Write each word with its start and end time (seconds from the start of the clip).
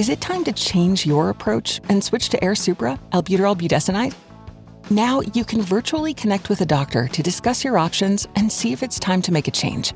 Is 0.00 0.08
it 0.08 0.22
time 0.22 0.44
to 0.44 0.52
change 0.52 1.04
your 1.04 1.28
approach 1.28 1.78
and 1.90 2.02
switch 2.02 2.30
to 2.30 2.38
Airsupra, 2.38 2.98
albuterol 3.10 3.54
budesonide? 3.54 4.14
Now 4.90 5.20
you 5.34 5.44
can 5.44 5.60
virtually 5.60 6.14
connect 6.14 6.48
with 6.48 6.62
a 6.62 6.64
doctor 6.64 7.06
to 7.08 7.22
discuss 7.22 7.62
your 7.62 7.76
options 7.76 8.26
and 8.34 8.50
see 8.50 8.72
if 8.72 8.82
it's 8.82 8.98
time 8.98 9.20
to 9.20 9.30
make 9.30 9.46
a 9.46 9.50
change. 9.50 9.92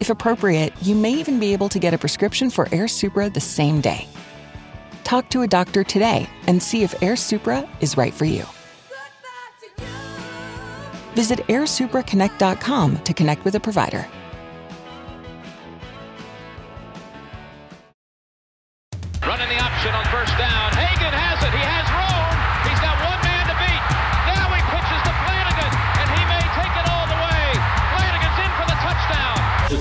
If 0.00 0.10
appropriate, 0.10 0.72
you 0.82 0.96
may 0.96 1.12
even 1.12 1.38
be 1.38 1.52
able 1.52 1.68
to 1.68 1.78
get 1.78 1.94
a 1.94 1.98
prescription 1.98 2.50
for 2.50 2.64
Airsupra 2.64 3.32
the 3.32 3.38
same 3.38 3.80
day. 3.80 4.08
Talk 5.04 5.30
to 5.30 5.42
a 5.42 5.46
doctor 5.46 5.84
today 5.84 6.28
and 6.48 6.60
see 6.60 6.82
if 6.82 6.90
Airsupra 6.98 7.68
is 7.80 7.96
right 7.96 8.12
for 8.12 8.24
you. 8.24 8.44
Visit 11.14 11.46
airsupraconnect.com 11.46 12.98
to 13.04 13.14
connect 13.14 13.44
with 13.44 13.54
a 13.54 13.60
provider. 13.60 14.04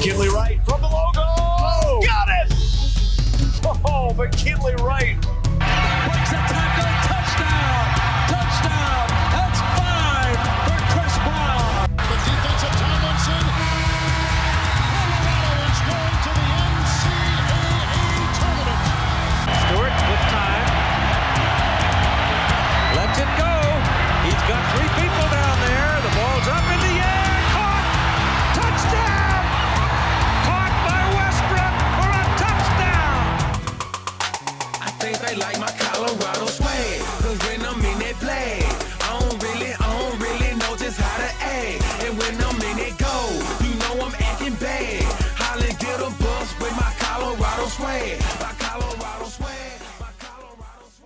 McKinley 0.04 0.28
Wright 0.28 0.43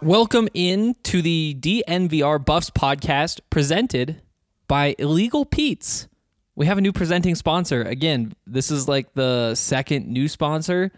Welcome 0.02 0.48
in 0.54 0.96
to 1.04 1.22
the 1.22 1.58
DNVR 1.60 2.46
Buffs 2.46 2.70
podcast 2.70 3.42
presented 3.50 4.22
by 4.68 4.96
Illegal 5.00 5.44
Pete's. 5.44 6.08
We 6.56 6.66
have 6.68 6.78
a 6.78 6.82
new 6.82 6.94
presenting 6.94 7.36
sponsor. 7.36 7.82
Again, 7.82 8.34
this 8.46 8.72
is 8.72 8.88
like 8.88 9.14
the 9.16 9.56
second 9.56 10.08
new 10.08 10.28
sponsor 10.28 10.92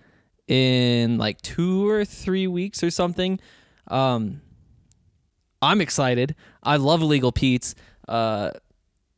in 0.47 1.17
like 1.17 1.41
two 1.41 1.89
or 1.89 2.05
three 2.05 2.47
weeks 2.47 2.83
or 2.83 2.91
something. 2.91 3.39
Um, 3.87 4.41
I'm 5.61 5.81
excited. 5.81 6.35
I 6.61 6.75
love 6.75 7.01
Illegal 7.01 7.31
Pete's. 7.31 7.75
Uh, 8.07 8.51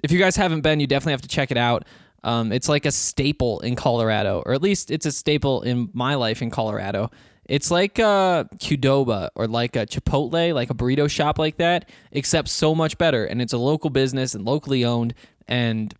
if 0.04 0.12
you 0.12 0.20
guys 0.20 0.36
haven't 0.36 0.62
been, 0.62 0.80
you 0.80 0.88
definitely 0.88 1.14
have 1.14 1.22
to 1.22 1.28
check 1.28 1.52
it 1.52 1.58
out. 1.58 1.86
Um, 2.24 2.52
it's 2.52 2.70
like 2.70 2.86
a 2.86 2.92
staple 2.92 3.60
in 3.62 3.76
Colorado, 3.76 4.44
or 4.46 4.54
at 4.54 4.62
least 4.62 4.92
it's 4.92 5.06
a 5.06 5.12
staple 5.12 5.62
in 5.64 5.90
my 5.94 6.16
life 6.16 6.42
in 6.42 6.50
Colorado. 6.50 7.10
It's 7.46 7.72
like 7.72 8.00
a 8.00 8.48
Qdoba 8.58 9.30
or 9.36 9.48
like 9.48 9.76
a 9.76 9.86
Chipotle, 9.86 10.54
like 10.54 10.70
a 10.70 10.74
burrito 10.74 11.10
shop 11.10 11.40
like 11.40 11.58
that, 11.58 11.90
except 12.12 12.48
so 12.48 12.76
much 12.76 12.98
better. 12.98 13.26
And 13.26 13.42
it's 13.42 13.54
a 13.54 13.58
local 13.58 13.90
business 13.90 14.36
and 14.36 14.46
locally 14.46 14.86
owned, 14.86 15.14
and 15.48 15.94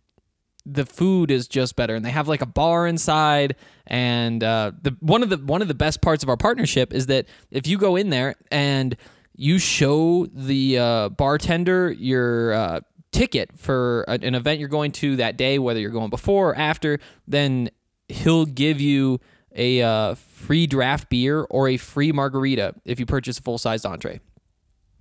the 0.64 0.86
food 0.86 1.30
is 1.30 1.48
just 1.48 1.74
better. 1.74 1.94
And 1.94 2.04
they 2.04 2.10
have 2.10 2.28
like 2.28 2.40
a 2.40 2.46
bar 2.46 2.86
inside. 2.86 3.56
And 3.86 4.42
uh, 4.44 4.72
the 4.80 4.96
one 5.00 5.22
of 5.22 5.28
the 5.28 5.38
one 5.38 5.60
of 5.60 5.68
the 5.68 5.74
best 5.74 6.00
parts 6.00 6.22
of 6.22 6.28
our 6.28 6.36
partnership 6.36 6.94
is 6.94 7.06
that 7.06 7.26
if 7.50 7.66
you 7.66 7.78
go 7.78 7.96
in 7.96 8.10
there 8.10 8.36
and 8.50 8.96
you 9.34 9.58
show 9.58 10.26
the 10.26 10.78
uh, 10.78 11.08
bartender 11.08 11.90
your 11.90 12.52
uh, 12.52 12.80
ticket 13.12 13.50
for 13.56 14.02
an 14.08 14.34
event 14.34 14.58
you're 14.58 14.68
going 14.68 14.90
to 14.90 15.16
that 15.16 15.36
day, 15.36 15.58
whether 15.58 15.78
you're 15.78 15.90
going 15.90 16.10
before 16.10 16.50
or 16.50 16.56
after, 16.56 16.98
then 17.28 17.70
he'll 18.08 18.46
give 18.46 18.80
you 18.80 19.20
a 19.54 19.82
uh, 19.82 20.14
free 20.14 20.66
draft 20.66 21.08
beer 21.10 21.42
or 21.50 21.68
a 21.68 21.76
free 21.76 22.10
margarita 22.10 22.74
if 22.84 22.98
you 22.98 23.06
purchase 23.06 23.38
a 23.38 23.42
full 23.42 23.58
sized 23.58 23.86
entree. 23.86 24.20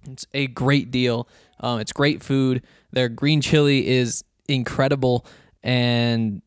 It's 0.09 0.25
a 0.33 0.47
great 0.47 0.91
deal. 0.91 1.27
Um, 1.59 1.79
it's 1.79 1.93
great 1.93 2.23
food. 2.23 2.63
Their 2.91 3.07
green 3.07 3.39
chili 3.41 3.87
is 3.87 4.23
incredible, 4.47 5.25
and 5.63 6.41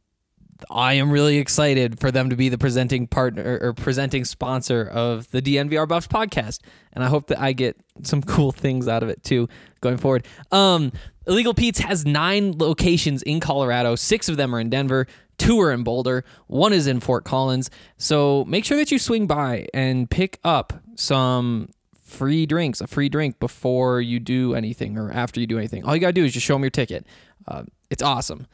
I 0.71 0.95
am 0.95 1.11
really 1.11 1.39
excited 1.39 1.99
for 2.01 2.11
them 2.11 2.31
to 2.31 2.37
be 2.37 2.49
the 2.49 2.59
presenting 2.59 3.07
partner 3.07 3.59
or 3.61 3.73
presenting 3.73 4.25
sponsor 4.25 4.87
of 4.87 5.31
the 5.31 5.43
DNVR 5.43 5.89
Buffs 5.89 6.07
podcast. 6.07 6.61
And 6.93 7.05
I 7.05 7.09
hope 7.09 7.29
that 7.29 7.41
I 7.41 7.53
get 7.53 7.77
some 8.03 8.23
cool 8.23 8.53
things 8.53 8.89
out 8.89 9.03
of 9.03 9.09
it 9.09 9.23
too 9.23 9.49
going 9.81 9.97
forward. 9.97 10.27
Um, 10.53 10.93
Illegal 11.27 11.55
Pete's 11.55 11.81
has 11.81 12.05
nine 12.05 12.59
locations 12.59 13.23
in 13.23 13.41
Colorado. 13.41 13.95
Six 13.97 14.29
of 14.29 14.37
them 14.37 14.55
are 14.55 14.61
in 14.61 14.71
Denver. 14.71 15.07
Two 15.39 15.61
are 15.61 15.73
in 15.73 15.83
Boulder. 15.83 16.25
One 16.47 16.73
is 16.73 16.87
in 16.87 17.01
Fort 17.01 17.25
Collins. 17.25 17.71
So 17.97 18.45
make 18.45 18.65
sure 18.65 18.77
that 18.77 18.91
you 18.91 18.99
swing 18.99 19.27
by 19.27 19.67
and 19.75 20.09
pick 20.09 20.39
up 20.45 20.73
some 20.95 21.71
free 22.01 22.47
drinks, 22.47 22.81
a 22.81 22.87
free 22.87 23.09
drink 23.09 23.41
before 23.41 24.01
you 24.01 24.21
do 24.21 24.55
anything 24.55 24.97
or 24.97 25.11
after 25.11 25.41
you 25.41 25.47
do 25.47 25.59
anything. 25.59 25.85
All 25.85 25.95
you 25.95 26.01
got 26.01 26.09
to 26.09 26.13
do 26.13 26.25
is 26.25 26.33
just 26.33 26.47
show 26.47 26.55
them 26.55 26.63
your 26.63 26.71
ticket. 26.71 27.07
Uh, 27.49 27.65
it's 27.91 28.03
awesome 28.03 28.47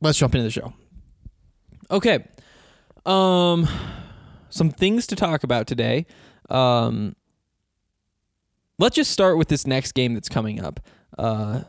let's 0.00 0.18
jump 0.18 0.34
into 0.34 0.44
the 0.44 0.50
show. 0.50 0.72
Okay. 1.90 2.24
Um 3.04 3.68
some 4.48 4.70
things 4.70 5.06
to 5.08 5.16
talk 5.16 5.44
about 5.44 5.66
today. 5.66 6.06
Um 6.50 7.14
let's 8.78 8.96
just 8.96 9.10
start 9.10 9.38
with 9.38 9.48
this 9.48 9.66
next 9.66 9.92
game 9.92 10.14
that's 10.14 10.28
coming 10.28 10.60
up. 10.60 10.80
Uh 11.16 11.62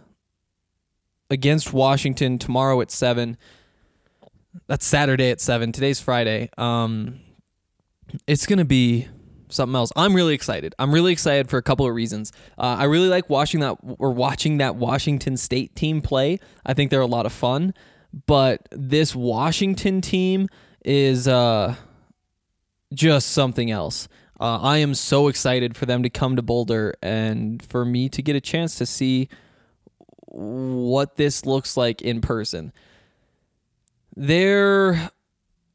against 1.30 1.74
Washington 1.74 2.40
tomorrow 2.40 2.80
at 2.82 2.90
7. 2.90 3.38
That's 4.68 4.86
Saturday 4.86 5.30
at 5.30 5.42
7. 5.42 5.72
Today's 5.72 6.00
Friday. 6.00 6.50
Um 6.58 7.20
it's 8.26 8.46
going 8.46 8.60
to 8.60 8.66
be 8.66 9.08
something 9.50 9.76
else. 9.76 9.92
I'm 9.96 10.16
really 10.16 10.34
excited. 10.34 10.74
I'm 10.80 10.94
really 10.94 11.12
excited 11.12 11.50
for 11.50 11.58
a 11.58 11.62
couple 11.62 11.86
of 11.88 11.94
reasons. 11.94 12.32
Uh, 12.58 12.78
I 12.80 12.86
really 12.86 13.08
like 13.08 13.30
watching 13.30 13.60
that 13.62 13.78
or 14.00 14.12
watching 14.12 14.58
that 14.58 14.76
Washington 14.76 15.38
State 15.38 15.76
team 15.76 16.02
play. 16.02 16.40
I 16.66 16.74
think 16.74 16.92
they're 16.92 17.02
a 17.02 17.06
lot 17.06 17.26
of 17.26 17.34
fun, 17.34 17.74
but 18.26 18.68
this 18.72 19.16
Washington 19.16 20.02
team 20.02 20.48
is 20.84 21.28
uh, 21.28 21.76
just 22.94 23.30
something 23.30 23.72
else. 23.72 24.08
Uh, 24.40 24.60
I 24.62 24.78
am 24.78 24.94
so 24.94 25.28
excited 25.28 25.76
for 25.76 25.86
them 25.86 26.04
to 26.04 26.10
come 26.10 26.36
to 26.36 26.42
Boulder 26.42 26.94
and 27.02 27.62
for 27.64 27.84
me 27.84 28.08
to 28.10 28.22
get 28.22 28.36
a 28.36 28.42
chance 28.42 28.78
to 28.78 28.86
see 28.86 29.30
what 30.28 31.16
this 31.16 31.46
looks 31.46 31.76
like 31.76 32.02
in 32.02 32.22
person. 32.22 32.72
They're 34.16 35.10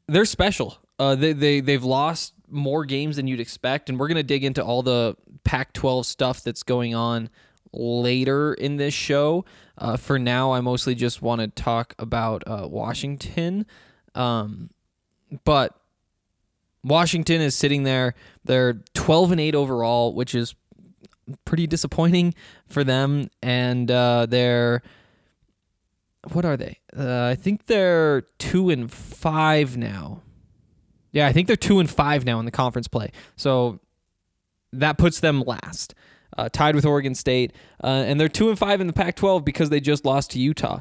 they're 0.07 0.25
special. 0.25 0.77
Uh, 0.97 1.15
they 1.15 1.33
they 1.33 1.59
they've 1.59 1.83
lost 1.83 2.33
more 2.49 2.85
games 2.85 3.17
than 3.17 3.27
you'd 3.27 3.39
expect, 3.39 3.89
and 3.89 3.99
we're 3.99 4.07
gonna 4.07 4.23
dig 4.23 4.43
into 4.43 4.63
all 4.63 4.83
the 4.83 5.15
Pac-12 5.43 6.05
stuff 6.05 6.41
that's 6.41 6.63
going 6.63 6.95
on 6.95 7.29
later 7.73 8.53
in 8.53 8.77
this 8.77 8.93
show. 8.93 9.45
Uh, 9.77 9.97
for 9.97 10.19
now, 10.19 10.51
I 10.53 10.61
mostly 10.61 10.95
just 10.95 11.21
want 11.21 11.41
to 11.41 11.47
talk 11.47 11.95
about 11.97 12.43
uh, 12.45 12.67
Washington, 12.69 13.65
um, 14.15 14.69
but 15.43 15.75
Washington 16.83 17.41
is 17.41 17.55
sitting 17.55 17.83
there. 17.83 18.13
They're 18.43 18.73
12 18.93 19.31
and 19.31 19.41
8 19.41 19.55
overall, 19.55 20.13
which 20.13 20.35
is 20.35 20.53
pretty 21.45 21.65
disappointing 21.67 22.35
for 22.67 22.83
them. 22.83 23.29
And 23.41 23.89
uh, 23.89 24.27
they're 24.27 24.83
what 26.31 26.45
are 26.45 26.55
they? 26.55 26.79
Uh, 26.95 27.25
I 27.25 27.35
think 27.35 27.65
they're 27.65 28.21
two 28.39 28.69
and 28.69 28.91
five 28.91 29.75
now. 29.75 30.21
Yeah, 31.11 31.27
I 31.27 31.33
think 31.33 31.47
they're 31.47 31.55
two 31.55 31.79
and 31.79 31.89
five 31.89 32.25
now 32.25 32.39
in 32.39 32.45
the 32.45 32.51
conference 32.51 32.87
play. 32.87 33.11
So 33.35 33.79
that 34.71 34.97
puts 34.97 35.19
them 35.19 35.41
last, 35.41 35.93
uh, 36.37 36.49
tied 36.49 36.75
with 36.75 36.85
Oregon 36.85 37.15
State, 37.15 37.53
uh, 37.83 37.87
and 37.87 38.19
they're 38.19 38.29
two 38.29 38.49
and 38.49 38.57
five 38.57 38.81
in 38.81 38.87
the 38.87 38.93
Pac-12 38.93 39.43
because 39.45 39.69
they 39.69 39.79
just 39.79 40.05
lost 40.05 40.31
to 40.31 40.39
Utah. 40.39 40.79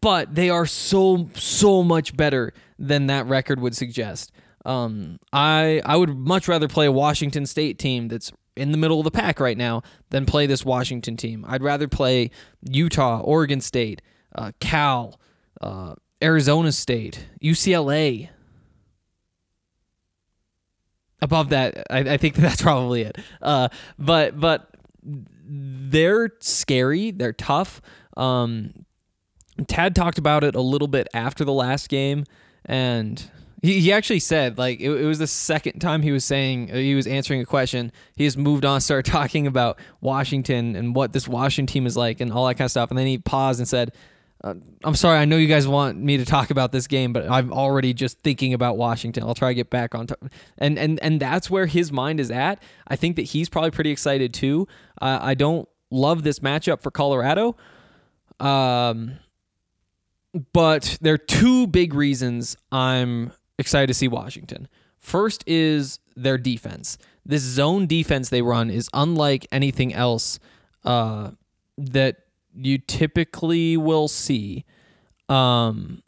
But 0.00 0.34
they 0.34 0.50
are 0.50 0.66
so 0.66 1.30
so 1.34 1.82
much 1.82 2.16
better 2.16 2.52
than 2.78 3.06
that 3.06 3.26
record 3.26 3.60
would 3.60 3.74
suggest. 3.76 4.32
Um, 4.64 5.18
I 5.32 5.80
I 5.84 5.96
would 5.96 6.16
much 6.16 6.48
rather 6.48 6.68
play 6.68 6.86
a 6.86 6.92
Washington 6.92 7.46
State 7.46 7.78
team 7.78 8.08
that's 8.08 8.32
in 8.56 8.72
the 8.72 8.78
middle 8.78 8.98
of 8.98 9.04
the 9.04 9.10
pack 9.10 9.38
right 9.38 9.56
now 9.56 9.82
than 10.10 10.26
play 10.26 10.46
this 10.46 10.64
Washington 10.64 11.16
team. 11.16 11.44
I'd 11.46 11.62
rather 11.62 11.88
play 11.88 12.30
Utah, 12.62 13.20
Oregon 13.20 13.60
State, 13.60 14.02
uh, 14.34 14.52
Cal, 14.60 15.20
uh, 15.60 15.94
Arizona 16.22 16.72
State, 16.72 17.26
UCLA. 17.42 18.30
Above 21.22 21.48
that, 21.50 21.86
I, 21.90 22.00
I 22.00 22.16
think 22.16 22.34
that's 22.36 22.62
probably 22.62 23.02
it. 23.02 23.18
Uh, 23.40 23.68
but 23.98 24.38
but 24.38 24.70
they're 25.02 26.30
scary. 26.40 27.10
They're 27.10 27.32
tough. 27.32 27.80
Um, 28.16 28.86
Tad 29.66 29.94
talked 29.94 30.18
about 30.18 30.44
it 30.44 30.54
a 30.54 30.60
little 30.60 30.88
bit 30.88 31.08
after 31.14 31.44
the 31.44 31.52
last 31.52 31.88
game, 31.88 32.24
and 32.64 33.30
he, 33.62 33.80
he 33.80 33.92
actually 33.92 34.20
said 34.20 34.58
like 34.58 34.80
it, 34.80 34.90
it 34.90 35.04
was 35.04 35.18
the 35.18 35.26
second 35.26 35.80
time 35.80 36.02
he 36.02 36.12
was 36.12 36.24
saying 36.24 36.70
uh, 36.70 36.74
he 36.74 36.94
was 36.94 37.06
answering 37.06 37.40
a 37.40 37.46
question. 37.46 37.92
He 38.16 38.24
just 38.24 38.36
moved 38.36 38.64
on, 38.64 38.80
started 38.82 39.10
talking 39.10 39.46
about 39.46 39.78
Washington 40.00 40.76
and 40.76 40.94
what 40.94 41.12
this 41.12 41.26
Washington 41.26 41.72
team 41.72 41.86
is 41.86 41.96
like 41.96 42.20
and 42.20 42.32
all 42.32 42.46
that 42.46 42.54
kind 42.54 42.66
of 42.66 42.70
stuff, 42.70 42.90
and 42.90 42.98
then 42.98 43.06
he 43.06 43.18
paused 43.18 43.60
and 43.60 43.68
said. 43.68 43.92
Uh, 44.44 44.54
I'm 44.84 44.94
sorry. 44.94 45.18
I 45.18 45.24
know 45.24 45.36
you 45.36 45.46
guys 45.46 45.66
want 45.66 45.98
me 45.98 46.18
to 46.18 46.24
talk 46.24 46.50
about 46.50 46.70
this 46.70 46.86
game, 46.86 47.12
but 47.12 47.30
I'm 47.30 47.52
already 47.52 47.94
just 47.94 48.20
thinking 48.22 48.52
about 48.52 48.76
Washington. 48.76 49.22
I'll 49.24 49.34
try 49.34 49.48
to 49.48 49.54
get 49.54 49.70
back 49.70 49.94
on 49.94 50.06
top. 50.06 50.22
And 50.58 50.78
and 50.78 51.00
and 51.02 51.20
that's 51.20 51.50
where 51.50 51.66
his 51.66 51.90
mind 51.90 52.20
is 52.20 52.30
at. 52.30 52.62
I 52.86 52.96
think 52.96 53.16
that 53.16 53.22
he's 53.22 53.48
probably 53.48 53.70
pretty 53.70 53.90
excited 53.90 54.34
too. 54.34 54.68
Uh, 55.00 55.18
I 55.22 55.34
don't 55.34 55.68
love 55.90 56.22
this 56.22 56.40
matchup 56.40 56.82
for 56.82 56.90
Colorado. 56.90 57.56
Um, 58.38 59.18
but 60.52 60.98
there 61.00 61.14
are 61.14 61.18
two 61.18 61.66
big 61.66 61.94
reasons 61.94 62.56
I'm 62.70 63.32
excited 63.58 63.86
to 63.86 63.94
see 63.94 64.08
Washington. 64.08 64.68
First 64.98 65.44
is 65.46 65.98
their 66.14 66.36
defense. 66.36 66.98
This 67.24 67.42
zone 67.42 67.86
defense 67.86 68.28
they 68.28 68.42
run 68.42 68.70
is 68.70 68.88
unlike 68.92 69.46
anything 69.50 69.94
else 69.94 70.38
uh, 70.84 71.30
that 71.78 72.25
you 72.56 72.78
typically 72.78 73.76
will 73.76 74.08
see. 74.08 74.64
Um, 75.28 76.02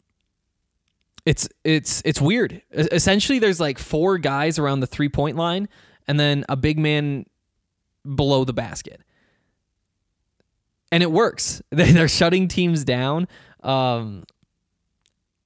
it's 1.25 1.47
it's 1.63 2.01
it's 2.05 2.21
weird. 2.21 2.61
Essentially, 2.71 3.39
there's 3.39 3.59
like 3.59 3.77
four 3.77 4.17
guys 4.17 4.57
around 4.57 4.79
the 4.79 4.87
three 4.87 5.09
point 5.09 5.35
line, 5.35 5.69
and 6.07 6.19
then 6.19 6.45
a 6.49 6.55
big 6.55 6.79
man 6.79 7.25
below 8.15 8.45
the 8.45 8.53
basket, 8.53 9.01
and 10.91 11.03
it 11.03 11.11
works. 11.11 11.61
They're 11.69 12.07
shutting 12.07 12.47
teams 12.47 12.83
down. 12.83 13.27
Um, 13.61 14.23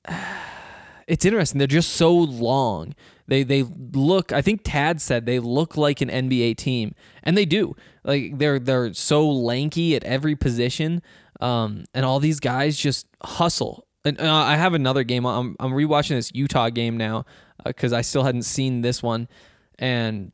it's 1.08 1.26
interesting. 1.26 1.58
They're 1.60 1.68
just 1.68 1.94
so 1.94 2.14
long. 2.14 2.96
They 3.28 3.44
they 3.44 3.64
look. 3.64 4.32
I 4.32 4.42
think 4.42 4.62
Tad 4.64 5.02
said 5.02 5.26
they 5.26 5.40
look 5.40 5.76
like 5.78 6.02
an 6.02 6.10
NBA 6.10 6.58
team, 6.58 6.94
and 7.24 7.38
they 7.38 7.46
do. 7.46 7.76
Like 8.04 8.38
they're 8.38 8.60
they're 8.60 8.94
so 8.94 9.30
lanky 9.30 9.96
at 9.96 10.04
every 10.04 10.36
position, 10.36 11.02
um, 11.40 11.86
and 11.94 12.06
all 12.06 12.20
these 12.20 12.40
guys 12.40 12.78
just 12.78 13.08
hustle. 13.22 13.88
And 14.06 14.20
uh, 14.20 14.34
I 14.34 14.56
have 14.58 14.74
another 14.74 15.04
game. 15.04 15.26
I'm 15.26 15.56
I'm 15.60 15.72
rewatching 15.72 16.10
this 16.10 16.32
Utah 16.34 16.70
game 16.70 16.98
now 16.98 17.26
because 17.64 17.94
I 17.94 18.02
still 18.02 18.24
hadn't 18.24 18.44
seen 18.44 18.82
this 18.82 19.02
one, 19.02 19.28
and 19.80 20.32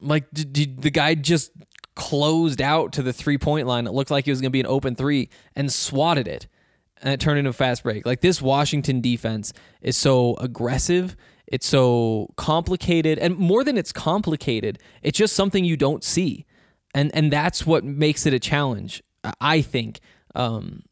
like 0.00 0.30
d- 0.32 0.44
d- 0.44 0.74
the 0.78 0.90
guy 0.90 1.14
just 1.14 1.52
closed 1.94 2.62
out 2.62 2.92
to 2.92 3.02
the 3.02 3.12
three 3.12 3.38
point 3.38 3.66
line. 3.66 3.86
It 3.86 3.92
looked 3.92 4.10
like 4.10 4.26
it 4.26 4.30
was 4.30 4.40
going 4.40 4.50
to 4.50 4.52
be 4.52 4.60
an 4.60 4.66
open 4.66 4.94
three 4.94 5.28
and 5.54 5.70
swatted 5.70 6.28
it, 6.28 6.46
and 7.02 7.12
it 7.12 7.20
turned 7.20 7.38
into 7.38 7.50
a 7.50 7.54
fast 7.54 7.82
break. 7.82 8.06
Like 8.06 8.20
this 8.20 8.40
Washington 8.40 9.00
defense 9.00 9.52
is 9.82 9.96
so 9.96 10.34
aggressive. 10.36 11.16
It's 11.50 11.66
so 11.66 12.28
complicated, 12.36 13.18
and 13.18 13.36
more 13.36 13.64
than 13.64 13.78
it's 13.78 13.92
complicated, 13.92 14.78
it's 15.02 15.18
just 15.18 15.34
something 15.34 15.64
you 15.64 15.76
don't 15.76 16.04
see, 16.04 16.44
and 16.94 17.10
and 17.14 17.32
that's 17.32 17.66
what 17.66 17.84
makes 17.84 18.26
it 18.26 18.34
a 18.34 18.38
challenge. 18.38 19.02
I 19.40 19.62
think, 19.62 20.00
um, 20.34 20.82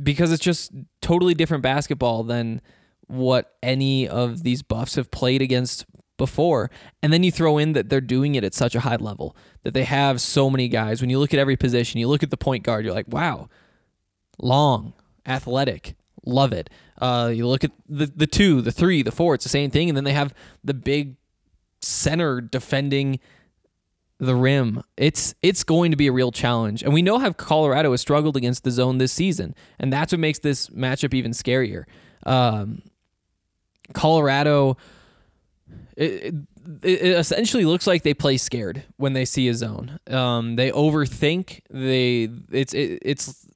because 0.00 0.32
it's 0.32 0.44
just 0.44 0.72
totally 1.00 1.34
different 1.34 1.62
basketball 1.62 2.24
than 2.24 2.60
what 3.06 3.54
any 3.62 4.08
of 4.08 4.42
these 4.42 4.62
buffs 4.62 4.94
have 4.96 5.10
played 5.10 5.42
against 5.42 5.84
before. 6.16 6.70
And 7.02 7.12
then 7.12 7.22
you 7.24 7.32
throw 7.32 7.58
in 7.58 7.72
that 7.72 7.88
they're 7.88 8.00
doing 8.00 8.34
it 8.34 8.44
at 8.44 8.54
such 8.54 8.74
a 8.74 8.80
high 8.80 8.96
level 8.96 9.34
that 9.64 9.74
they 9.74 9.84
have 9.84 10.20
so 10.20 10.50
many 10.50 10.68
guys. 10.68 11.00
When 11.00 11.10
you 11.10 11.18
look 11.18 11.32
at 11.34 11.40
every 11.40 11.56
position, 11.56 11.98
you 11.98 12.08
look 12.08 12.22
at 12.22 12.30
the 12.30 12.36
point 12.36 12.62
guard, 12.62 12.84
you're 12.84 12.94
like, 12.94 13.08
wow, 13.08 13.48
long, 14.38 14.92
athletic, 15.26 15.96
love 16.24 16.52
it. 16.52 16.70
Uh, 17.00 17.30
you 17.34 17.46
look 17.46 17.64
at 17.64 17.72
the 17.88 18.06
the 18.06 18.26
two, 18.26 18.60
the 18.60 18.72
three, 18.72 19.02
the 19.02 19.12
four, 19.12 19.34
it's 19.34 19.44
the 19.44 19.50
same 19.50 19.70
thing. 19.70 19.88
And 19.88 19.96
then 19.96 20.04
they 20.04 20.12
have 20.12 20.34
the 20.62 20.74
big 20.74 21.16
center 21.80 22.40
defending 22.40 23.20
the 24.18 24.34
rim. 24.34 24.82
It's 24.96 25.34
it's 25.42 25.64
going 25.64 25.90
to 25.90 25.96
be 25.96 26.06
a 26.06 26.12
real 26.12 26.32
challenge. 26.32 26.82
And 26.82 26.92
we 26.92 27.02
know 27.02 27.18
how 27.18 27.32
Colorado 27.32 27.90
has 27.92 28.00
struggled 28.00 28.36
against 28.36 28.64
the 28.64 28.70
zone 28.70 28.98
this 28.98 29.12
season. 29.12 29.54
And 29.78 29.92
that's 29.92 30.12
what 30.12 30.20
makes 30.20 30.38
this 30.38 30.68
matchup 30.68 31.14
even 31.14 31.32
scarier. 31.32 31.84
Um, 32.26 32.82
Colorado 33.94 34.76
it, 35.96 36.34
it, 36.82 37.02
it 37.02 37.18
essentially 37.18 37.64
looks 37.64 37.86
like 37.86 38.02
they 38.02 38.14
play 38.14 38.36
scared 38.36 38.84
when 38.96 39.12
they 39.12 39.24
see 39.24 39.48
a 39.48 39.54
zone. 39.54 39.98
Um, 40.08 40.56
they 40.56 40.70
overthink. 40.70 41.60
They 41.70 42.28
it's 42.50 42.74
it, 42.74 42.98
it's 43.02 43.46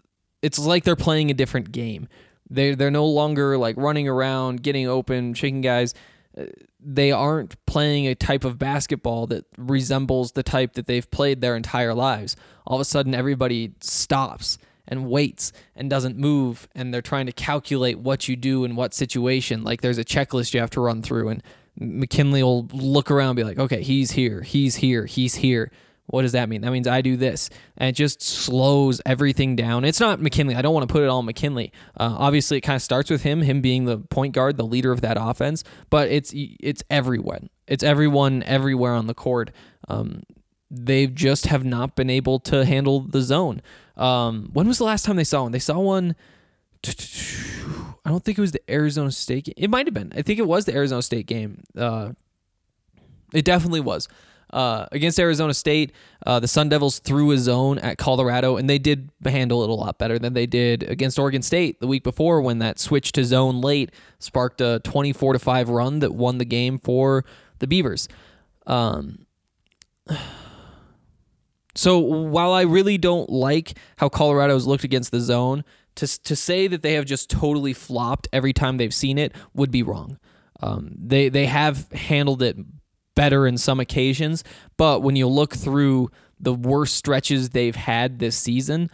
it's 0.42 0.58
like 0.58 0.84
they're 0.84 0.96
playing 0.96 1.30
a 1.30 1.34
different 1.34 1.72
game. 1.72 2.08
They 2.54 2.74
they're 2.74 2.90
no 2.90 3.06
longer 3.06 3.58
like 3.58 3.76
running 3.76 4.08
around, 4.08 4.62
getting 4.62 4.86
open, 4.88 5.34
shaking 5.34 5.60
guys. 5.60 5.94
Uh, 6.36 6.44
They 6.80 7.12
aren't 7.12 7.54
playing 7.66 8.06
a 8.06 8.14
type 8.14 8.44
of 8.44 8.58
basketball 8.58 9.26
that 9.28 9.44
resembles 9.56 10.32
the 10.32 10.42
type 10.42 10.74
that 10.74 10.86
they've 10.86 11.10
played 11.10 11.40
their 11.40 11.56
entire 11.56 11.94
lives. 11.94 12.36
All 12.66 12.76
of 12.76 12.80
a 12.80 12.84
sudden, 12.84 13.14
everybody 13.14 13.72
stops 13.80 14.58
and 14.86 15.08
waits 15.08 15.52
and 15.74 15.88
doesn't 15.88 16.18
move, 16.18 16.68
and 16.74 16.92
they're 16.92 17.00
trying 17.00 17.26
to 17.26 17.32
calculate 17.32 17.98
what 17.98 18.28
you 18.28 18.36
do 18.36 18.64
in 18.64 18.76
what 18.76 18.92
situation. 18.92 19.64
Like 19.64 19.80
there's 19.80 19.98
a 19.98 20.04
checklist 20.04 20.52
you 20.52 20.60
have 20.60 20.70
to 20.70 20.80
run 20.80 21.02
through, 21.02 21.28
and 21.30 21.42
McKinley 21.78 22.42
will 22.42 22.66
look 22.72 23.10
around 23.10 23.30
and 23.30 23.36
be 23.36 23.44
like, 23.44 23.58
okay, 23.58 23.82
he's 23.82 24.12
here, 24.12 24.42
he's 24.42 24.76
here, 24.76 25.06
he's 25.06 25.36
here. 25.36 25.70
What 26.06 26.22
does 26.22 26.32
that 26.32 26.48
mean? 26.48 26.60
That 26.60 26.70
means 26.70 26.86
I 26.86 27.00
do 27.00 27.16
this. 27.16 27.48
And 27.78 27.88
it 27.88 27.92
just 27.92 28.20
slows 28.20 29.00
everything 29.06 29.56
down. 29.56 29.84
It's 29.84 30.00
not 30.00 30.20
McKinley. 30.20 30.54
I 30.54 30.62
don't 30.62 30.74
want 30.74 30.86
to 30.86 30.92
put 30.92 31.02
it 31.02 31.08
all 31.08 31.18
on 31.18 31.24
McKinley. 31.24 31.72
Uh, 31.98 32.14
obviously, 32.18 32.58
it 32.58 32.60
kind 32.60 32.76
of 32.76 32.82
starts 32.82 33.10
with 33.10 33.22
him, 33.22 33.40
him 33.40 33.62
being 33.62 33.86
the 33.86 33.98
point 33.98 34.34
guard, 34.34 34.56
the 34.56 34.66
leader 34.66 34.92
of 34.92 35.00
that 35.00 35.16
offense, 35.18 35.64
but 35.88 36.10
it's 36.10 36.32
it's 36.34 36.82
everyone. 36.90 37.48
It's 37.66 37.82
everyone 37.82 38.42
everywhere 38.42 38.92
on 38.92 39.06
the 39.06 39.14
court. 39.14 39.50
Um, 39.88 40.22
they 40.70 41.06
just 41.06 41.46
have 41.46 41.64
not 41.64 41.96
been 41.96 42.10
able 42.10 42.38
to 42.40 42.64
handle 42.64 43.00
the 43.00 43.22
zone. 43.22 43.62
Um, 43.96 44.50
when 44.52 44.66
was 44.66 44.78
the 44.78 44.84
last 44.84 45.04
time 45.04 45.16
they 45.16 45.24
saw 45.24 45.42
one? 45.44 45.52
They 45.52 45.58
saw 45.58 45.78
one. 45.78 46.16
I 48.06 48.10
don't 48.10 48.22
think 48.22 48.36
it 48.36 48.42
was 48.42 48.52
the 48.52 48.70
Arizona 48.70 49.10
State 49.10 49.46
game. 49.46 49.54
It 49.56 49.70
might 49.70 49.86
have 49.86 49.94
been. 49.94 50.12
I 50.14 50.20
think 50.20 50.38
it 50.38 50.46
was 50.46 50.66
the 50.66 50.74
Arizona 50.74 51.00
State 51.00 51.26
game. 51.26 51.62
Uh, 51.74 52.10
it 53.32 53.46
definitely 53.46 53.80
was. 53.80 54.08
Uh, 54.54 54.86
against 54.92 55.18
Arizona 55.18 55.52
State, 55.52 55.90
uh, 56.24 56.38
the 56.38 56.46
Sun 56.46 56.68
Devils 56.68 57.00
threw 57.00 57.32
a 57.32 57.38
zone 57.38 57.76
at 57.80 57.98
Colorado, 57.98 58.56
and 58.56 58.70
they 58.70 58.78
did 58.78 59.10
handle 59.24 59.64
it 59.64 59.68
a 59.68 59.74
lot 59.74 59.98
better 59.98 60.16
than 60.16 60.32
they 60.32 60.46
did 60.46 60.84
against 60.84 61.18
Oregon 61.18 61.42
State 61.42 61.80
the 61.80 61.88
week 61.88 62.04
before 62.04 62.40
when 62.40 62.60
that 62.60 62.78
switch 62.78 63.10
to 63.12 63.24
zone 63.24 63.60
late 63.60 63.90
sparked 64.20 64.60
a 64.60 64.80
24 64.84 65.32
to 65.32 65.38
5 65.40 65.68
run 65.70 65.98
that 65.98 66.14
won 66.14 66.38
the 66.38 66.44
game 66.44 66.78
for 66.78 67.24
the 67.58 67.66
Beavers. 67.66 68.06
Um, 68.64 69.26
so 71.74 71.98
while 71.98 72.52
I 72.52 72.62
really 72.62 72.96
don't 72.96 73.28
like 73.28 73.76
how 73.96 74.08
Colorado's 74.08 74.68
looked 74.68 74.84
against 74.84 75.10
the 75.10 75.20
zone, 75.20 75.64
to 75.96 76.22
to 76.22 76.36
say 76.36 76.68
that 76.68 76.82
they 76.82 76.92
have 76.92 77.06
just 77.06 77.28
totally 77.28 77.72
flopped 77.72 78.28
every 78.32 78.52
time 78.52 78.76
they've 78.76 78.94
seen 78.94 79.18
it 79.18 79.34
would 79.52 79.72
be 79.72 79.82
wrong. 79.82 80.18
Um, 80.62 80.94
they 80.96 81.28
they 81.28 81.46
have 81.46 81.90
handled 81.90 82.40
it 82.40 82.56
better 83.14 83.46
in 83.46 83.56
some 83.56 83.80
occasions, 83.80 84.44
but 84.76 85.02
when 85.02 85.16
you 85.16 85.26
look 85.26 85.54
through 85.54 86.10
the 86.40 86.54
worst 86.54 86.96
stretches 86.96 87.50
they've 87.50 87.76
had 87.76 88.18
this 88.18 88.36
season, 88.36 88.90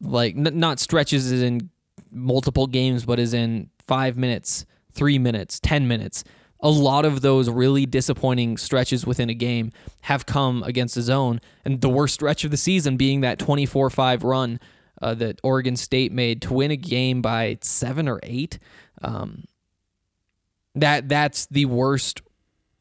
like 0.00 0.36
n- 0.36 0.58
not 0.58 0.78
stretches 0.78 1.30
as 1.32 1.42
in 1.42 1.70
multiple 2.10 2.66
games, 2.66 3.04
but 3.04 3.18
as 3.18 3.34
in 3.34 3.70
five 3.86 4.16
minutes, 4.16 4.64
three 4.92 5.18
minutes, 5.18 5.60
ten 5.60 5.88
minutes. 5.88 6.24
A 6.60 6.70
lot 6.70 7.04
of 7.04 7.20
those 7.20 7.48
really 7.48 7.86
disappointing 7.86 8.56
stretches 8.56 9.06
within 9.06 9.30
a 9.30 9.34
game 9.34 9.70
have 10.02 10.26
come 10.26 10.64
against 10.64 10.96
the 10.96 11.02
zone, 11.02 11.40
and 11.64 11.80
the 11.80 11.88
worst 11.88 12.14
stretch 12.14 12.42
of 12.44 12.50
the 12.50 12.56
season 12.56 12.96
being 12.96 13.20
that 13.20 13.38
24 13.38 13.90
5 13.90 14.24
run 14.24 14.58
uh, 15.00 15.14
that 15.14 15.40
Oregon 15.42 15.76
State 15.76 16.12
made 16.12 16.42
to 16.42 16.52
win 16.54 16.70
a 16.70 16.76
game 16.76 17.22
by 17.22 17.58
seven 17.60 18.08
or 18.08 18.18
eight. 18.24 18.58
Um, 19.02 19.44
that 20.74 21.08
that's 21.08 21.46
the 21.46 21.66
worst 21.66 22.22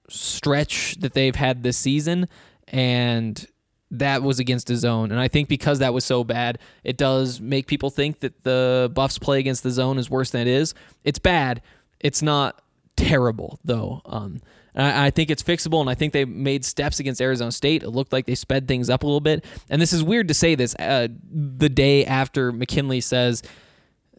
stretch 0.09 0.95
that 0.99 1.13
they've 1.13 1.35
had 1.35 1.63
this 1.63 1.77
season, 1.77 2.27
and 2.67 3.45
that 3.91 4.21
was 4.21 4.39
against 4.39 4.67
the 4.67 4.75
zone. 4.75 5.11
And 5.11 5.19
I 5.19 5.27
think 5.27 5.47
because 5.47 5.79
that 5.79 5.93
was 5.93 6.03
so 6.03 6.23
bad, 6.23 6.59
it 6.83 6.97
does 6.97 7.39
make 7.39 7.67
people 7.67 7.89
think 7.89 8.19
that 8.19 8.43
the 8.43 8.91
Buffs 8.93 9.17
play 9.17 9.39
against 9.39 9.63
the 9.63 9.71
zone 9.71 9.97
is 9.97 10.09
worse 10.09 10.31
than 10.31 10.41
it 10.41 10.47
is. 10.47 10.73
It's 11.03 11.19
bad. 11.19 11.61
It's 11.99 12.21
not 12.21 12.61
terrible 12.95 13.59
though. 13.63 14.01
Um, 14.05 14.41
I, 14.79 15.09
think 15.09 15.31
it's 15.31 15.41
fixable, 15.41 15.81
and 15.81 15.89
I 15.89 15.95
think 15.95 16.13
they 16.13 16.23
made 16.23 16.63
steps 16.63 16.99
against 16.99 17.19
Arizona 17.19 17.51
State. 17.51 17.81
It 17.81 17.89
looked 17.89 18.13
like 18.13 18.27
they 18.27 18.35
sped 18.35 18.67
things 18.67 18.91
up 18.91 19.01
a 19.01 19.07
little 19.07 19.21
bit. 19.21 19.43
And 19.71 19.81
this 19.81 19.91
is 19.91 20.03
weird 20.03 20.27
to 20.27 20.35
say 20.35 20.53
this 20.53 20.75
uh, 20.75 21.07
the 21.31 21.69
day 21.69 22.05
after 22.05 22.51
McKinley 22.51 23.01
says 23.01 23.41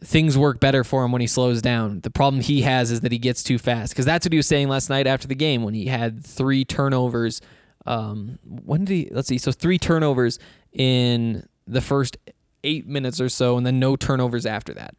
things 0.03 0.37
work 0.37 0.59
better 0.59 0.83
for 0.83 1.03
him 1.03 1.11
when 1.11 1.21
he 1.21 1.27
slows 1.27 1.61
down. 1.61 2.01
The 2.01 2.09
problem 2.09 2.41
he 2.41 2.61
has 2.61 2.91
is 2.91 3.01
that 3.01 3.11
he 3.11 3.17
gets 3.17 3.43
too 3.43 3.57
fast 3.57 3.93
because 3.93 4.05
that's 4.05 4.25
what 4.25 4.33
he 4.33 4.37
was 4.37 4.47
saying 4.47 4.69
last 4.69 4.89
night 4.89 5.07
after 5.07 5.27
the 5.27 5.35
game 5.35 5.63
when 5.63 5.73
he 5.73 5.85
had 5.85 6.25
three 6.25 6.63
turnovers. 6.63 7.41
Um, 7.85 8.39
when 8.43 8.85
did 8.85 8.93
he? 8.93 9.09
Let's 9.11 9.27
see. 9.27 9.37
So 9.37 9.51
three 9.51 9.77
turnovers 9.77 10.39
in 10.71 11.47
the 11.67 11.81
first 11.81 12.17
eight 12.63 12.87
minutes 12.87 13.19
or 13.19 13.29
so, 13.29 13.57
and 13.57 13.65
then 13.65 13.79
no 13.79 13.95
turnovers 13.95 14.45
after 14.45 14.73
that. 14.73 14.95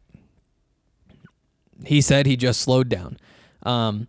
He 1.85 2.01
said 2.01 2.25
he 2.25 2.37
just 2.37 2.61
slowed 2.61 2.89
down. 2.89 3.17
Um, 3.63 4.07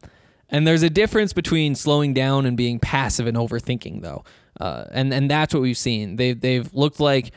and 0.48 0.66
there's 0.66 0.82
a 0.82 0.90
difference 0.90 1.32
between 1.32 1.74
slowing 1.74 2.12
down 2.12 2.44
and 2.44 2.56
being 2.56 2.78
passive 2.78 3.26
and 3.26 3.36
overthinking, 3.36 4.02
though. 4.02 4.24
Uh, 4.60 4.84
and 4.90 5.12
and 5.14 5.30
that's 5.30 5.54
what 5.54 5.62
we've 5.62 5.78
seen. 5.78 6.16
They've 6.16 6.38
they've 6.38 6.72
looked 6.74 7.00
like 7.00 7.32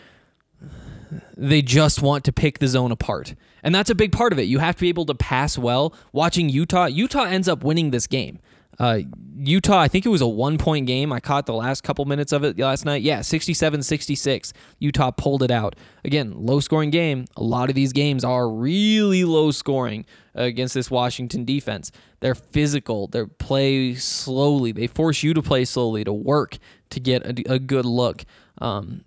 they 1.38 1.62
just 1.62 2.02
want 2.02 2.26
to 2.26 2.34
pick 2.34 2.60
the 2.60 2.68
zone 2.68 2.92
apart. 2.92 3.36
And 3.66 3.74
that's 3.74 3.90
a 3.90 3.96
big 3.96 4.12
part 4.12 4.32
of 4.32 4.38
it. 4.38 4.44
You 4.44 4.60
have 4.60 4.76
to 4.76 4.82
be 4.82 4.90
able 4.90 5.08
to 5.08 5.16
pass 5.16 5.58
well. 5.58 5.92
Watching 6.14 6.50
Utah, 6.50 6.86
Utah 6.86 7.24
ends 7.24 7.50
up 7.50 7.64
winning 7.64 7.90
this 7.90 8.06
game. 8.06 8.38
Uh, 8.78 9.00
Utah, 9.38 9.80
I 9.80 9.88
think 9.88 10.06
it 10.06 10.10
was 10.10 10.22
a 10.22 10.28
one 10.28 10.60
point 10.60 10.86
game. 10.86 11.12
I 11.12 11.20
caught 11.20 11.48
the 11.48 11.54
last 11.54 11.82
couple 11.82 12.06
minutes 12.06 12.32
of 12.32 12.44
it 12.44 12.60
last 12.60 12.86
night. 12.86 13.02
Yeah, 13.02 13.22
67 13.22 13.82
66. 13.82 14.54
Utah 14.78 15.10
pulled 15.10 15.42
it 15.42 15.50
out. 15.50 15.76
Again, 16.04 16.34
low 16.36 16.60
scoring 16.60 16.92
game. 16.92 17.26
A 17.38 17.42
lot 17.42 17.70
of 17.70 17.76
these 17.76 17.92
games 17.92 18.24
are 18.24 18.48
really 18.48 19.24
low 19.24 19.50
scoring 19.50 20.06
against 20.36 20.76
this 20.76 20.92
Washington 20.92 21.44
defense. 21.44 21.92
They're 22.20 22.36
physical, 22.36 23.08
they 23.08 23.26
play 23.26 23.96
slowly. 23.96 24.74
They 24.74 24.88
force 24.88 25.24
you 25.24 25.34
to 25.34 25.42
play 25.42 25.66
slowly, 25.66 26.04
to 26.04 26.14
work, 26.14 26.60
to 26.92 27.00
get 27.00 27.26
a, 27.26 27.54
a 27.54 27.60
good 27.60 27.86
look. 27.86 28.26
Um, 28.60 29.06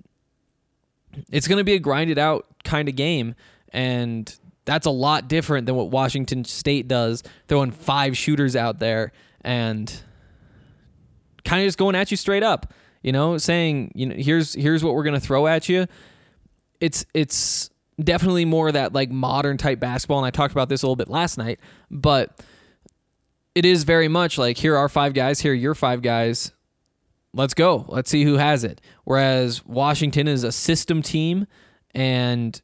it's 1.30 1.46
going 1.46 1.58
to 1.58 1.64
be 1.64 1.74
a 1.74 1.78
grinded 1.78 2.18
out 2.18 2.46
kind 2.64 2.88
of 2.88 2.96
game. 2.96 3.36
And 3.72 4.34
that's 4.68 4.86
a 4.86 4.90
lot 4.90 5.28
different 5.28 5.64
than 5.64 5.74
what 5.76 5.88
Washington 5.88 6.44
State 6.44 6.88
does, 6.88 7.22
throwing 7.48 7.70
five 7.70 8.14
shooters 8.18 8.54
out 8.54 8.78
there 8.78 9.12
and 9.40 9.90
kind 11.42 11.62
of 11.62 11.66
just 11.66 11.78
going 11.78 11.94
at 11.94 12.10
you 12.10 12.18
straight 12.18 12.42
up, 12.42 12.74
you 13.02 13.10
know, 13.10 13.38
saying, 13.38 13.92
you 13.94 14.04
know, 14.04 14.14
here's 14.14 14.52
here's 14.52 14.84
what 14.84 14.94
we're 14.94 15.04
going 15.04 15.14
to 15.14 15.20
throw 15.20 15.46
at 15.46 15.70
you. 15.70 15.86
It's 16.82 17.06
it's 17.14 17.70
definitely 17.98 18.44
more 18.44 18.70
that 18.70 18.92
like 18.92 19.10
modern 19.10 19.56
type 19.56 19.80
basketball 19.80 20.18
and 20.18 20.26
I 20.26 20.30
talked 20.30 20.52
about 20.52 20.68
this 20.68 20.82
a 20.82 20.86
little 20.86 20.96
bit 20.96 21.08
last 21.08 21.38
night, 21.38 21.60
but 21.90 22.38
it 23.54 23.64
is 23.64 23.84
very 23.84 24.06
much 24.06 24.36
like 24.36 24.58
here 24.58 24.76
are 24.76 24.90
five 24.90 25.14
guys, 25.14 25.40
here 25.40 25.52
are 25.52 25.54
your 25.54 25.74
five 25.74 26.02
guys. 26.02 26.52
Let's 27.32 27.54
go. 27.54 27.86
Let's 27.88 28.10
see 28.10 28.24
who 28.24 28.34
has 28.34 28.64
it. 28.64 28.82
Whereas 29.04 29.64
Washington 29.64 30.28
is 30.28 30.44
a 30.44 30.52
system 30.52 31.00
team 31.00 31.46
and 31.94 32.60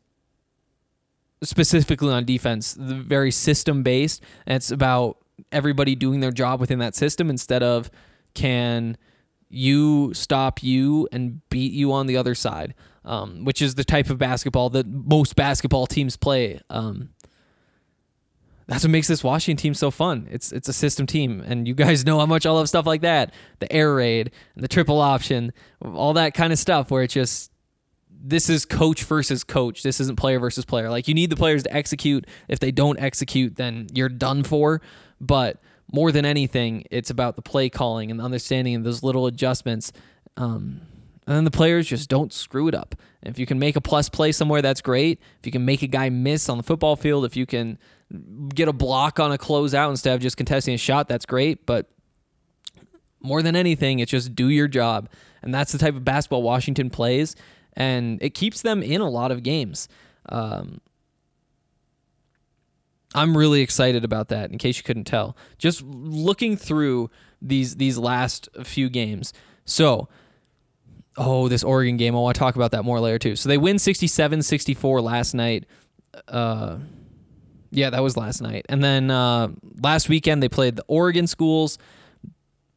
specifically 1.45 2.11
on 2.11 2.25
defense, 2.25 2.75
The 2.75 2.95
very 2.95 3.31
system 3.31 3.83
based. 3.83 4.23
It's 4.47 4.71
about 4.71 5.19
everybody 5.53 5.95
doing 5.95 6.21
their 6.21 6.31
job 6.31 6.61
within 6.61 6.79
that 6.81 6.95
system 6.95 7.31
instead 7.31 7.63
of 7.63 7.91
can 8.35 8.97
you 9.49 10.13
stop 10.15 10.63
you 10.63 11.09
and 11.13 11.49
beat 11.49 11.73
you 11.73 11.93
on 11.93 12.07
the 12.07 12.17
other 12.17 12.35
side, 12.35 12.75
um, 13.05 13.45
which 13.45 13.63
is 13.63 13.75
the 13.75 13.85
type 13.85 14.11
of 14.11 14.19
basketball 14.19 14.71
that 14.71 14.87
most 14.87 15.37
basketball 15.37 15.87
teams 15.87 16.17
play. 16.17 16.61
Um, 16.71 17.11
that's 18.67 18.83
what 18.83 18.91
makes 18.91 19.09
this 19.09 19.23
Washington 19.23 19.61
team 19.61 19.75
so 19.75 19.91
fun. 19.91 20.27
It's 20.31 20.51
it's 20.51 20.69
a 20.69 20.73
system 20.73 21.07
team, 21.07 21.43
and 21.47 21.69
you 21.69 21.75
guys 21.75 22.05
know 22.07 22.19
how 22.19 22.27
much 22.27 22.47
I 22.47 22.51
love 22.51 22.69
stuff 22.69 22.87
like 22.87 23.03
that, 23.03 23.33
the 23.59 23.71
air 23.71 23.95
raid 23.95 24.33
and 24.55 24.65
the 24.65 24.69
triple 24.69 25.01
option, 25.01 25.53
all 25.83 26.15
that 26.15 26.35
kind 26.35 26.53
of 26.53 26.59
stuff, 26.59 26.91
where 26.91 27.03
it's 27.03 27.15
just 27.15 27.53
this 28.27 28.49
is 28.49 28.65
coach 28.65 29.05
versus 29.05 29.45
coach. 29.45 29.83
This 29.83 30.01
isn't 30.01 30.17
player 30.17 30.39
versus 30.39 30.65
player. 30.65 30.89
Like 30.89 31.07
you 31.07 31.15
need 31.15 31.29
the 31.29 31.37
players 31.37 31.63
to 31.65 31.73
execute. 31.73 32.27
If 32.49 32.59
they 32.59 32.71
don't 32.71 32.99
execute, 32.99 33.57
then 33.57 33.87
you're 33.93 34.09
done 34.09 34.45
for. 34.45 34.81
But 35.21 35.61
more 35.93 36.11
than 36.11 36.25
anything, 36.25 36.85
it's 36.91 37.11
about 37.11 37.37
the 37.37 37.43
play 37.43 37.69
calling 37.69 38.11
and 38.11 38.21
understanding 38.21 38.77
of 38.77 38.85
those 38.85 39.03
little 39.03 39.27
adjustments. 39.27 39.93
Um, 40.39 40.81
and 41.27 41.37
then 41.37 41.45
the 41.45 41.51
players 41.51 41.87
just 41.87 42.09
don't 42.09 42.33
screw 42.33 42.67
it 42.67 42.75
up. 42.75 42.95
if 43.23 43.39
you 43.39 43.47
can 43.47 43.59
make 43.59 43.77
a 43.77 43.81
plus 43.81 44.09
play 44.09 44.33
somewhere, 44.33 44.63
that's 44.63 44.81
great. 44.81 45.21
If 45.39 45.47
you 45.47 45.53
can 45.53 45.65
make 45.65 45.83
a 45.83 45.87
guy 45.87 46.09
miss 46.09 46.49
on 46.49 46.57
the 46.57 46.63
football 46.63 46.97
field, 46.97 47.27
if 47.27 47.37
you 47.37 47.45
can 47.45 47.79
get 48.55 48.69
a 48.69 48.73
block 48.73 49.21
on 49.21 49.33
a 49.33 49.39
closeout 49.39 49.91
instead 49.91 50.15
of 50.15 50.21
just 50.21 50.37
contesting 50.37 50.75
a 50.75 50.79
shot, 50.79 51.09
that's 51.09 51.27
great. 51.27 51.67
But 51.67 51.91
more 53.21 53.43
than 53.43 53.55
anything, 53.57 53.99
it's 53.99 54.11
just 54.11 54.35
do 54.35 54.49
your 54.49 54.69
job. 54.69 55.11
And 55.43 55.53
that's 55.53 55.73
the 55.73 55.79
type 55.79 55.95
of 55.95 56.05
basketball 56.05 56.43
Washington 56.43 56.91
plays. 56.91 57.37
And 57.77 58.23
it 58.23 58.31
keeps 58.31 58.63
them 58.63 58.83
in 58.83 59.01
a 59.01 59.09
lot 59.09 59.31
of 59.31 59.43
games. 59.43 59.89
Um, 60.29 60.81
I'm 63.15 63.37
really 63.37 63.61
excited 63.61 64.05
about 64.05 64.29
that. 64.29 64.51
In 64.51 64.59
case 64.59 64.77
you 64.77 64.83
couldn't 64.83 65.05
tell, 65.05 65.37
just 65.59 65.83
looking 65.83 66.57
through 66.57 67.11
these 67.41 67.77
these 67.77 67.97
last 67.97 68.49
few 68.65 68.91
games. 68.91 69.33
So, 69.65 70.09
oh, 71.17 71.49
this 71.49 71.63
Oregon 71.63 71.97
game. 71.97 72.15
I 72.15 72.19
want 72.19 72.35
to 72.35 72.39
talk 72.39 72.57
about 72.57 72.73
that 72.73 72.85
more 72.85 73.01
later 73.01 73.19
too. 73.19 73.37
So 73.37 73.49
they 73.49 73.59
win 73.59 73.77
67-64 73.77 75.03
last 75.03 75.35
night. 75.35 75.67
Uh, 76.29 76.79
yeah, 77.71 77.91
that 77.91 78.03
was 78.03 78.17
last 78.17 78.41
night. 78.41 78.67
And 78.69 78.83
then 78.83 79.11
uh, 79.11 79.49
last 79.81 80.09
weekend 80.09 80.43
they 80.43 80.49
played 80.49 80.77
the 80.77 80.85
Oregon 80.89 81.27
schools. 81.27 81.79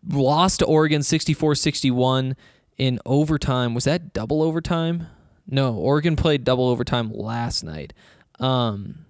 Lost 0.10 0.60
to 0.60 0.66
Oregon 0.66 1.02
64-61 1.02 2.36
in 2.78 3.00
overtime. 3.06 3.74
Was 3.74 3.86
that 3.86 4.14
double 4.14 4.42
overtime? 4.42 5.08
No, 5.48 5.74
Oregon 5.74 6.16
played 6.16 6.44
double 6.44 6.68
overtime 6.68 7.12
last 7.14 7.64
night. 7.64 7.94
Um, 8.40 9.06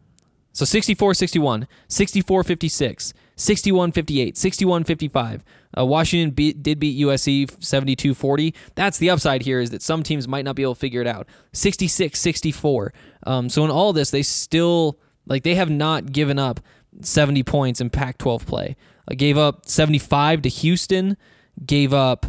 so 0.54 0.66
64 0.66 1.14
61, 1.14 1.68
64 1.88 2.44
56, 2.44 3.14
61 3.36 3.92
58, 3.92 4.38
61 4.38 4.84
55. 4.84 5.44
Uh, 5.78 5.86
Washington 5.86 6.32
beat, 6.32 6.64
did 6.64 6.80
beat 6.80 7.00
USC 7.00 7.64
72 7.64 8.16
40. 8.16 8.56
That's 8.76 8.98
the 8.98 9.10
upside 9.10 9.44
here 9.44 9.60
is 9.60 9.70
that 9.72 9.82
some 9.82 10.02
teams 10.02 10.28
might 10.28 10.46
not 10.46 10.56
be 10.56 10.64
able 10.64 10.74
to 10.74 10.80
figure 10.80 11.02
it 11.02 11.08
out. 11.08 11.28
66 11.54 12.20
64. 12.20 12.94
Um, 13.26 13.50
so 13.50 13.66
in 13.66 13.72
all 13.72 13.94
this, 13.94 14.10
they 14.10 14.24
still, 14.24 15.00
like, 15.26 15.44
they 15.44 15.56
have 15.56 15.70
not 15.70 16.12
given 16.12 16.40
up 16.40 16.60
70 17.02 17.44
points 17.44 17.82
in 17.82 17.90
Pac 17.90 18.18
12 18.18 18.46
play. 18.46 18.76
I 19.08 19.14
gave 19.14 19.38
up 19.38 19.68
75 19.68 20.42
to 20.42 20.50
Houston, 20.50 21.18
gave 21.66 21.94
up 21.94 22.26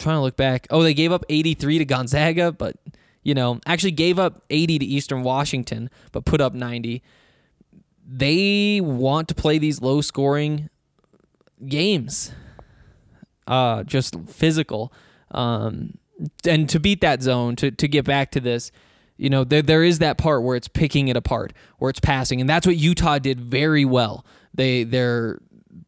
trying 0.00 0.16
to 0.16 0.22
look 0.22 0.36
back. 0.36 0.66
Oh, 0.70 0.82
they 0.82 0.94
gave 0.94 1.12
up 1.12 1.24
83 1.28 1.78
to 1.78 1.84
Gonzaga, 1.84 2.52
but 2.52 2.76
you 3.22 3.34
know, 3.34 3.60
actually 3.66 3.90
gave 3.92 4.18
up 4.18 4.42
80 4.50 4.78
to 4.78 4.84
Eastern 4.84 5.22
Washington, 5.22 5.90
but 6.10 6.24
put 6.24 6.40
up 6.40 6.54
90. 6.54 7.02
They 8.06 8.80
want 8.80 9.28
to 9.28 9.34
play 9.34 9.58
these 9.58 9.80
low 9.80 10.00
scoring 10.00 10.70
games. 11.66 12.32
Uh 13.46 13.82
just 13.84 14.16
physical. 14.28 14.92
Um 15.30 15.98
and 16.44 16.68
to 16.68 16.80
beat 16.80 17.00
that 17.00 17.22
zone, 17.22 17.56
to 17.56 17.70
to 17.70 17.88
get 17.88 18.04
back 18.04 18.30
to 18.32 18.40
this, 18.40 18.72
you 19.16 19.28
know, 19.28 19.44
there 19.44 19.62
there 19.62 19.84
is 19.84 19.98
that 19.98 20.18
part 20.18 20.42
where 20.42 20.56
it's 20.56 20.68
picking 20.68 21.08
it 21.08 21.16
apart, 21.16 21.52
where 21.78 21.90
it's 21.90 22.00
passing, 22.00 22.40
and 22.40 22.48
that's 22.48 22.66
what 22.66 22.76
Utah 22.76 23.18
did 23.18 23.40
very 23.40 23.84
well. 23.84 24.24
They 24.54 24.84
they're 24.84 25.40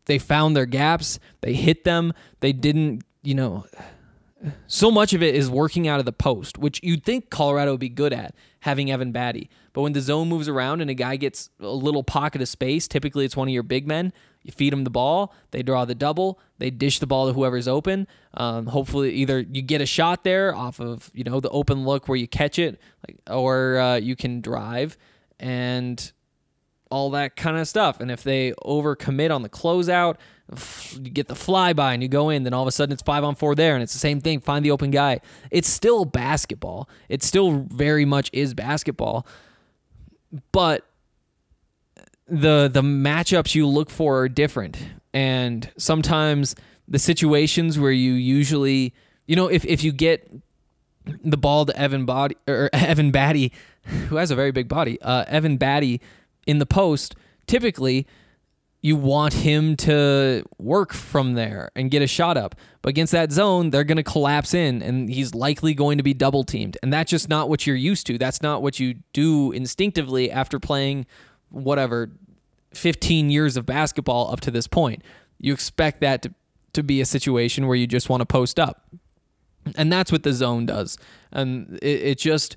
they 0.07 0.19
found 0.19 0.57
their 0.57 0.67
gaps, 0.67 1.19
they 1.41 1.55
hit 1.55 1.85
them, 1.85 2.13
they 2.41 2.53
didn't, 2.53 3.05
you 3.23 3.35
know, 3.35 3.65
so 4.67 4.91
much 4.91 5.13
of 5.13 5.23
it 5.23 5.35
is 5.35 5.51
working 5.51 5.87
out 5.89 6.01
of 6.01 6.07
the 6.07 6.13
post, 6.13 6.59
which 6.59 6.81
you'd 6.83 7.05
think 7.05 7.31
Colorado 7.31 7.73
would 7.73 7.81
be 7.81 7.89
good 7.89 8.13
at 8.13 8.35
having 8.61 8.91
Evan 8.91 9.13
Battey. 9.13 9.49
But 9.73 9.83
when 9.83 9.93
the 9.93 10.01
zone 10.01 10.29
moves 10.29 10.49
around 10.49 10.81
and 10.81 10.91
a 10.91 10.95
guy 10.95 11.17
gets 11.17 11.51
a 11.61 11.69
little 11.69 12.03
pocket 12.03 12.43
of 12.43 12.49
space, 12.49 12.87
typically 12.89 13.25
it's 13.25 13.37
one 13.37 13.49
of 13.49 13.55
your 13.55 13.63
big 13.63 13.87
men. 13.87 14.13
You 14.43 14.53
feed 14.53 14.73
them 14.73 14.85
the 14.85 14.91
ball, 14.91 15.35
they 15.53 15.63
draw 15.63 15.85
the 15.85 15.95
double, 15.95 16.41
they 16.59 16.71
dish 16.71 16.99
the 16.99 17.07
ball 17.07 17.29
to 17.29 17.33
whoever's 17.33 17.69
open. 17.69 18.09
Um, 18.35 18.67
hopefully, 18.67 19.13
either 19.13 19.41
you 19.41 19.63
get 19.63 19.81
a 19.81 19.87
shot 19.87 20.25
there 20.25 20.55
off 20.55 20.81
of 20.81 21.11
you 21.15 21.23
know 21.23 21.39
the 21.39 21.51
open 21.51 21.85
look 21.85 22.09
where 22.09 22.17
you 22.17 22.27
catch 22.27 22.59
it, 22.59 22.81
like, 23.07 23.19
or 23.31 23.79
uh, 23.79 23.97
you 23.97 24.17
can 24.17 24.41
drive 24.41 24.97
and 25.39 26.13
all 26.91 27.11
that 27.11 27.37
kind 27.37 27.57
of 27.57 27.67
stuff. 27.67 28.01
And 28.01 28.11
if 28.11 28.23
they 28.23 28.53
overcommit 28.65 29.35
on 29.35 29.43
the 29.43 29.49
closeout, 29.49 30.17
you 30.95 31.11
get 31.11 31.29
the 31.29 31.35
flyby 31.35 31.95
and 31.95 32.03
you 32.03 32.09
go 32.09 32.31
in, 32.31 32.43
then 32.43 32.53
all 32.53 32.63
of 32.63 32.69
a 32.69 32.73
sudden 32.73 32.93
it's 32.93 33.03
five 33.03 33.25
on 33.25 33.35
four 33.35 33.55
there, 33.55 33.75
and 33.75 33.83
it's 33.83 33.93
the 33.93 33.99
same 33.99 34.21
thing. 34.21 34.41
Find 34.41 34.65
the 34.65 34.71
open 34.71 34.91
guy. 34.91 35.21
It's 35.51 35.69
still 35.69 36.05
basketball. 36.05 36.89
It 37.09 37.23
still 37.23 37.67
very 37.71 38.05
much 38.05 38.31
is 38.33 38.55
basketball, 38.55 39.27
but 40.53 40.87
the 42.27 42.69
the 42.73 42.83
matchups 42.83 43.55
you 43.55 43.67
look 43.67 43.91
for 43.91 44.21
are 44.21 44.29
different, 44.29 44.79
and 45.13 45.71
sometimes 45.77 46.55
the 46.89 46.99
situations 46.99 47.79
where 47.79 47.93
you 47.93 48.13
usually, 48.13 48.95
you 49.27 49.37
know, 49.37 49.49
if 49.49 49.65
if 49.65 49.85
you 49.85 49.93
get 49.93 50.31
the 51.25 51.37
ball 51.37 51.67
to 51.67 51.77
Evan 51.77 52.05
Body 52.05 52.37
or 52.47 52.71
Evan 52.73 53.13
Battey, 53.13 53.53
who 54.09 54.17
has 54.17 54.31
a 54.31 54.37
very 54.37 54.53
big 54.53 54.69
body, 54.69 55.01
uh, 55.03 55.25
Evan 55.29 55.59
Battey 55.59 56.01
in 56.47 56.59
the 56.59 56.67
post, 56.67 57.15
typically 57.47 58.07
you 58.85 58.97
want 58.97 59.33
him 59.33 59.77
to 59.77 60.43
work 60.59 60.93
from 60.93 61.35
there 61.35 61.71
and 61.77 61.89
get 61.89 62.03
a 62.03 62.07
shot 62.09 62.37
up. 62.37 62.57
But 62.83 62.91
against 62.91 63.13
that 63.13 63.31
zone, 63.31 63.71
they're 63.71 63.85
going 63.85 63.97
to 63.97 64.03
collapse 64.03 64.53
in 64.53 64.83
and 64.83 65.09
he's 65.09 65.37
likely 65.37 65.73
going 65.73 65.99
to 65.99 66.03
be 66.03 66.13
double 66.13 66.43
teamed. 66.43 66.77
And 66.83 66.93
that's 66.93 67.09
just 67.09 67.29
not 67.29 67.49
what 67.49 67.65
you're 67.65 67.77
used 67.77 68.09
to. 68.09 68.19
That's 68.19 68.43
not 68.43 68.61
what 68.61 68.81
you 68.81 68.97
do 69.13 69.53
instinctively 69.53 70.33
after 70.33 70.59
playing 70.59 71.07
whatever 71.51 72.11
15 72.75 73.31
years 73.31 73.57
of 73.57 73.65
basketball 73.65 74.33
up 74.33 74.41
to 74.41 74.51
this 74.51 74.67
point. 74.67 75.03
You 75.39 75.53
expect 75.53 76.01
that 76.01 76.23
to, 76.23 76.35
to 76.73 76.83
be 76.83 77.01
a 77.01 77.07
situation 77.07 77.69
where 77.69 77.77
you 77.77 77.87
just 77.87 78.09
want 78.09 78.21
to 78.21 78.27
post 78.27 78.59
up. 78.59 78.89
And 79.77 79.93
that's 79.93 80.11
what 80.11 80.25
the 80.25 80.33
zone 80.33 80.67
does. 80.67 80.99
And 81.31 81.79
it, 81.83 82.03
it 82.03 82.19
just 82.19 82.57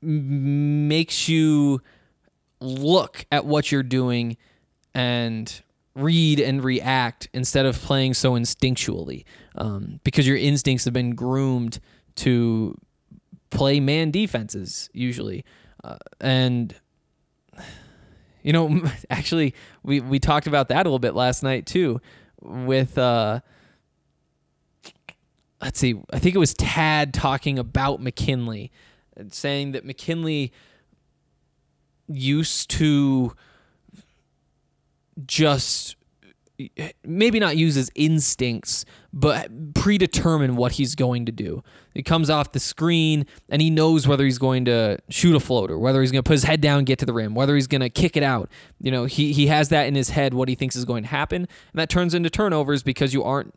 makes 0.00 1.28
you 1.28 1.82
look 2.60 3.26
at 3.30 3.44
what 3.44 3.70
you're 3.70 3.82
doing 3.82 4.38
and 4.94 5.62
read 5.94 6.40
and 6.40 6.62
react 6.64 7.28
instead 7.32 7.66
of 7.66 7.76
playing 7.78 8.14
so 8.14 8.32
instinctually 8.32 9.24
um, 9.56 10.00
because 10.04 10.26
your 10.26 10.36
instincts 10.36 10.84
have 10.84 10.94
been 10.94 11.14
groomed 11.14 11.80
to 12.16 12.76
play 13.50 13.80
man 13.80 14.10
defenses 14.10 14.88
usually. 14.92 15.44
Uh, 15.82 15.96
and 16.20 16.74
you 18.42 18.52
know 18.52 18.82
actually 19.10 19.54
we, 19.82 20.00
we 20.00 20.18
talked 20.18 20.46
about 20.46 20.68
that 20.68 20.86
a 20.86 20.88
little 20.88 20.98
bit 20.98 21.14
last 21.14 21.42
night 21.42 21.66
too 21.66 22.00
with 22.40 22.96
uh, 22.98 23.40
let's 25.60 25.78
see 25.78 26.00
i 26.12 26.18
think 26.18 26.34
it 26.34 26.38
was 26.38 26.54
tad 26.54 27.12
talking 27.12 27.58
about 27.58 28.00
mckinley 28.00 28.70
and 29.16 29.32
saying 29.32 29.72
that 29.72 29.84
mckinley 29.84 30.52
used 32.08 32.70
to 32.70 33.32
just 35.26 35.96
maybe 37.04 37.40
not 37.40 37.56
use 37.56 37.74
his 37.74 37.90
instincts, 37.94 38.84
but 39.12 39.74
predetermine 39.74 40.56
what 40.56 40.72
he's 40.72 40.94
going 40.94 41.26
to 41.26 41.32
do. 41.32 41.62
He 41.94 42.02
comes 42.02 42.28
off 42.28 42.52
the 42.52 42.60
screen 42.60 43.26
and 43.48 43.62
he 43.62 43.70
knows 43.70 44.06
whether 44.06 44.24
he's 44.24 44.38
going 44.38 44.66
to 44.66 44.98
shoot 45.08 45.34
a 45.34 45.40
floater, 45.40 45.78
whether 45.78 46.00
he's 46.00 46.12
going 46.12 46.22
to 46.22 46.28
put 46.28 46.34
his 46.34 46.44
head 46.44 46.60
down, 46.60 46.84
get 46.84 46.98
to 47.00 47.06
the 47.06 47.12
rim, 47.12 47.34
whether 47.34 47.54
he's 47.54 47.66
going 47.66 47.80
to 47.80 47.88
kick 47.88 48.16
it 48.16 48.22
out. 48.22 48.50
You 48.80 48.90
know, 48.90 49.06
he 49.06 49.32
he 49.32 49.46
has 49.46 49.70
that 49.70 49.86
in 49.86 49.94
his 49.94 50.10
head 50.10 50.34
what 50.34 50.48
he 50.48 50.54
thinks 50.54 50.76
is 50.76 50.84
going 50.84 51.04
to 51.04 51.08
happen, 51.08 51.42
and 51.42 51.80
that 51.80 51.88
turns 51.88 52.14
into 52.14 52.30
turnovers 52.30 52.82
because 52.82 53.14
you 53.14 53.24
aren't 53.24 53.54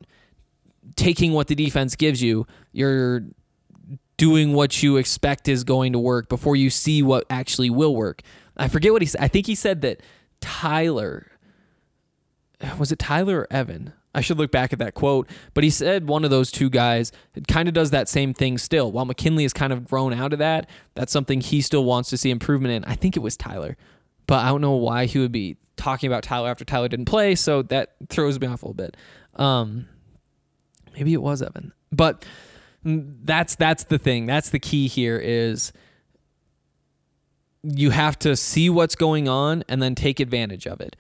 taking 0.95 1.33
what 1.33 1.47
the 1.47 1.55
defense 1.55 1.95
gives 1.95 2.21
you. 2.21 2.47
You're 2.71 3.23
doing 4.17 4.53
what 4.53 4.81
you 4.81 4.97
expect 4.97 5.47
is 5.47 5.63
going 5.63 5.93
to 5.93 5.99
work 5.99 6.29
before 6.29 6.55
you 6.55 6.69
see 6.69 7.03
what 7.03 7.25
actually 7.29 7.69
will 7.69 7.95
work. 7.95 8.21
I 8.55 8.67
forget 8.67 8.93
what 8.93 9.01
he 9.01 9.07
said. 9.07 9.21
I 9.21 9.27
think 9.27 9.47
he 9.47 9.55
said 9.55 9.81
that 9.81 10.01
Tyler 10.39 11.32
was 12.77 12.91
it 12.91 12.99
Tyler 12.99 13.41
or 13.41 13.47
Evan? 13.51 13.93
I 14.15 14.21
should 14.21 14.37
look 14.37 14.51
back 14.51 14.71
at 14.73 14.79
that 14.79 14.93
quote, 14.93 15.27
but 15.53 15.63
he 15.63 15.69
said 15.69 16.07
one 16.07 16.23
of 16.23 16.29
those 16.29 16.51
two 16.51 16.69
guys 16.69 17.11
kind 17.47 17.67
of 17.67 17.73
does 17.73 17.89
that 17.91 18.07
same 18.07 18.33
thing 18.33 18.57
still. 18.57 18.91
While 18.91 19.05
McKinley 19.05 19.43
has 19.43 19.53
kind 19.53 19.73
of 19.73 19.85
grown 19.85 20.13
out 20.13 20.33
of 20.33 20.39
that, 20.39 20.69
that's 20.93 21.11
something 21.11 21.41
he 21.41 21.61
still 21.61 21.83
wants 21.83 22.09
to 22.11 22.17
see 22.17 22.29
improvement 22.29 22.73
in. 22.73 22.83
I 22.85 22.95
think 22.95 23.17
it 23.17 23.21
was 23.21 23.35
Tyler, 23.35 23.75
but 24.27 24.45
I 24.45 24.49
don't 24.49 24.61
know 24.61 24.73
why 24.73 25.05
he 25.05 25.17
would 25.17 25.31
be 25.31 25.57
talking 25.77 26.07
about 26.07 26.23
Tyler 26.23 26.49
after 26.49 26.63
Tyler 26.63 26.87
didn't 26.87 27.05
play, 27.05 27.33
so 27.33 27.63
that 27.63 27.95
throws 28.09 28.39
me 28.39 28.45
off 28.45 28.61
a 28.61 28.67
little 28.67 28.75
bit. 28.75 28.95
Um, 29.35 29.87
maybe 30.93 31.13
it 31.13 31.21
was 31.21 31.41
Evan, 31.41 31.73
but 31.91 32.23
that's 32.83 33.55
that's 33.55 33.85
the 33.85 33.97
thing. 33.97 34.27
That's 34.27 34.51
the 34.51 34.59
key 34.59 34.87
here 34.87 35.17
is 35.17 35.73
you 37.63 37.89
have 37.89 38.19
to 38.19 38.35
see 38.35 38.69
what's 38.69 38.95
going 38.95 39.27
on 39.27 39.63
and 39.67 39.81
then 39.81 39.95
take 39.95 40.19
advantage 40.19 40.67
of 40.67 40.81
it 40.81 40.95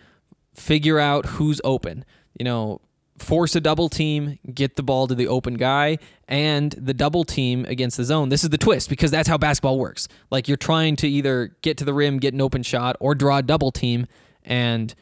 figure 0.53 0.99
out 0.99 1.25
who's 1.25 1.59
open. 1.63 2.05
You 2.37 2.45
know, 2.45 2.81
force 3.17 3.55
a 3.55 3.61
double 3.61 3.89
team, 3.89 4.37
get 4.53 4.75
the 4.75 4.83
ball 4.83 5.07
to 5.07 5.15
the 5.15 5.27
open 5.27 5.55
guy, 5.55 5.97
and 6.27 6.71
the 6.73 6.93
double 6.93 7.23
team 7.23 7.65
against 7.65 7.97
the 7.97 8.03
zone. 8.03 8.29
This 8.29 8.43
is 8.43 8.49
the 8.49 8.57
twist 8.57 8.89
because 8.89 9.11
that's 9.11 9.27
how 9.27 9.37
basketball 9.37 9.79
works. 9.79 10.07
Like 10.31 10.47
you're 10.47 10.57
trying 10.57 10.95
to 10.97 11.07
either 11.07 11.55
get 11.61 11.77
to 11.77 11.85
the 11.85 11.93
rim, 11.93 12.19
get 12.19 12.33
an 12.33 12.41
open 12.41 12.63
shot, 12.63 12.95
or 12.99 13.15
draw 13.15 13.37
a 13.37 13.43
double 13.43 13.71
team 13.71 14.07
and 14.43 14.93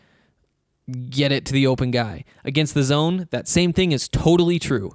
get 1.09 1.31
it 1.31 1.45
to 1.45 1.53
the 1.53 1.67
open 1.67 1.91
guy. 1.91 2.25
Against 2.43 2.73
the 2.73 2.83
zone, 2.83 3.27
that 3.31 3.47
same 3.47 3.73
thing 3.73 3.91
is 3.91 4.09
totally 4.09 4.59
true, 4.59 4.91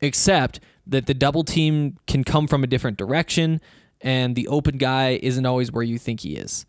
except 0.00 0.60
that 0.86 1.06
the 1.06 1.14
double 1.14 1.44
team 1.44 1.98
can 2.06 2.24
come 2.24 2.46
from 2.46 2.64
a 2.64 2.66
different 2.66 2.96
direction 2.96 3.60
and 4.00 4.34
the 4.34 4.48
open 4.48 4.78
guy 4.78 5.20
isn't 5.22 5.44
always 5.44 5.70
where 5.70 5.82
you 5.82 5.98
think 5.98 6.20
he 6.20 6.34
is 6.34 6.64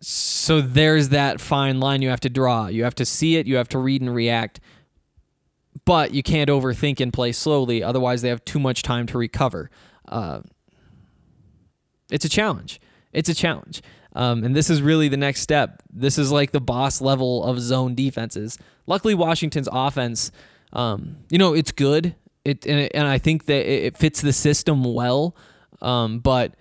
so 0.00 0.60
there's 0.60 1.08
that 1.10 1.40
fine 1.40 1.80
line 1.80 2.02
you 2.02 2.08
have 2.10 2.20
to 2.20 2.30
draw. 2.30 2.68
You 2.68 2.84
have 2.84 2.94
to 2.96 3.04
see 3.04 3.36
it, 3.36 3.46
you 3.46 3.56
have 3.56 3.68
to 3.70 3.78
read 3.78 4.00
and 4.00 4.14
react, 4.14 4.60
but 5.84 6.12
you 6.12 6.22
can't 6.22 6.50
overthink 6.50 7.00
and 7.00 7.12
play 7.12 7.32
slowly. 7.32 7.82
Otherwise, 7.82 8.22
they 8.22 8.28
have 8.28 8.44
too 8.44 8.58
much 8.58 8.82
time 8.82 9.06
to 9.06 9.18
recover. 9.18 9.70
Uh, 10.06 10.40
it's 12.10 12.24
a 12.24 12.28
challenge. 12.28 12.80
It's 13.12 13.28
a 13.28 13.34
challenge. 13.34 13.82
Um, 14.14 14.42
and 14.44 14.56
this 14.56 14.70
is 14.70 14.82
really 14.82 15.08
the 15.08 15.16
next 15.16 15.42
step. 15.42 15.82
This 15.92 16.18
is 16.18 16.32
like 16.32 16.50
the 16.52 16.60
boss 16.60 17.00
level 17.00 17.44
of 17.44 17.60
zone 17.60 17.94
defenses. 17.94 18.58
Luckily, 18.86 19.14
Washington's 19.14 19.68
offense, 19.70 20.32
um, 20.72 21.18
you 21.30 21.38
know, 21.38 21.54
it's 21.54 21.72
good. 21.72 22.14
It 22.44 22.66
and, 22.66 22.80
it, 22.80 22.92
and 22.94 23.06
I 23.06 23.18
think 23.18 23.46
that 23.46 23.70
it 23.70 23.96
fits 23.96 24.20
the 24.20 24.32
system 24.32 24.82
well. 24.82 25.36
Um, 25.80 26.18
but 26.20 26.54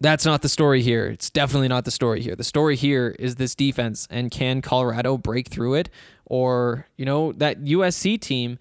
that's 0.00 0.24
not 0.24 0.42
the 0.42 0.48
story 0.48 0.82
here. 0.82 1.06
It's 1.06 1.30
definitely 1.30 1.68
not 1.68 1.84
the 1.84 1.90
story 1.90 2.20
here. 2.20 2.36
The 2.36 2.44
story 2.44 2.76
here 2.76 3.16
is 3.18 3.36
this 3.36 3.54
defense 3.54 4.06
and 4.10 4.30
can 4.30 4.60
Colorado 4.62 5.16
break 5.16 5.48
through 5.48 5.74
it 5.74 5.88
or, 6.24 6.86
you 6.96 7.04
know, 7.04 7.32
that 7.32 7.62
USC 7.62 8.20
team 8.20 8.58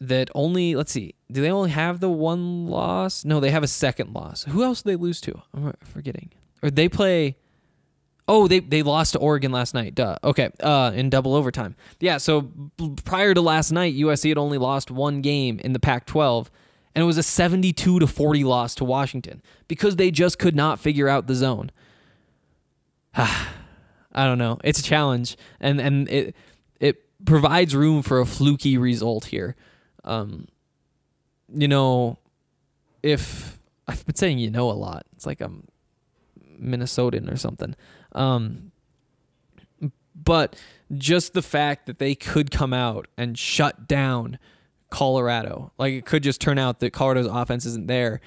that 0.00 0.30
only, 0.34 0.74
let's 0.74 0.92
see, 0.92 1.14
do 1.32 1.40
they 1.40 1.50
only 1.50 1.70
have 1.70 2.00
the 2.00 2.10
one 2.10 2.66
loss? 2.66 3.24
No, 3.24 3.40
they 3.40 3.50
have 3.50 3.62
a 3.62 3.68
second 3.68 4.12
loss. 4.12 4.44
Who 4.44 4.62
else 4.62 4.82
did 4.82 4.90
they 4.92 4.96
lose 4.96 5.20
to? 5.22 5.42
I'm 5.54 5.72
forgetting. 5.82 6.30
Or 6.62 6.70
they 6.70 6.88
play 6.88 7.36
Oh, 8.28 8.48
they 8.48 8.58
they 8.58 8.82
lost 8.82 9.12
to 9.12 9.18
Oregon 9.18 9.52
last 9.52 9.72
night. 9.72 9.94
Duh. 9.94 10.16
Okay. 10.24 10.50
Uh, 10.60 10.90
in 10.94 11.10
double 11.10 11.34
overtime. 11.34 11.76
Yeah. 12.00 12.16
So 12.18 12.50
prior 13.04 13.34
to 13.34 13.40
last 13.40 13.70
night, 13.70 13.94
USC 13.94 14.30
had 14.30 14.38
only 14.38 14.58
lost 14.58 14.90
one 14.90 15.20
game 15.20 15.60
in 15.60 15.72
the 15.72 15.78
Pac-12 15.78 16.48
and 16.96 17.02
it 17.02 17.06
was 17.06 17.18
a 17.18 17.22
72 17.22 17.98
to 18.00 18.06
40 18.06 18.42
loss 18.44 18.74
to 18.76 18.84
Washington 18.84 19.42
because 19.68 19.96
they 19.96 20.10
just 20.10 20.38
could 20.38 20.56
not 20.56 20.80
figure 20.80 21.08
out 21.08 21.26
the 21.26 21.34
zone. 21.34 21.70
I 23.14 23.44
don't 24.14 24.38
know. 24.38 24.58
It's 24.64 24.78
a 24.78 24.82
challenge, 24.82 25.36
and 25.60 25.78
and 25.78 26.08
it 26.08 26.34
it 26.80 27.04
provides 27.26 27.76
room 27.76 28.00
for 28.00 28.18
a 28.18 28.24
fluky 28.24 28.78
result 28.78 29.26
here. 29.26 29.56
Um, 30.04 30.48
you 31.52 31.68
know, 31.68 32.18
if 33.02 33.58
I've 33.86 34.06
been 34.06 34.16
saying 34.16 34.38
you 34.38 34.50
know 34.50 34.70
a 34.70 34.72
lot, 34.72 35.04
it's 35.14 35.26
like 35.26 35.42
I'm 35.42 35.68
Minnesotan 36.58 37.30
or 37.30 37.36
something. 37.36 37.76
Um, 38.12 38.72
but 40.14 40.58
just 40.96 41.34
the 41.34 41.42
fact 41.42 41.84
that 41.84 41.98
they 41.98 42.14
could 42.14 42.50
come 42.50 42.72
out 42.72 43.06
and 43.18 43.38
shut 43.38 43.86
down 43.86 44.38
Colorado. 44.90 45.72
Like 45.78 45.94
it 45.94 46.04
could 46.04 46.22
just 46.22 46.40
turn 46.40 46.58
out 46.58 46.80
that 46.80 46.92
Colorado's 46.92 47.26
offense 47.26 47.66
isn't 47.66 47.86
there. 47.86 48.20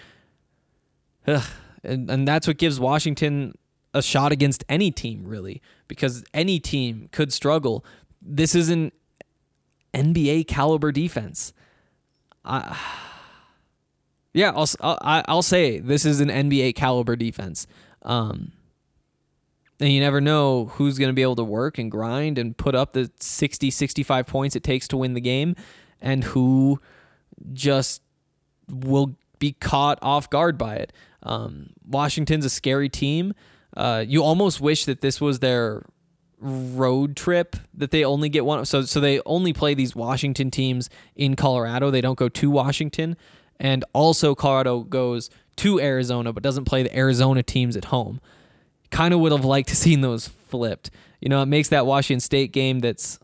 Ugh. 1.28 1.45
And, 1.84 2.10
and 2.10 2.28
that's 2.28 2.48
what 2.48 2.58
gives 2.58 2.80
Washington 2.80 3.54
a 3.93 4.02
shot 4.02 4.32
against 4.32 4.63
any 4.69 4.91
team, 4.91 5.24
really, 5.26 5.62
because 5.88 6.24
any 6.34 6.60
team 6.60 7.10
could 7.12 7.34
struggle. 7.34 7.86
This 8.22 8.54
is 8.54 8.69
an 8.69 8.91
NBA 9.93 10.48
caliber 10.48 10.91
defense. 10.91 11.54
I, 12.45 12.78
yeah, 14.34 14.52
I'll, 14.56 14.67
I'll, 14.82 15.24
I'll 15.28 15.41
say 15.41 15.80
this 15.80 16.06
is 16.06 16.19
an 16.19 16.30
NBA 16.30 16.76
caliber 16.76 17.15
defense. 17.15 17.65
Um, 18.04 18.52
and 19.80 19.91
you 19.91 20.02
never 20.02 20.19
know 20.19 20.65
who's 20.65 20.98
going 20.98 21.10
to 21.10 21.13
be 21.13 21.22
able 21.22 21.38
to 21.38 21.43
work 21.43 21.78
and 21.78 21.89
grind 21.89 22.38
and 22.38 22.58
put 22.58 22.76
up 22.76 22.93
the 22.93 23.10
60, 23.19 23.72
65 23.72 24.28
points 24.28 24.56
it 24.56 24.63
takes 24.63 24.88
to 24.89 24.98
win 24.98 25.13
the 25.13 25.22
game 25.22 25.56
and 26.02 26.24
who 26.24 26.80
just 27.54 28.02
will 28.70 29.16
be 29.40 29.54
caught 29.54 30.00
off 30.02 30.30
guard 30.30 30.58
by 30.58 30.76
it. 30.76 30.94
Um, 31.24 31.72
Washington's 31.88 32.46
a 32.46 32.50
scary 32.50 32.90
team. 32.90 33.34
Uh, 33.76 34.04
you 34.08 34.24
almost 34.24 34.62
wish 34.62 34.86
that 34.86 35.02
this 35.02 35.20
was 35.22 35.40
their 35.40 35.84
road 36.40 37.16
trip 37.16 37.56
that 37.74 37.92
they 37.92 38.04
only 38.06 38.30
get 38.30 38.46
one. 38.46 38.66
So 38.66 38.84
so 38.84 39.00
they 39.00 39.22
only 39.26 39.54
play 39.54 39.74
these 39.74 39.96
Washington 39.96 40.52
teams 40.52 40.90
in 41.16 41.36
Colorado. 41.36 41.92
They 41.92 42.02
don't 42.02 42.18
go 42.18 42.30
to 42.30 42.50
Washington, 42.50 43.18
and 43.60 43.84
also 43.94 44.36
Colorado 44.36 44.82
goes 44.82 45.30
to 45.58 45.80
Arizona, 45.80 46.32
but 46.32 46.42
doesn't 46.42 46.66
play 46.66 46.84
the 46.84 46.96
Arizona 46.96 47.44
teams 47.44 47.76
at 47.76 47.86
home. 47.86 48.22
kind 48.92 49.14
of 49.14 49.20
would 49.20 49.32
have 49.32 49.46
liked 49.46 49.70
to 49.70 49.76
seen 49.86 50.02
those 50.02 50.28
flipped. 50.28 50.90
You 51.20 51.30
know, 51.30 51.42
it 51.42 51.48
makes 51.48 51.70
that 51.70 51.86
Washington 51.86 52.22
State 52.22 52.54
game 52.54 52.80
that's 52.80 53.20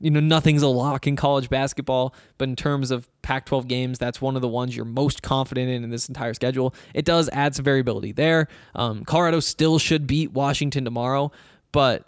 you 0.00 0.10
know 0.10 0.20
nothing's 0.20 0.62
a 0.62 0.68
lock 0.68 1.06
in 1.06 1.16
college 1.16 1.48
basketball, 1.48 2.14
but 2.38 2.48
in 2.48 2.56
terms 2.56 2.90
of 2.90 3.08
Pac-12 3.22 3.66
games, 3.66 3.98
that's 3.98 4.20
one 4.20 4.36
of 4.36 4.42
the 4.42 4.48
ones 4.48 4.76
you're 4.76 4.84
most 4.84 5.22
confident 5.22 5.70
in 5.70 5.84
in 5.84 5.90
this 5.90 6.08
entire 6.08 6.34
schedule. 6.34 6.74
It 6.94 7.04
does 7.04 7.28
add 7.32 7.54
some 7.54 7.64
variability 7.64 8.12
there. 8.12 8.48
Um, 8.74 9.04
Colorado 9.04 9.40
still 9.40 9.78
should 9.78 10.06
beat 10.06 10.32
Washington 10.32 10.84
tomorrow, 10.84 11.32
but 11.72 12.04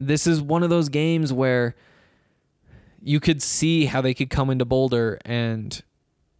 this 0.00 0.26
is 0.26 0.42
one 0.42 0.62
of 0.62 0.70
those 0.70 0.88
games 0.88 1.32
where 1.32 1.74
you 3.00 3.20
could 3.20 3.42
see 3.42 3.84
how 3.84 4.00
they 4.00 4.14
could 4.14 4.30
come 4.30 4.50
into 4.50 4.64
Boulder 4.64 5.18
and 5.24 5.82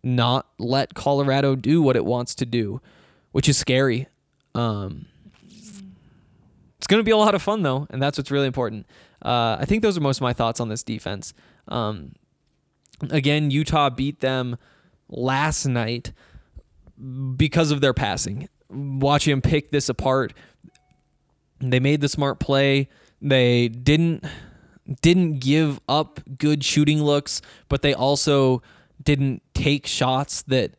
not 0.02 0.46
let 0.58 0.94
Colorado 0.94 1.54
do 1.56 1.82
what 1.82 1.96
it 1.96 2.04
wants 2.04 2.34
to 2.37 2.46
do, 2.46 2.80
which 3.32 3.48
is 3.48 3.56
scary. 3.56 4.06
Um, 4.54 5.06
it's 6.78 6.87
going 6.87 7.00
to 7.00 7.04
be 7.04 7.10
a 7.10 7.16
lot 7.16 7.34
of 7.34 7.42
fun 7.42 7.62
though, 7.62 7.87
and 7.90 8.02
that's 8.02 8.18
what's 8.18 8.30
really 8.30 8.46
important. 8.46 8.87
Uh, 9.24 9.56
I 9.58 9.64
think 9.64 9.82
those 9.82 9.96
are 9.96 10.00
most 10.00 10.18
of 10.18 10.22
my 10.22 10.32
thoughts 10.32 10.60
on 10.60 10.68
this 10.68 10.82
defense. 10.82 11.32
Um, 11.68 12.12
again, 13.10 13.50
Utah 13.50 13.90
beat 13.90 14.20
them 14.20 14.56
last 15.08 15.66
night 15.66 16.12
because 17.37 17.70
of 17.70 17.80
their 17.80 17.94
passing. 17.94 18.48
Watching 18.70 19.32
them 19.32 19.42
pick 19.42 19.70
this 19.70 19.88
apart, 19.88 20.34
they 21.60 21.80
made 21.80 22.00
the 22.00 22.08
smart 22.08 22.40
play. 22.40 22.88
They 23.22 23.68
didn't 23.68 24.24
didn't 25.00 25.38
give 25.38 25.80
up 25.88 26.20
good 26.37 26.62
shooting 26.62 27.02
looks, 27.02 27.40
but 27.68 27.82
they 27.82 27.94
also 27.94 28.62
didn't 29.02 29.42
take 29.54 29.87
shots 29.87 30.42
that 30.42 30.72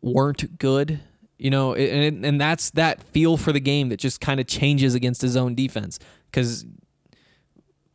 weren't 0.00 0.58
good. 0.58 1.00
You 1.38 1.50
know, 1.50 1.74
and 1.74 2.24
and 2.24 2.40
that's 2.40 2.70
that 2.70 3.02
feel 3.02 3.36
for 3.36 3.52
the 3.52 3.60
game 3.60 3.90
that 3.90 3.98
just 3.98 4.20
kind 4.20 4.40
of 4.40 4.46
changes 4.46 4.94
against 4.94 5.22
a 5.22 5.28
zone 5.28 5.54
defense 5.54 6.00
because 6.30 6.64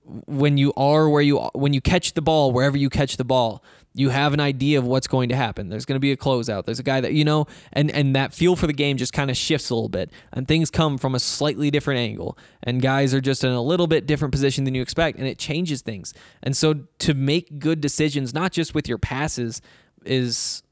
when 0.06 0.58
you 0.58 0.74
are 0.76 1.10
where 1.10 1.22
you 1.22 1.38
when 1.54 1.74
you 1.74 1.82
catch 1.82 2.13
the 2.13 2.22
ball 2.22 2.52
wherever 2.52 2.78
you 2.78 2.89
catch 2.89 3.18
the 3.18 3.24
ball 3.24 3.63
you 3.96 4.10
have 4.10 4.34
an 4.34 4.39
idea 4.39 4.80
of 4.80 4.86
what's 4.86 5.08
going 5.08 5.30
to 5.30 5.36
happen. 5.36 5.70
There's 5.70 5.86
going 5.86 5.96
to 5.96 6.00
be 6.00 6.12
a 6.12 6.18
closeout. 6.18 6.66
There's 6.66 6.80
a 6.80 6.84
guy 6.84 7.00
that 7.02 7.13
you 7.13 7.24
know 7.24 7.46
and 7.72 7.92
and 7.92 8.16
that 8.16 8.34
feel 8.34 8.56
for 8.56 8.68
the 8.68 8.74
game 8.74 8.98
just 8.98 9.13
kind 9.13 9.30
of 9.30 9.38
shifts 9.38 9.70
a 9.70 9.76
little 9.76 9.89
bit 9.89 10.12
and 10.32 10.48
things 10.48 10.72
come 10.72 10.98
from 10.98 11.16
a 11.16 11.20
slightly 11.20 11.70
different 11.70 12.00
angle 12.00 12.38
and 12.63 12.82
guys 12.82 13.13
are 13.13 13.22
just 13.22 13.44
in 13.44 13.52
a 13.52 13.62
little 13.62 13.88
bit 13.88 14.08
different 14.08 14.32
position 14.32 14.63
than 14.63 14.74
you 14.74 14.82
expect 14.82 15.20
and 15.20 15.28
it 15.28 15.38
changes 15.38 15.82
things. 15.82 16.13
And 16.42 16.58
so 16.58 16.86
to 17.00 17.13
make 17.13 17.60
good 17.60 17.82
decisions 17.82 18.34
not 18.34 18.52
just 18.52 18.74
with 18.74 18.88
your 18.88 18.98
passes 18.98 19.62
is 20.06 20.63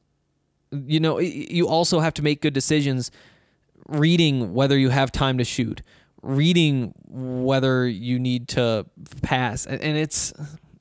you 0.72 1.00
know 1.00 1.20
you 1.20 1.67
also 1.67 2.00
have 2.00 2.13
to 2.15 2.24
make 2.24 2.41
good 2.41 2.54
decisions 2.54 3.12
reading 3.88 4.54
whether 4.54 4.78
you 4.78 4.89
have 4.89 5.12
time 5.12 5.38
to 5.38 5.44
shoot 5.44 5.82
reading 6.21 6.93
whether 7.07 7.88
you 7.88 8.19
need 8.19 8.47
to 8.49 8.86
pass, 9.21 9.65
and, 9.65 9.81
and 9.81 9.97
it's 9.97 10.34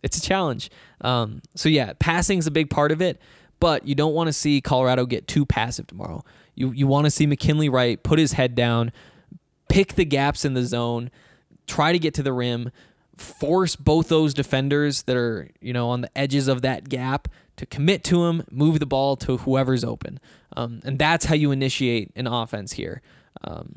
it's 0.02 0.18
a 0.18 0.20
challenge. 0.20 0.70
Um, 1.00 1.42
so 1.54 1.68
yeah, 1.68 1.92
passing 1.98 2.38
is 2.38 2.46
a 2.46 2.50
big 2.50 2.70
part 2.70 2.92
of 2.92 3.02
it, 3.02 3.20
but 3.58 3.86
you 3.86 3.94
don't 3.94 4.14
want 4.14 4.28
to 4.28 4.32
see 4.32 4.60
Colorado 4.60 5.06
get 5.06 5.26
too 5.26 5.46
passive 5.46 5.86
tomorrow. 5.86 6.24
You 6.54 6.72
you 6.72 6.86
want 6.86 7.06
to 7.06 7.10
see 7.10 7.26
McKinley 7.26 7.68
Wright 7.68 8.02
put 8.02 8.18
his 8.18 8.32
head 8.32 8.54
down, 8.54 8.92
pick 9.68 9.94
the 9.94 10.04
gaps 10.04 10.44
in 10.44 10.54
the 10.54 10.64
zone, 10.64 11.10
try 11.66 11.92
to 11.92 11.98
get 11.98 12.14
to 12.14 12.22
the 12.22 12.32
rim, 12.32 12.70
force 13.16 13.76
both 13.76 14.08
those 14.08 14.34
defenders 14.34 15.02
that 15.02 15.16
are 15.16 15.48
you 15.60 15.72
know 15.72 15.88
on 15.90 16.02
the 16.02 16.18
edges 16.18 16.48
of 16.48 16.62
that 16.62 16.88
gap 16.88 17.28
to 17.56 17.66
commit 17.66 18.02
to 18.04 18.24
him, 18.24 18.42
move 18.50 18.80
the 18.80 18.86
ball 18.86 19.16
to 19.16 19.38
whoever's 19.38 19.84
open, 19.84 20.18
um, 20.56 20.80
and 20.84 20.98
that's 20.98 21.26
how 21.26 21.34
you 21.34 21.50
initiate 21.50 22.10
an 22.16 22.26
offense 22.26 22.72
here. 22.72 23.02
Um, 23.42 23.76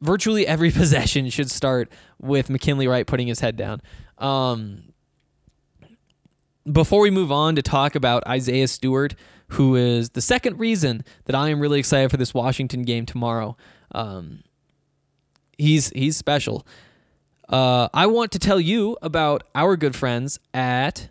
virtually 0.00 0.46
every 0.46 0.70
possession 0.80 1.28
should 1.30 1.50
start 1.50 1.90
with 2.20 2.50
McKinley 2.50 2.86
Wright 2.86 3.06
putting 3.06 3.26
his 3.26 3.40
head 3.40 3.56
down. 3.56 3.80
Um, 4.18 4.92
before 6.70 7.00
we 7.00 7.10
move 7.10 7.32
on 7.32 7.56
to 7.56 7.62
talk 7.62 7.94
about 7.94 8.26
Isaiah 8.26 8.68
Stewart, 8.68 9.14
who 9.48 9.76
is 9.76 10.10
the 10.10 10.20
second 10.20 10.58
reason 10.58 11.04
that 11.24 11.34
I 11.34 11.48
am 11.48 11.60
really 11.60 11.78
excited 11.78 12.10
for 12.10 12.16
this 12.16 12.34
Washington 12.34 12.82
game 12.82 13.06
tomorrow, 13.06 13.56
um, 13.92 14.42
he's 15.58 15.90
he's 15.90 16.16
special. 16.16 16.66
Uh, 17.48 17.88
I 17.92 18.06
want 18.06 18.30
to 18.32 18.38
tell 18.38 18.60
you 18.60 18.96
about 19.02 19.42
our 19.54 19.76
good 19.76 19.96
friends 19.96 20.38
at 20.54 21.08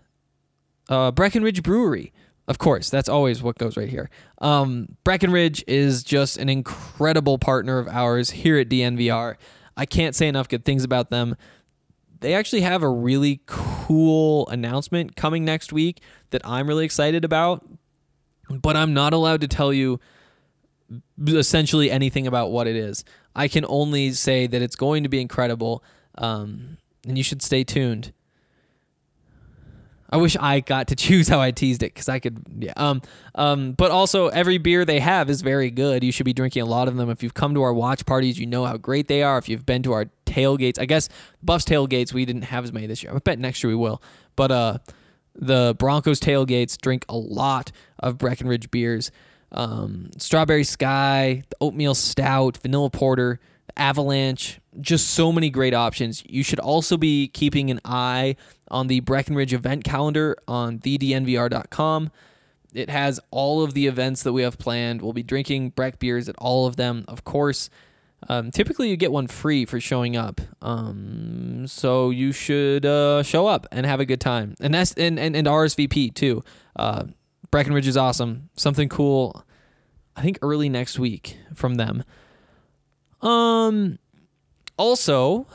uh, 0.88 1.12
Breckenridge 1.12 1.64
Brewery. 1.64 2.14
Of 2.50 2.58
course, 2.58 2.90
that's 2.90 3.08
always 3.08 3.44
what 3.44 3.60
goes 3.60 3.78
right 3.78 3.88
here. 3.88 4.10
Um, 4.40 4.98
Breckenridge 5.04 5.64
is 5.68 6.04
just 6.04 6.38
an 6.38 6.50
incredible 6.50 7.38
partner 7.38 7.78
of 7.78 7.88
ours 7.88 8.32
here 8.32 8.58
at 8.58 8.70
DNVR. 8.70 9.36
I 9.78 9.86
can't 9.86 10.16
say 10.16 10.28
enough 10.28 10.50
good 10.50 10.66
things 10.66 10.84
about 10.84 11.12
them. 11.12 11.36
They 12.22 12.34
actually 12.34 12.62
have 12.62 12.82
a 12.82 12.90
really 12.90 13.42
cool 13.46 14.48
announcement 14.48 15.16
coming 15.16 15.46
next 15.46 15.72
week 15.72 16.02
that 16.32 16.42
I'm 16.44 16.68
really 16.68 16.86
excited 16.86 17.24
about, 17.24 17.64
but 18.50 18.76
I'm 18.76 18.96
not 18.96 19.14
allowed 19.14 19.42
to 19.42 19.48
tell 19.48 19.72
you 19.72 20.00
essentially 21.24 21.92
anything 21.92 22.26
about 22.26 22.50
what 22.50 22.66
it 22.66 22.76
is. 22.76 23.06
I 23.36 23.48
can 23.48 23.64
only 23.68 24.12
say 24.14 24.48
that 24.48 24.60
it's 24.60 24.76
going 24.76 25.04
to 25.04 25.10
be 25.10 25.22
incredible, 25.22 25.84
um, 26.18 26.78
and 27.08 27.16
you 27.16 27.24
should 27.24 27.44
stay 27.44 27.64
tuned. 27.64 28.12
I 30.10 30.18
wish 30.18 30.36
I 30.40 30.60
got 30.60 30.88
to 30.88 30.96
choose 30.98 31.28
how 31.28 31.40
I 31.40 31.52
teased 31.52 31.84
it 31.84 31.94
because 31.94 32.10
I 32.10 32.20
could. 32.20 32.44
Yeah. 32.60 32.74
Um. 32.76 33.02
Um. 33.36 33.74
But 33.74 33.92
also, 33.92 34.28
every 34.28 34.58
beer 34.58 34.86
they 34.86 35.00
have 35.00 35.30
is 35.30 35.42
very 35.42 35.72
good. 35.72 36.04
You 36.04 36.12
should 36.12 36.26
be 36.26 36.34
drinking 36.34 36.64
a 36.64 36.66
lot 36.66 36.88
of 36.88 36.98
them. 36.98 37.10
If 37.10 37.24
you've 37.24 37.34
come 37.34 37.54
to 37.54 37.62
our 37.62 37.74
watch 37.74 38.06
parties, 38.06 38.40
you 38.40 38.46
know 38.46 38.66
how 38.66 38.78
great 38.78 39.08
they 39.08 39.24
are. 39.24 39.38
If 39.38 39.50
you've 39.50 39.66
been 39.66 39.84
to 39.84 39.94
our 39.94 40.06
tailgates, 40.26 40.80
I 40.80 40.86
guess 40.86 41.10
Buffs 41.44 41.66
tailgates 41.66 42.14
we 42.14 42.26
didn't 42.26 42.44
have 42.44 42.64
as 42.64 42.74
many 42.74 42.88
this 42.88 43.04
year. 43.04 43.14
I 43.14 43.20
bet 43.20 43.40
next 43.40 43.64
year 43.64 43.70
we 43.70 43.76
will. 43.76 44.02
But 44.36 44.52
uh, 44.52 44.78
the 45.36 45.76
Broncos 45.78 46.20
tailgates 46.20 46.78
drink 46.80 47.06
a 47.10 47.16
lot 47.16 47.72
of 48.00 48.18
Breckenridge 48.18 48.72
beers. 48.72 49.12
Um, 49.52 50.12
Strawberry 50.18 50.64
Sky, 50.64 51.44
the 51.50 51.56
Oatmeal 51.62 51.96
Stout, 51.96 52.58
Vanilla 52.58 52.90
Porter, 52.90 53.40
Avalanche, 53.80 54.60
just 54.80 55.10
so 55.10 55.32
many 55.32 55.50
great 55.50 55.74
options. 55.74 56.24
You 56.28 56.44
should 56.44 56.60
also 56.60 56.98
be 56.98 57.30
keeping 57.30 57.72
an 57.72 57.80
eye 57.86 58.36
on 58.70 58.88
the 58.88 59.00
Breckenridge 59.00 59.54
event 59.54 59.84
calendar 59.84 60.36
on 60.48 60.80
thednvr.com. 60.80 62.12
It 62.74 62.90
has 62.90 63.20
all 63.32 63.64
of 63.64 63.74
the 63.74 63.88
events 63.88 64.22
that 64.24 64.34
we 64.34 64.44
have 64.44 64.60
planned. 64.60 65.02
We'll 65.02 65.14
be 65.14 65.24
drinking 65.24 65.72
Breck 65.72 65.98
beers 65.98 66.30
at 66.30 66.36
all 66.38 66.68
of 66.68 66.76
them, 66.76 67.06
of 67.08 67.24
course. 67.24 67.70
Um, 68.28 68.52
typically, 68.52 68.90
you 68.90 68.98
get 68.98 69.12
one 69.12 69.28
free 69.28 69.66
for 69.66 69.80
showing 69.80 70.16
up. 70.16 70.42
Um, 70.62 71.66
so 71.68 72.10
you 72.10 72.32
should 72.32 72.86
uh, 72.86 73.24
show 73.24 73.48
up 73.48 73.66
and 73.72 73.86
have 73.86 74.00
a 74.00 74.06
good 74.06 74.20
time. 74.20 74.56
And 74.60 74.74
that's 74.74 74.94
and, 74.94 75.18
and, 75.18 75.36
and 75.36 75.48
RSVP 75.48 76.14
too. 76.14 76.44
Uh, 76.76 77.06
Breckenridge 77.50 77.88
is 77.88 77.98
awesome. 77.98 78.50
Something 78.56 78.90
cool. 78.90 79.44
I 80.16 80.22
think 80.22 80.38
early 80.42 80.70
next 80.70 81.00
week 81.00 81.38
from 81.56 81.76
them. 81.76 82.04
Um. 83.22 84.00
Also, 84.78 85.46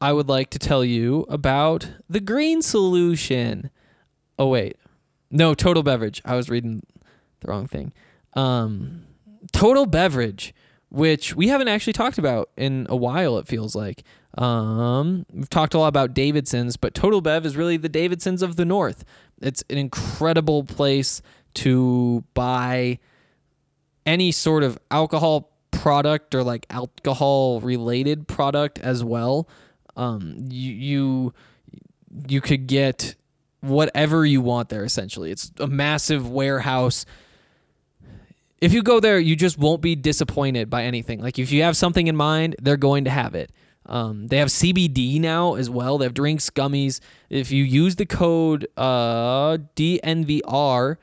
I 0.00 0.12
would 0.12 0.28
like 0.28 0.50
to 0.50 0.58
tell 0.58 0.84
you 0.84 1.24
about 1.28 1.88
the 2.10 2.18
green 2.18 2.60
solution. 2.60 3.70
Oh 4.36 4.48
wait, 4.48 4.76
no, 5.30 5.54
Total 5.54 5.84
Beverage. 5.84 6.20
I 6.24 6.34
was 6.34 6.50
reading 6.50 6.82
the 7.40 7.48
wrong 7.48 7.68
thing. 7.68 7.92
Um, 8.34 9.04
Total 9.52 9.86
Beverage, 9.86 10.52
which 10.90 11.36
we 11.36 11.46
haven't 11.48 11.68
actually 11.68 11.92
talked 11.92 12.18
about 12.18 12.50
in 12.56 12.86
a 12.88 12.96
while. 12.96 13.38
It 13.38 13.46
feels 13.46 13.76
like. 13.76 14.02
Um, 14.38 15.26
we've 15.30 15.50
talked 15.50 15.74
a 15.74 15.78
lot 15.78 15.88
about 15.88 16.14
Davidsons, 16.14 16.76
but 16.76 16.94
Total 16.94 17.20
Bev 17.20 17.44
is 17.46 17.54
really 17.56 17.76
the 17.76 17.88
Davidsons 17.88 18.42
of 18.42 18.56
the 18.56 18.64
North. 18.64 19.04
It's 19.40 19.62
an 19.68 19.76
incredible 19.78 20.64
place 20.64 21.20
to 21.54 22.24
buy 22.32 22.98
any 24.06 24.32
sort 24.32 24.62
of 24.62 24.78
alcohol 24.90 25.51
product 25.82 26.32
or 26.32 26.44
like 26.44 26.64
alcohol 26.70 27.60
related 27.60 28.28
product 28.28 28.78
as 28.78 29.02
well. 29.02 29.48
Um, 29.96 30.46
you 30.48 30.72
you 30.72 31.34
you 32.28 32.40
could 32.40 32.68
get 32.68 33.16
whatever 33.62 34.24
you 34.24 34.40
want 34.40 34.68
there. 34.68 34.84
Essentially, 34.84 35.32
it's 35.32 35.50
a 35.58 35.66
massive 35.66 36.30
warehouse. 36.30 37.04
If 38.60 38.72
you 38.72 38.84
go 38.84 39.00
there, 39.00 39.18
you 39.18 39.34
just 39.34 39.58
won't 39.58 39.82
be 39.82 39.96
disappointed 39.96 40.70
by 40.70 40.84
anything. 40.84 41.20
Like 41.20 41.40
if 41.40 41.50
you 41.50 41.64
have 41.64 41.76
something 41.76 42.06
in 42.06 42.14
mind, 42.14 42.54
they're 42.62 42.76
going 42.76 43.02
to 43.06 43.10
have 43.10 43.34
it. 43.34 43.50
Um, 43.84 44.28
they 44.28 44.36
have 44.36 44.50
CBD 44.50 45.20
now 45.20 45.54
as 45.54 45.68
well. 45.68 45.98
They 45.98 46.04
have 46.04 46.14
drinks, 46.14 46.48
gummies. 46.48 47.00
If 47.28 47.50
you 47.50 47.64
use 47.64 47.96
the 47.96 48.06
code 48.06 48.68
uh, 48.76 49.58
DNVR 49.74 50.98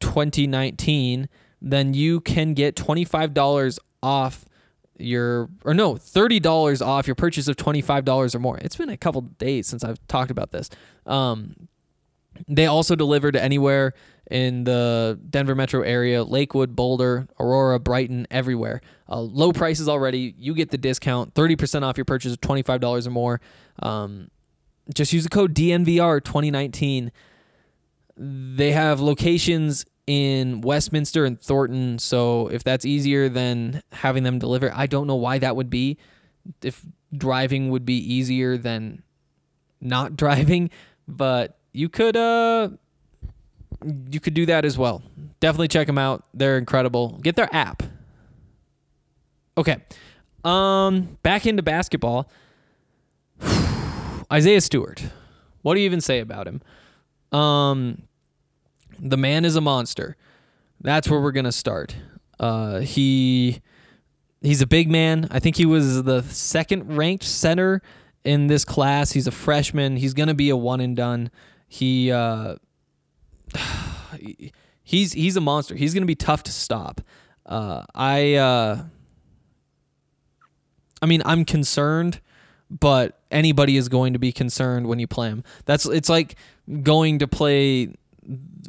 2019, 0.00 1.28
then 1.64 1.94
you 1.94 2.20
can 2.20 2.54
get 2.54 2.76
$25 2.76 3.78
off 4.02 4.44
your 4.96 5.48
or 5.64 5.74
no 5.74 5.94
$30 5.94 6.86
off 6.86 7.08
your 7.08 7.16
purchase 7.16 7.48
of 7.48 7.56
$25 7.56 8.34
or 8.34 8.38
more 8.38 8.58
it's 8.58 8.76
been 8.76 8.90
a 8.90 8.96
couple 8.96 9.20
days 9.22 9.66
since 9.66 9.82
i've 9.82 9.98
talked 10.06 10.30
about 10.30 10.52
this 10.52 10.70
um, 11.06 11.68
They 12.48 12.66
also 12.66 12.94
deliver 12.94 13.32
to 13.32 13.42
anywhere 13.42 13.94
in 14.30 14.64
the 14.64 15.18
Denver 15.30 15.54
metro 15.54 15.82
area 15.82 16.24
Lakewood, 16.24 16.74
Boulder, 16.74 17.28
Aurora, 17.38 17.78
Brighton, 17.78 18.26
everywhere. 18.30 18.80
Uh, 19.08 19.20
low 19.20 19.52
prices 19.52 19.88
already. 19.88 20.34
You 20.38 20.54
get 20.54 20.70
the 20.70 20.78
discount 20.78 21.34
30% 21.34 21.82
off 21.82 21.96
your 21.96 22.04
purchase 22.04 22.32
of 22.32 22.40
$25 22.40 23.06
or 23.06 23.10
more. 23.10 23.40
Um, 23.82 24.30
just 24.94 25.12
use 25.12 25.24
the 25.24 25.30
code 25.30 25.54
DNVR2019. 25.54 27.10
They 28.16 28.72
have 28.72 29.00
locations 29.00 29.84
in 30.06 30.60
Westminster 30.60 31.24
and 31.24 31.40
Thornton. 31.40 31.98
So 31.98 32.48
if 32.48 32.62
that's 32.62 32.84
easier 32.84 33.28
than 33.28 33.82
having 33.92 34.22
them 34.22 34.38
deliver, 34.38 34.72
I 34.74 34.86
don't 34.86 35.06
know 35.06 35.14
why 35.14 35.38
that 35.38 35.56
would 35.56 35.70
be. 35.70 35.98
If 36.62 36.84
driving 37.16 37.70
would 37.70 37.86
be 37.86 37.96
easier 37.96 38.58
than 38.58 39.02
not 39.80 40.16
driving, 40.16 40.70
but 41.08 41.58
you 41.72 41.88
could 41.88 42.16
uh 42.16 42.68
you 44.10 44.20
could 44.20 44.34
do 44.34 44.46
that 44.46 44.64
as 44.64 44.78
well. 44.78 45.02
Definitely 45.40 45.68
check 45.68 45.86
them 45.86 45.98
out. 45.98 46.24
They're 46.32 46.56
incredible. 46.56 47.18
Get 47.22 47.36
their 47.36 47.54
app. 47.54 47.82
Okay. 49.58 49.82
Um 50.44 51.18
back 51.22 51.46
into 51.46 51.62
basketball. 51.62 52.30
Isaiah 54.32 54.60
Stewart. 54.60 55.02
What 55.62 55.74
do 55.74 55.80
you 55.80 55.86
even 55.86 56.00
say 56.00 56.20
about 56.20 56.46
him? 56.46 56.62
Um 57.38 58.02
the 59.00 59.16
man 59.16 59.44
is 59.44 59.56
a 59.56 59.60
monster. 59.60 60.16
That's 60.80 61.08
where 61.08 61.20
we're 61.20 61.32
gonna 61.32 61.52
start. 61.52 61.96
Uh, 62.38 62.80
he 62.80 63.60
he's 64.42 64.60
a 64.60 64.66
big 64.66 64.90
man. 64.90 65.28
I 65.30 65.38
think 65.38 65.56
he 65.56 65.66
was 65.66 66.02
the 66.02 66.22
second 66.22 66.96
ranked 66.96 67.24
center 67.24 67.82
in 68.24 68.46
this 68.46 68.64
class. 68.64 69.12
He's 69.12 69.26
a 69.26 69.32
freshman. 69.32 69.96
He's 69.96 70.14
gonna 70.14 70.34
be 70.34 70.50
a 70.50 70.56
one 70.56 70.80
and 70.80 70.96
done. 70.96 71.30
He 71.66 72.10
uh, 72.10 72.56
he's 74.82 75.12
he's 75.12 75.36
a 75.36 75.40
monster. 75.40 75.74
He's 75.74 75.94
gonna 75.94 76.06
be 76.06 76.14
tough 76.14 76.42
to 76.44 76.52
stop. 76.52 77.00
Uh, 77.46 77.84
I 77.94 78.34
uh, 78.34 78.84
I 81.02 81.06
mean 81.06 81.22
I'm 81.24 81.44
concerned, 81.44 82.20
but 82.70 83.20
anybody 83.30 83.76
is 83.76 83.88
going 83.88 84.12
to 84.14 84.18
be 84.18 84.32
concerned 84.32 84.86
when 84.86 84.98
you 84.98 85.06
play 85.06 85.28
him. 85.28 85.44
That's 85.66 85.86
it's 85.86 86.08
like 86.08 86.36
going 86.82 87.18
to 87.18 87.28
play 87.28 87.94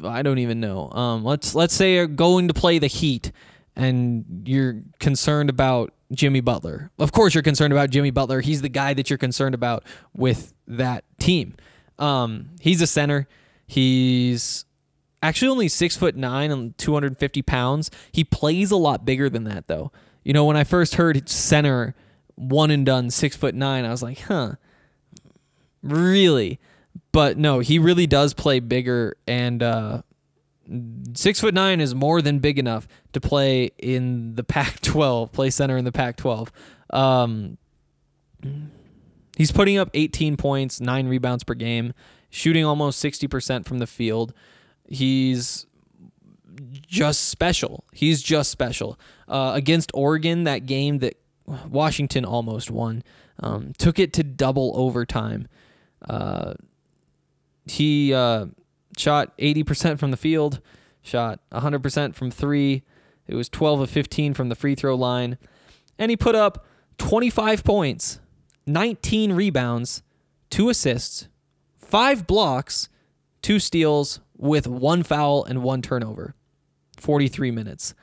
I 0.03 0.21
don't 0.21 0.39
even 0.39 0.59
know. 0.59 0.89
Um, 0.91 1.23
let's 1.23 1.55
let's 1.55 1.73
say 1.73 1.95
you're 1.95 2.07
going 2.07 2.47
to 2.47 2.53
play 2.53 2.79
the 2.79 2.87
Heat, 2.87 3.31
and 3.75 4.43
you're 4.45 4.81
concerned 4.99 5.49
about 5.49 5.93
Jimmy 6.11 6.41
Butler. 6.41 6.91
Of 6.99 7.11
course, 7.11 7.33
you're 7.33 7.43
concerned 7.43 7.73
about 7.73 7.89
Jimmy 7.89 8.11
Butler. 8.11 8.41
He's 8.41 8.61
the 8.61 8.69
guy 8.69 8.93
that 8.93 9.09
you're 9.09 9.17
concerned 9.17 9.55
about 9.55 9.83
with 10.13 10.55
that 10.67 11.03
team. 11.19 11.55
Um, 11.97 12.49
he's 12.59 12.81
a 12.81 12.87
center. 12.87 13.27
He's 13.67 14.65
actually 15.23 15.47
only 15.47 15.67
six 15.67 15.97
foot 15.97 16.15
nine 16.15 16.51
and 16.51 16.77
250 16.77 17.41
pounds. 17.41 17.89
He 18.11 18.23
plays 18.23 18.71
a 18.71 18.77
lot 18.77 19.05
bigger 19.05 19.29
than 19.29 19.43
that, 19.45 19.67
though. 19.67 19.91
You 20.23 20.33
know, 20.33 20.45
when 20.45 20.57
I 20.57 20.63
first 20.63 20.95
heard 20.95 21.27
center, 21.29 21.95
one 22.35 22.71
and 22.71 22.85
done, 22.85 23.09
six 23.09 23.35
foot 23.35 23.55
nine, 23.55 23.85
I 23.85 23.91
was 23.91 24.03
like, 24.03 24.19
huh, 24.21 24.53
really? 25.81 26.59
But 27.15 27.37
no, 27.37 27.59
he 27.59 27.79
really 27.79 28.07
does 28.07 28.33
play 28.33 28.59
bigger, 28.59 29.15
and 29.25 29.63
uh, 29.63 30.01
six 31.13 31.39
foot 31.39 31.53
nine 31.53 31.79
is 31.79 31.95
more 31.95 32.21
than 32.21 32.39
big 32.39 32.59
enough 32.59 32.89
to 33.13 33.21
play 33.21 33.71
in 33.77 34.35
the 34.35 34.43
Pac-12, 34.43 35.31
play 35.31 35.49
center 35.49 35.77
in 35.77 35.85
the 35.85 35.93
Pac-12. 35.93 36.49
Um, 36.89 37.57
he's 39.37 39.53
putting 39.53 39.77
up 39.77 39.89
18 39.93 40.35
points, 40.35 40.81
nine 40.81 41.07
rebounds 41.07 41.45
per 41.45 41.53
game, 41.53 41.93
shooting 42.29 42.65
almost 42.65 43.01
60% 43.01 43.65
from 43.65 43.79
the 43.79 43.87
field. 43.87 44.33
He's 44.85 45.67
just 46.85 47.29
special. 47.29 47.85
He's 47.93 48.21
just 48.21 48.51
special. 48.51 48.99
Uh, 49.29 49.53
against 49.55 49.89
Oregon, 49.93 50.43
that 50.43 50.65
game 50.65 50.99
that 50.99 51.17
Washington 51.69 52.25
almost 52.25 52.69
won, 52.69 53.03
um, 53.39 53.71
took 53.77 53.99
it 53.99 54.11
to 54.11 54.23
double 54.23 54.73
overtime. 54.75 55.47
Uh, 56.09 56.55
he 57.65 58.13
uh, 58.13 58.47
shot 58.97 59.37
80% 59.37 59.99
from 59.99 60.11
the 60.11 60.17
field, 60.17 60.61
shot 61.01 61.39
100% 61.51 62.15
from 62.15 62.31
three. 62.31 62.83
It 63.27 63.35
was 63.35 63.49
12 63.49 63.81
of 63.81 63.89
15 63.89 64.33
from 64.33 64.49
the 64.49 64.55
free 64.55 64.75
throw 64.75 64.95
line. 64.95 65.37
And 65.97 66.09
he 66.09 66.17
put 66.17 66.35
up 66.35 66.65
25 66.97 67.63
points, 67.63 68.19
19 68.67 69.33
rebounds, 69.33 70.03
two 70.49 70.69
assists, 70.69 71.27
five 71.77 72.27
blocks, 72.27 72.89
two 73.41 73.59
steals, 73.59 74.19
with 74.37 74.67
one 74.67 75.03
foul 75.03 75.43
and 75.43 75.63
one 75.63 75.81
turnover. 75.81 76.35
43 76.97 77.51
minutes. 77.51 77.93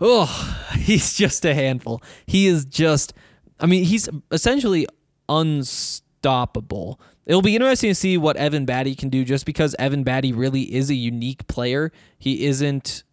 Oh, 0.00 0.68
he's 0.78 1.14
just 1.14 1.44
a 1.44 1.54
handful. 1.54 2.02
He 2.26 2.46
is 2.46 2.64
just, 2.64 3.12
I 3.60 3.66
mean, 3.66 3.84
he's 3.84 4.08
essentially 4.30 4.86
unstoppable. 5.28 7.00
It'll 7.26 7.42
be 7.42 7.54
interesting 7.54 7.90
to 7.90 7.94
see 7.94 8.18
what 8.18 8.36
Evan 8.36 8.66
Battey 8.66 8.96
can 8.96 9.08
do 9.08 9.24
just 9.24 9.46
because 9.46 9.74
Evan 9.78 10.04
Battey 10.04 10.36
really 10.36 10.74
is 10.74 10.90
a 10.90 10.94
unique 10.94 11.46
player. 11.46 11.90
He 12.18 12.44
isn't 12.46 13.04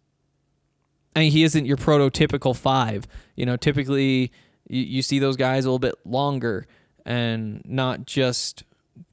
I 1.14 1.20
mean 1.20 1.32
he 1.32 1.44
isn't 1.44 1.66
your 1.66 1.76
prototypical 1.76 2.56
5. 2.56 3.06
You 3.36 3.46
know, 3.46 3.56
typically 3.56 4.32
you, 4.68 4.82
you 4.82 5.02
see 5.02 5.18
those 5.18 5.36
guys 5.36 5.64
a 5.64 5.68
little 5.68 5.78
bit 5.78 5.94
longer 6.04 6.66
and 7.04 7.62
not 7.64 8.06
just 8.06 8.64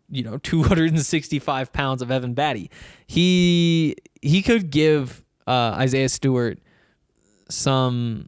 you 0.09 0.23
know 0.23 0.37
265 0.43 1.73
pounds 1.73 2.01
of 2.01 2.11
Evan 2.11 2.35
Battey. 2.35 2.69
He 3.07 3.95
he 4.21 4.41
could 4.41 4.69
give 4.69 5.23
uh, 5.47 5.75
Isaiah 5.77 6.09
Stewart 6.09 6.59
some 7.49 8.27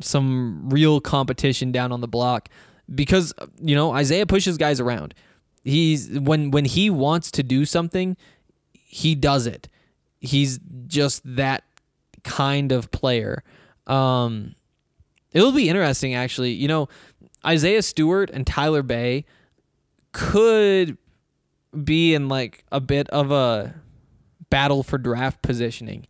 some 0.00 0.68
real 0.70 1.00
competition 1.00 1.72
down 1.72 1.92
on 1.92 2.00
the 2.00 2.08
block 2.08 2.48
because 2.94 3.32
you 3.60 3.74
know 3.74 3.92
Isaiah 3.92 4.26
pushes 4.26 4.58
guys 4.58 4.80
around 4.80 5.14
he's 5.64 6.18
when 6.18 6.50
when 6.50 6.66
he 6.66 6.90
wants 6.90 7.30
to 7.32 7.42
do 7.42 7.64
something, 7.64 8.16
he 8.72 9.14
does 9.14 9.46
it. 9.46 9.68
He's 10.20 10.60
just 10.86 11.22
that 11.24 11.64
kind 12.22 12.72
of 12.72 12.90
player. 12.90 13.42
Um, 13.86 14.54
it'll 15.32 15.52
be 15.52 15.68
interesting, 15.68 16.14
actually. 16.14 16.52
You 16.52 16.68
know, 16.68 16.88
Isaiah 17.44 17.82
Stewart 17.82 18.30
and 18.30 18.46
Tyler 18.46 18.82
Bey 18.82 19.24
could 20.12 20.96
be 21.82 22.14
in 22.14 22.28
like 22.28 22.64
a 22.70 22.80
bit 22.80 23.08
of 23.10 23.30
a 23.30 23.74
battle 24.50 24.82
for 24.82 24.98
draft 24.98 25.42
positioning. 25.42 26.06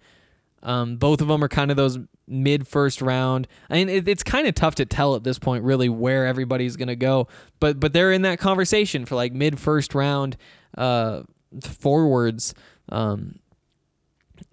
Um, 0.63 0.97
both 0.97 1.21
of 1.21 1.29
them 1.29 1.43
are 1.43 1.49
kind 1.49 1.71
of 1.71 1.77
those 1.77 1.99
mid 2.27 2.67
first 2.67 3.03
round. 3.03 3.47
I 3.71 3.75
mean, 3.75 3.89
it, 3.89 4.09
it's 4.09 4.23
kind 4.23 4.47
of 4.47 4.55
tough 4.55 4.75
to 4.77 4.87
tell 4.87 5.15
at 5.15 5.25
this 5.25 5.39
point, 5.39 5.65
really, 5.65 5.89
where 5.89 6.27
everybody's 6.27 6.77
gonna 6.77 6.97
go. 6.97 7.29
But 7.61 7.81
but 7.81 7.93
they're 7.93 8.13
in 8.13 8.23
that 8.23 8.39
conversation 8.39 9.05
for 9.07 9.15
like 9.15 9.33
mid 9.33 9.59
first 9.59 9.95
round 9.95 10.37
uh, 10.77 11.23
forwards. 11.61 12.55
Um, 12.91 13.39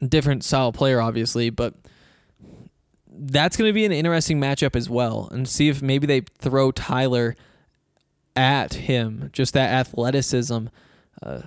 different 0.07 0.43
style 0.43 0.71
player, 0.71 1.01
obviously, 1.01 1.49
but 1.49 1.75
that's 3.11 3.57
going 3.57 3.69
to 3.69 3.73
be 3.73 3.85
an 3.85 3.91
interesting 3.91 4.39
matchup 4.39 4.75
as 4.75 4.89
well, 4.89 5.29
and 5.31 5.47
see 5.47 5.69
if 5.69 5.81
maybe 5.81 6.07
they 6.07 6.21
throw 6.39 6.71
Tyler 6.71 7.35
at 8.35 8.73
him, 8.73 9.29
just 9.33 9.53
that 9.53 9.69
athleticism. 9.69 10.67
Uh, 11.21 11.41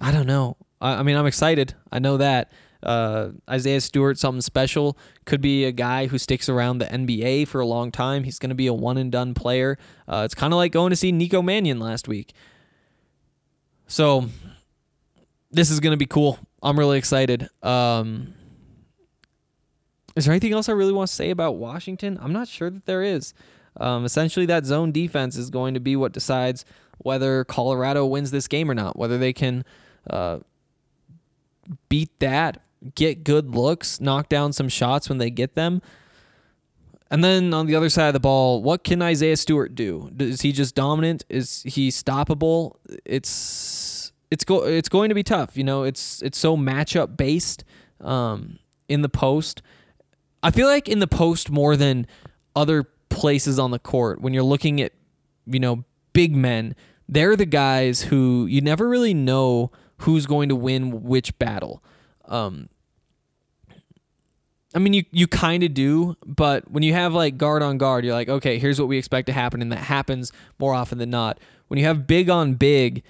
I 0.00 0.10
don't 0.10 0.26
know. 0.26 0.56
I, 0.80 0.96
I 0.96 1.02
mean, 1.02 1.16
I'm 1.16 1.26
excited. 1.26 1.74
I 1.92 1.98
know 1.98 2.16
that. 2.16 2.50
Uh, 2.82 3.30
Isaiah 3.48 3.80
Stewart, 3.80 4.18
something 4.18 4.40
special. 4.40 4.96
Could 5.24 5.40
be 5.40 5.64
a 5.64 5.72
guy 5.72 6.06
who 6.06 6.18
sticks 6.18 6.48
around 6.48 6.78
the 6.78 6.86
NBA 6.86 7.48
for 7.48 7.60
a 7.60 7.66
long 7.66 7.90
time. 7.90 8.24
He's 8.24 8.38
going 8.38 8.50
to 8.50 8.54
be 8.54 8.66
a 8.66 8.74
one 8.74 8.96
and 8.96 9.12
done 9.12 9.34
player. 9.34 9.78
Uh, 10.08 10.22
it's 10.24 10.34
kind 10.34 10.52
of 10.52 10.56
like 10.56 10.72
going 10.72 10.90
to 10.90 10.96
see 10.96 11.12
Nico 11.12 11.42
Mannion 11.42 11.78
last 11.78 12.08
week. 12.08 12.32
So 13.86 14.26
this 15.50 15.70
is 15.70 15.80
going 15.80 15.92
to 15.92 15.96
be 15.96 16.06
cool. 16.06 16.38
I'm 16.62 16.78
really 16.78 16.98
excited. 16.98 17.48
Um, 17.62 18.34
is 20.16 20.24
there 20.24 20.32
anything 20.32 20.52
else 20.52 20.68
I 20.68 20.72
really 20.72 20.92
want 20.92 21.08
to 21.08 21.14
say 21.14 21.30
about 21.30 21.56
Washington? 21.56 22.18
I'm 22.20 22.32
not 22.32 22.48
sure 22.48 22.70
that 22.70 22.86
there 22.86 23.02
is. 23.02 23.34
Um, 23.76 24.04
essentially, 24.04 24.46
that 24.46 24.66
zone 24.66 24.92
defense 24.92 25.36
is 25.36 25.50
going 25.50 25.74
to 25.74 25.80
be 25.80 25.96
what 25.96 26.12
decides 26.12 26.64
whether 26.98 27.44
Colorado 27.44 28.04
wins 28.04 28.30
this 28.30 28.46
game 28.46 28.70
or 28.70 28.74
not, 28.74 28.98
whether 28.98 29.16
they 29.16 29.32
can 29.32 29.64
uh, 30.08 30.40
beat 31.88 32.10
that 32.18 32.62
get 32.94 33.24
good 33.24 33.54
looks, 33.54 34.00
knock 34.00 34.28
down 34.28 34.52
some 34.52 34.68
shots 34.68 35.08
when 35.08 35.18
they 35.18 35.30
get 35.30 35.54
them. 35.54 35.82
And 37.10 37.24
then 37.24 37.52
on 37.52 37.66
the 37.66 37.74
other 37.74 37.88
side 37.88 38.06
of 38.06 38.12
the 38.12 38.20
ball, 38.20 38.62
what 38.62 38.84
can 38.84 39.02
Isaiah 39.02 39.36
Stewart 39.36 39.74
do? 39.74 40.10
Is 40.18 40.42
he 40.42 40.52
just 40.52 40.74
dominant? 40.76 41.24
Is 41.28 41.62
he 41.64 41.88
stoppable? 41.88 42.76
It's 43.04 44.12
it's 44.30 44.44
go 44.44 44.64
it's 44.64 44.88
going 44.88 45.08
to 45.08 45.14
be 45.14 45.24
tough. 45.24 45.56
You 45.56 45.64
know, 45.64 45.82
it's 45.82 46.22
it's 46.22 46.38
so 46.38 46.56
matchup 46.56 47.16
based 47.16 47.64
um, 48.00 48.60
in 48.88 49.02
the 49.02 49.08
post. 49.08 49.60
I 50.42 50.52
feel 50.52 50.68
like 50.68 50.88
in 50.88 51.00
the 51.00 51.08
post 51.08 51.50
more 51.50 51.76
than 51.76 52.06
other 52.54 52.84
places 53.08 53.58
on 53.58 53.72
the 53.72 53.78
court 53.78 54.20
when 54.20 54.32
you're 54.32 54.44
looking 54.44 54.80
at 54.80 54.92
you 55.46 55.58
know 55.58 55.84
big 56.12 56.34
men, 56.34 56.76
they're 57.08 57.34
the 57.34 57.44
guys 57.44 58.02
who 58.02 58.46
you 58.46 58.60
never 58.60 58.88
really 58.88 59.14
know 59.14 59.72
who's 59.98 60.26
going 60.26 60.48
to 60.48 60.56
win 60.56 61.02
which 61.02 61.36
battle. 61.40 61.82
Um, 62.30 62.68
I 64.74 64.78
mean, 64.78 64.92
you 64.92 65.04
you 65.10 65.26
kind 65.26 65.62
of 65.64 65.74
do, 65.74 66.16
but 66.24 66.70
when 66.70 66.82
you 66.82 66.92
have 66.94 67.12
like 67.12 67.36
guard 67.36 67.62
on 67.62 67.76
guard, 67.76 68.04
you're 68.04 68.14
like, 68.14 68.28
okay, 68.28 68.58
here's 68.58 68.78
what 68.78 68.88
we 68.88 68.98
expect 68.98 69.26
to 69.26 69.32
happen, 69.32 69.60
and 69.60 69.72
that 69.72 69.78
happens 69.78 70.32
more 70.58 70.72
often 70.72 70.98
than 70.98 71.10
not. 71.10 71.38
When 71.68 71.78
you 71.78 71.86
have 71.86 72.06
big 72.06 72.30
on 72.30 72.54
big, 72.54 73.02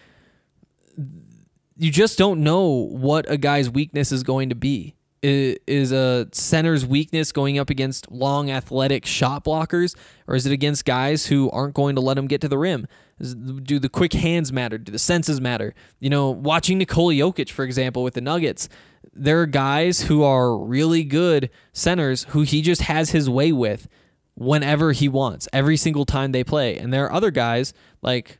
you 1.77 1.91
just 1.91 2.19
don't 2.19 2.43
know 2.43 2.67
what 2.67 3.31
a 3.31 3.37
guy's 3.37 3.69
weakness 3.69 4.11
is 4.11 4.23
going 4.23 4.49
to 4.49 4.55
be. 4.55 4.95
Is 5.23 5.93
a 5.93 6.29
center's 6.33 6.87
weakness 6.87 7.31
going 7.31 7.59
up 7.59 7.69
against 7.69 8.11
long, 8.11 8.51
athletic 8.51 9.05
shot 9.05 9.45
blockers, 9.45 9.95
or 10.27 10.35
is 10.35 10.47
it 10.47 10.53
against 10.53 10.87
guys 10.87 11.27
who 11.27 11.51
aren't 11.51 11.75
going 11.75 11.95
to 11.97 12.01
let 12.01 12.17
him 12.17 12.27
get 12.27 12.41
to 12.41 12.49
the 12.49 12.57
rim? 12.57 12.89
Do 13.21 13.79
the 13.79 13.91
quick 13.91 14.15
hands 14.15 14.51
matter? 14.51 14.79
Do 14.79 14.91
the 14.91 14.99
senses 14.99 15.39
matter? 15.39 15.75
You 15.99 16.09
know, 16.09 16.31
watching 16.31 16.79
Nikola 16.79 17.13
Jokic, 17.13 17.51
for 17.51 17.67
example, 17.67 18.03
with 18.03 18.15
the 18.15 18.23
Nuggets, 18.23 18.71
there 19.13 19.43
are 19.43 19.47
guys 19.47 20.03
who 20.03 20.23
are 20.23 20.57
really 20.57 21.05
good 21.05 21.51
centers 21.75 22.25
who 22.31 22.41
he 22.41 22.63
just 22.63 22.81
has 22.83 23.11
his 23.11 23.29
way 23.29 23.53
with 23.53 23.89
whenever 24.37 24.93
he 24.93 25.07
wants, 25.07 25.47
every 25.53 25.77
single 25.77 26.07
time 26.07 26.33
they 26.33 26.45
play. 26.45 26.79
And 26.79 26.95
there 26.95 27.05
are 27.05 27.13
other 27.13 27.31
guys 27.31 27.75
like, 28.01 28.39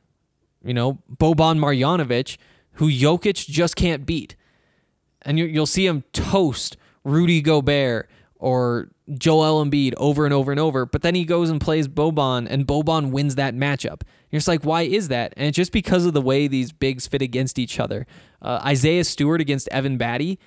you 0.65 0.73
know, 0.73 1.03
Boban 1.15 1.59
Marjanovic, 1.59 2.39
who 2.75 2.91
Jokic 2.91 3.47
just 3.47 3.77
can't 3.77 4.07
beat 4.07 4.35
and 5.23 5.39
you, 5.39 5.45
you'll 5.45 5.67
see 5.67 5.87
him 5.87 6.05
toast 6.13 6.77
Rudy 7.05 7.41
Gobert 7.41 8.09
or 8.39 8.89
Joel 9.13 9.65
Embiid 9.65 9.95
over 9.97 10.25
and 10.25 10.33
over 10.33 10.51
and 10.51 10.61
over. 10.61 10.87
But 10.87 11.03
then 11.03 11.15
he 11.15 11.25
goes 11.25 11.51
and 11.51 11.61
plays 11.61 11.89
Boban, 11.89 12.47
and 12.49 12.67
Boban 12.67 13.11
wins 13.11 13.35
that 13.35 13.55
matchup. 13.55 14.03
You're 14.31 14.39
just 14.39 14.49
like, 14.49 14.63
why 14.63 14.83
is 14.83 15.09
that? 15.09 15.35
And 15.37 15.49
it's 15.49 15.57
just 15.57 15.73
because 15.73 16.07
of 16.07 16.15
the 16.15 16.21
way 16.21 16.47
these 16.47 16.73
bigs 16.73 17.07
fit 17.07 17.23
against 17.23 17.59
each 17.59 17.79
other. 17.79 18.07
Uh, 18.41 18.61
Isaiah 18.65 19.05
Stewart 19.05 19.41
against 19.41 19.69
Evan 19.69 19.99
Battey, 19.99 20.39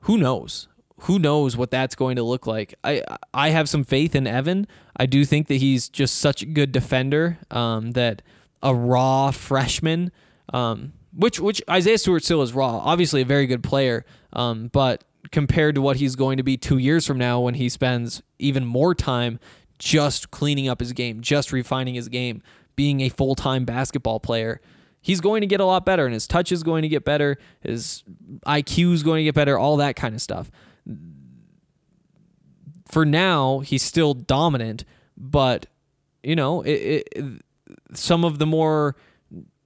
who 0.00 0.18
knows? 0.18 0.68
Who 1.02 1.18
knows 1.18 1.56
what 1.56 1.70
that's 1.70 1.94
going 1.94 2.16
to 2.16 2.22
look 2.22 2.46
like? 2.46 2.74
I 2.84 3.02
I 3.34 3.50
have 3.50 3.68
some 3.68 3.82
faith 3.82 4.14
in 4.14 4.26
Evan. 4.26 4.68
I 4.96 5.06
do 5.06 5.24
think 5.24 5.48
that 5.48 5.56
he's 5.56 5.88
just 5.88 6.18
such 6.18 6.42
a 6.42 6.46
good 6.46 6.70
defender 6.70 7.38
um, 7.50 7.92
that 7.92 8.22
a 8.62 8.74
raw 8.74 9.32
freshman, 9.32 10.12
um, 10.52 10.92
which 11.14 11.40
which 11.40 11.62
Isaiah 11.68 11.98
Stewart 11.98 12.24
still 12.24 12.42
is 12.42 12.52
raw, 12.52 12.78
obviously 12.78 13.22
a 13.22 13.24
very 13.24 13.46
good 13.46 13.62
player, 13.62 14.04
um, 14.32 14.68
but 14.72 15.04
compared 15.30 15.74
to 15.76 15.82
what 15.82 15.96
he's 15.96 16.16
going 16.16 16.36
to 16.36 16.42
be 16.42 16.56
two 16.56 16.78
years 16.78 17.06
from 17.06 17.18
now 17.18 17.40
when 17.40 17.54
he 17.54 17.68
spends 17.68 18.22
even 18.38 18.64
more 18.64 18.94
time 18.94 19.38
just 19.78 20.30
cleaning 20.30 20.68
up 20.68 20.80
his 20.80 20.92
game, 20.92 21.20
just 21.20 21.52
refining 21.52 21.94
his 21.94 22.08
game, 22.08 22.42
being 22.76 23.00
a 23.00 23.08
full 23.08 23.34
time 23.34 23.64
basketball 23.64 24.20
player. 24.20 24.60
He's 25.04 25.20
going 25.20 25.40
to 25.40 25.48
get 25.48 25.58
a 25.58 25.64
lot 25.64 25.84
better, 25.84 26.04
and 26.04 26.14
his 26.14 26.28
touch 26.28 26.52
is 26.52 26.62
going 26.62 26.82
to 26.82 26.88
get 26.88 27.04
better. 27.04 27.36
His 27.60 28.04
IQ 28.46 28.92
is 28.92 29.02
going 29.02 29.18
to 29.18 29.24
get 29.24 29.34
better. 29.34 29.58
All 29.58 29.76
that 29.78 29.96
kind 29.96 30.14
of 30.14 30.22
stuff 30.22 30.50
for 32.92 33.06
now 33.06 33.60
he's 33.60 33.82
still 33.82 34.12
dominant, 34.12 34.84
but 35.16 35.66
you 36.22 36.36
know, 36.36 36.60
it, 36.60 37.08
it, 37.16 37.42
some 37.94 38.22
of 38.22 38.38
the 38.38 38.46
more 38.46 38.94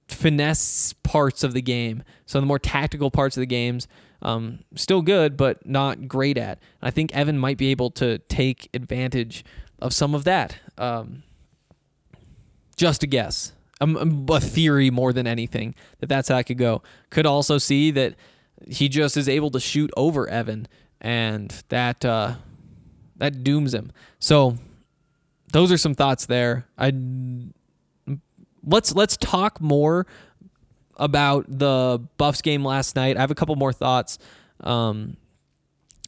finesse 0.07 0.93
parts 1.03 1.43
of 1.43 1.53
the 1.53 1.61
game, 1.61 2.03
of 2.25 2.41
the 2.41 2.41
more 2.41 2.59
tactical 2.59 3.11
parts 3.11 3.37
of 3.37 3.41
the 3.41 3.47
games, 3.47 3.87
um, 4.21 4.59
still 4.75 5.01
good, 5.01 5.37
but 5.37 5.65
not 5.65 6.07
great 6.07 6.37
at. 6.37 6.59
I 6.81 6.91
think 6.91 7.13
Evan 7.15 7.37
might 7.37 7.57
be 7.57 7.71
able 7.71 7.91
to 7.91 8.17
take 8.17 8.69
advantage 8.73 9.45
of 9.79 9.93
some 9.93 10.15
of 10.15 10.23
that. 10.23 10.57
Um, 10.77 11.23
just 12.75 13.03
a 13.03 13.07
guess, 13.07 13.53
um, 13.81 14.25
a 14.29 14.39
theory 14.39 14.89
more 14.89 15.13
than 15.13 15.27
anything 15.27 15.75
that 15.99 16.07
that's 16.07 16.29
how 16.29 16.35
I 16.35 16.43
could 16.43 16.57
go. 16.57 16.81
Could 17.09 17.25
also 17.25 17.57
see 17.57 17.91
that 17.91 18.15
he 18.67 18.89
just 18.89 19.17
is 19.17 19.29
able 19.29 19.51
to 19.51 19.59
shoot 19.59 19.91
over 19.97 20.27
Evan, 20.29 20.67
and 21.01 21.51
that 21.69 22.03
uh, 22.05 22.35
that 23.17 23.43
dooms 23.43 23.73
him. 23.73 23.91
So 24.19 24.57
those 25.51 25.71
are 25.71 25.77
some 25.77 25.95
thoughts 25.95 26.25
there. 26.25 26.67
I 26.77 26.91
let's 28.67 28.93
let's 28.93 29.17
talk 29.17 29.59
more 29.59 30.05
about 30.97 31.45
the 31.47 32.01
Buffs 32.17 32.41
game 32.41 32.63
last 32.63 32.95
night. 32.95 33.17
I 33.17 33.21
have 33.21 33.31
a 33.31 33.35
couple 33.35 33.55
more 33.55 33.73
thoughts. 33.73 34.19
Um, 34.59 35.17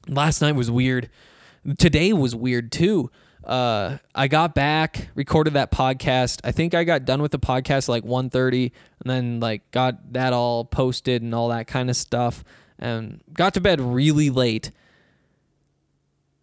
last 0.08 0.42
night 0.42 0.56
was 0.56 0.70
weird. 0.70 1.10
Today 1.78 2.14
was 2.14 2.36
weird 2.36 2.72
too. 2.72 3.10
Uh, 3.44 3.98
I 4.14 4.28
got 4.28 4.54
back, 4.54 5.10
recorded 5.16 5.54
that 5.54 5.72
podcast. 5.72 6.42
I 6.44 6.52
think 6.52 6.74
I 6.74 6.84
got 6.84 7.06
done 7.06 7.22
with 7.22 7.32
the 7.32 7.40
podcast 7.40 7.88
like 7.88 8.04
1.30 8.04 8.72
and 9.02 9.10
then 9.10 9.40
like 9.40 9.70
got 9.72 10.14
that 10.14 10.34
all 10.34 10.66
posted 10.66 11.22
and 11.22 11.34
all 11.34 11.50
that 11.50 11.66
kind 11.68 11.90
of 11.90 11.96
stuff 11.96 12.44
and 12.78 13.22
got 13.34 13.54
to 13.54 13.62
bed 13.62 13.80
really 13.80 14.30
late. 14.30 14.72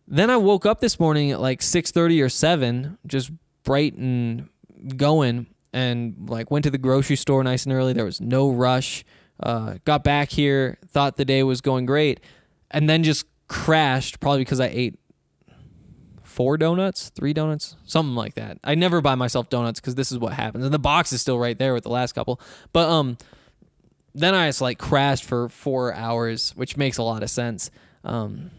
Then 0.08 0.30
I 0.30 0.36
woke 0.36 0.64
up 0.64 0.80
this 0.80 0.98
morning 1.00 1.32
at 1.32 1.40
like 1.40 1.60
6:30 1.60 2.22
or 2.22 2.28
7, 2.28 2.98
just 3.06 3.30
bright 3.64 3.94
and 3.94 4.48
going 4.96 5.48
and 5.76 6.30
like 6.30 6.50
went 6.50 6.64
to 6.64 6.70
the 6.70 6.78
grocery 6.78 7.16
store 7.16 7.44
nice 7.44 7.66
and 7.66 7.72
early. 7.74 7.92
There 7.92 8.06
was 8.06 8.18
no 8.18 8.50
rush. 8.50 9.04
Uh, 9.38 9.74
got 9.84 10.02
back 10.02 10.30
here, 10.30 10.78
thought 10.88 11.18
the 11.18 11.26
day 11.26 11.42
was 11.42 11.60
going 11.60 11.84
great, 11.84 12.20
and 12.70 12.88
then 12.88 13.02
just 13.02 13.26
crashed 13.46 14.18
probably 14.18 14.40
because 14.40 14.58
I 14.58 14.68
ate 14.68 14.98
four 16.22 16.56
donuts, 16.56 17.10
three 17.10 17.34
donuts, 17.34 17.76
something 17.84 18.14
like 18.14 18.34
that. 18.36 18.58
I 18.64 18.74
never 18.74 19.02
buy 19.02 19.16
myself 19.16 19.50
donuts 19.50 19.78
because 19.78 19.96
this 19.96 20.10
is 20.10 20.16
what 20.16 20.32
happens. 20.32 20.64
And 20.64 20.72
the 20.72 20.78
box 20.78 21.12
is 21.12 21.20
still 21.20 21.38
right 21.38 21.58
there 21.58 21.74
with 21.74 21.82
the 21.82 21.90
last 21.90 22.14
couple. 22.14 22.40
But 22.72 22.88
um, 22.88 23.18
then 24.14 24.34
I 24.34 24.48
just 24.48 24.62
like 24.62 24.78
crashed 24.78 25.24
for 25.24 25.50
four 25.50 25.92
hours, 25.92 26.52
which 26.56 26.78
makes 26.78 26.96
a 26.96 27.02
lot 27.02 27.22
of 27.22 27.28
sense. 27.28 27.70
Um, 28.02 28.50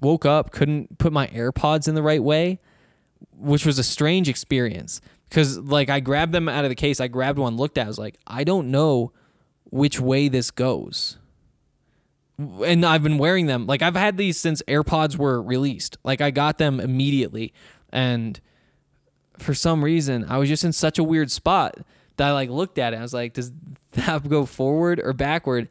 woke 0.00 0.24
up, 0.24 0.52
couldn't 0.52 0.96
put 0.96 1.12
my 1.12 1.26
AirPods 1.26 1.86
in 1.86 1.94
the 1.94 2.02
right 2.02 2.22
way, 2.22 2.60
which 3.36 3.66
was 3.66 3.78
a 3.78 3.84
strange 3.84 4.30
experience 4.30 5.02
because 5.30 5.58
like 5.58 5.88
I 5.88 6.00
grabbed 6.00 6.32
them 6.32 6.48
out 6.48 6.64
of 6.64 6.70
the 6.70 6.74
case. 6.74 7.00
I 7.00 7.08
grabbed 7.08 7.38
one, 7.38 7.56
looked 7.56 7.78
at, 7.78 7.82
it, 7.82 7.84
I 7.84 7.88
was 7.88 7.98
like, 7.98 8.18
I 8.26 8.44
don't 8.44 8.70
know 8.70 9.12
which 9.64 10.00
way 10.00 10.28
this 10.28 10.50
goes. 10.50 11.16
And 12.38 12.84
I've 12.84 13.02
been 13.02 13.18
wearing 13.18 13.46
them. 13.46 13.66
Like 13.66 13.80
I've 13.80 13.94
had 13.94 14.16
these 14.16 14.36
since 14.38 14.60
AirPods 14.62 15.16
were 15.16 15.40
released. 15.40 15.96
Like 16.04 16.20
I 16.20 16.30
got 16.30 16.58
them 16.58 16.80
immediately 16.80 17.54
and 17.90 18.40
for 19.38 19.54
some 19.54 19.82
reason 19.82 20.26
I 20.28 20.36
was 20.36 20.48
just 20.48 20.64
in 20.64 20.72
such 20.72 20.98
a 20.98 21.04
weird 21.04 21.30
spot 21.30 21.76
that 22.16 22.28
I 22.28 22.32
like 22.32 22.50
looked 22.50 22.78
at 22.78 22.92
it. 22.92 22.98
I 22.98 23.02
was 23.02 23.14
like, 23.14 23.34
does 23.34 23.52
that 23.92 24.28
go 24.28 24.44
forward 24.46 25.00
or 25.02 25.12
backward? 25.12 25.68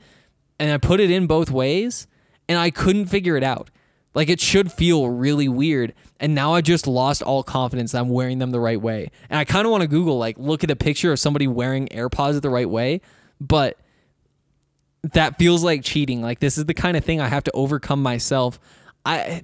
And 0.58 0.72
I 0.72 0.78
put 0.78 1.00
it 1.00 1.12
in 1.12 1.28
both 1.28 1.52
ways 1.52 2.08
and 2.48 2.58
I 2.58 2.70
couldn't 2.70 3.08
figure 3.08 3.36
it 3.36 3.44
out. 3.44 3.70
Like 4.14 4.30
it 4.30 4.40
should 4.40 4.72
feel 4.72 5.10
really 5.10 5.50
weird. 5.50 5.94
And 6.20 6.36
now 6.36 6.54
I 6.54 6.62
just 6.62 6.86
lost 6.86 7.22
all 7.22 7.44
confidence 7.44 7.94
that 7.94 8.00
I'm 8.00 8.10
wearing 8.10 8.40
them 8.40 8.52
the 8.52 8.60
right 8.60 8.82
way. 8.82 9.10
And 9.30 9.40
I 9.40 9.46
kind 9.46 9.66
of 9.66 9.72
want 9.72 9.82
to 9.82 9.88
Google, 9.88 10.18
like, 10.18 10.38
look 10.38 10.64
at 10.64 10.72
a 10.72 10.76
picture 10.76 11.12
of 11.14 11.20
somebody 11.20 11.48
wearing 11.48 11.88
AirPods 11.88 12.42
the 12.42 12.50
right 12.50 12.70
way. 12.70 13.02
But 13.40 13.78
that 15.14 15.38
feels 15.38 15.64
like 15.64 15.84
cheating. 15.84 16.22
Like 16.22 16.40
this 16.40 16.58
is 16.58 16.66
the 16.66 16.74
kind 16.74 16.98
of 16.98 17.04
thing 17.04 17.22
I 17.22 17.28
have 17.28 17.44
to 17.46 17.52
overcome 17.54 18.02
myself. 18.02 18.60
I 19.06 19.44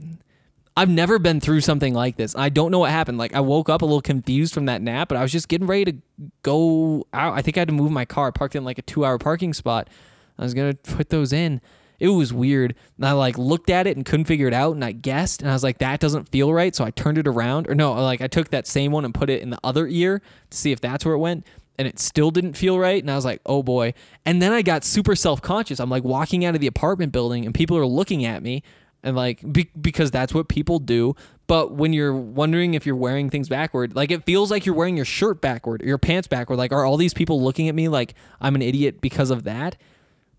I've 0.77 0.89
never 0.89 1.19
been 1.19 1.39
through 1.39 1.61
something 1.61 1.93
like 1.93 2.17
this. 2.17 2.35
I 2.35 2.49
don't 2.49 2.69
know 2.69 2.79
what 2.79 2.91
happened. 2.91 3.17
Like 3.17 3.33
I 3.33 3.39
woke 3.39 3.69
up 3.69 3.81
a 3.81 3.85
little 3.85 4.01
confused 4.01 4.53
from 4.53 4.65
that 4.65 4.81
nap, 4.81 5.07
but 5.07 5.17
I 5.17 5.21
was 5.21 5.31
just 5.31 5.47
getting 5.47 5.67
ready 5.67 5.85
to 5.85 5.97
go 6.41 7.07
out. 7.13 7.33
I 7.33 7.41
think 7.41 7.57
I 7.57 7.61
had 7.61 7.69
to 7.69 7.73
move 7.73 7.91
my 7.91 8.03
car. 8.03 8.31
Parked 8.33 8.55
in 8.55 8.65
like 8.65 8.77
a 8.77 8.81
2-hour 8.81 9.17
parking 9.17 9.53
spot. 9.53 9.89
I 10.37 10.43
was 10.43 10.53
to 10.53 10.73
put 10.83 11.09
those 11.09 11.31
in. 11.31 11.61
It 11.99 12.09
was 12.09 12.33
weird. 12.33 12.75
And 12.97 13.05
I 13.05 13.13
like 13.13 13.37
looked 13.37 13.69
at 13.69 13.87
it 13.87 13.95
and 13.95 14.05
couldn't 14.05 14.25
figure 14.25 14.47
it 14.47 14.53
out 14.53 14.75
and 14.75 14.83
I 14.83 14.91
guessed 14.91 15.41
and 15.41 15.49
I 15.49 15.53
was 15.53 15.63
like 15.63 15.77
that 15.79 15.99
doesn't 15.99 16.29
feel 16.29 16.53
right, 16.53 16.75
so 16.75 16.83
I 16.83 16.91
turned 16.91 17.17
it 17.17 17.27
around. 17.27 17.67
Or 17.67 17.75
no, 17.75 17.93
like 17.93 18.21
I 18.21 18.27
took 18.27 18.49
that 18.49 18.67
same 18.67 18.91
one 18.91 19.05
and 19.05 19.13
put 19.13 19.29
it 19.29 19.41
in 19.41 19.49
the 19.49 19.59
other 19.63 19.87
ear 19.87 20.21
to 20.49 20.57
see 20.57 20.71
if 20.71 20.81
that's 20.81 21.05
where 21.05 21.15
it 21.15 21.19
went 21.19 21.45
and 21.77 21.87
it 21.87 21.99
still 21.99 22.31
didn't 22.31 22.53
feel 22.53 22.79
right 22.79 23.01
and 23.01 23.11
I 23.11 23.15
was 23.15 23.25
like, 23.25 23.41
"Oh 23.45 23.63
boy." 23.63 23.93
And 24.25 24.41
then 24.41 24.51
I 24.51 24.61
got 24.61 24.83
super 24.83 25.15
self-conscious. 25.15 25.79
I'm 25.79 25.89
like 25.89 26.03
walking 26.03 26.45
out 26.45 26.55
of 26.55 26.61
the 26.61 26.67
apartment 26.67 27.11
building 27.11 27.45
and 27.45 27.53
people 27.53 27.77
are 27.77 27.85
looking 27.85 28.25
at 28.25 28.41
me 28.43 28.63
and 29.03 29.15
like 29.15 29.39
be- 29.53 29.69
because 29.79 30.11
that's 30.11 30.33
what 30.33 30.47
people 30.47 30.79
do. 30.79 31.15
But 31.47 31.73
when 31.73 31.93
you're 31.93 32.15
wondering 32.15 32.73
if 32.73 32.85
you're 32.87 32.95
wearing 32.95 33.29
things 33.29 33.47
backward, 33.47 33.95
like 33.95 34.09
it 34.09 34.25
feels 34.25 34.49
like 34.49 34.65
you're 34.65 34.75
wearing 34.75 34.95
your 34.95 35.05
shirt 35.05 35.41
backward 35.41 35.83
or 35.83 35.85
your 35.85 35.99
pants 35.99 36.27
backward. 36.27 36.57
Like 36.57 36.71
are 36.71 36.83
all 36.83 36.97
these 36.97 37.13
people 37.13 37.41
looking 37.41 37.69
at 37.69 37.75
me 37.75 37.87
like 37.87 38.15
I'm 38.41 38.55
an 38.55 38.63
idiot 38.63 39.01
because 39.01 39.29
of 39.29 39.43
that? 39.43 39.77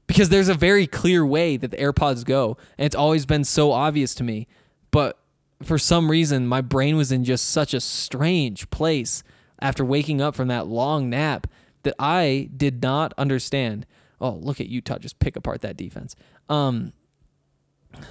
Because 0.07 0.28
there's 0.28 0.48
a 0.48 0.54
very 0.54 0.86
clear 0.86 1.26
way 1.26 1.57
that 1.57 1.70
the 1.70 1.76
AirPods 1.76 2.24
go, 2.24 2.57
and 2.78 2.86
it's 2.86 2.94
always 2.94 3.26
been 3.26 3.44
so 3.44 3.72
obvious 3.72 4.14
to 4.16 4.24
me. 4.24 4.46
But 4.90 5.18
for 5.62 5.78
some 5.78 6.11
reason, 6.11 6.46
my 6.46 6.61
brain 6.61 6.96
was 6.96 7.11
in 7.11 7.24
just 7.24 7.50
such 7.50 7.74
a 7.74 7.80
strange 7.80 8.70
place 8.70 9.22
after 9.61 9.84
waking 9.84 10.20
up 10.20 10.34
from 10.34 10.48
that 10.48 10.66
long 10.66 11.11
nap 11.11 11.46
that 11.82 11.94
I 11.98 12.50
did 12.57 12.82
not 12.82 13.14
understand. 13.16 13.86
Oh, 14.20 14.30
look 14.30 14.61
at 14.61 14.68
Utah 14.68 14.98
just 14.98 15.18
pick 15.18 15.36
apart 15.36 15.62
that 15.62 15.76
defense. 15.76 16.14
Um 16.48 16.92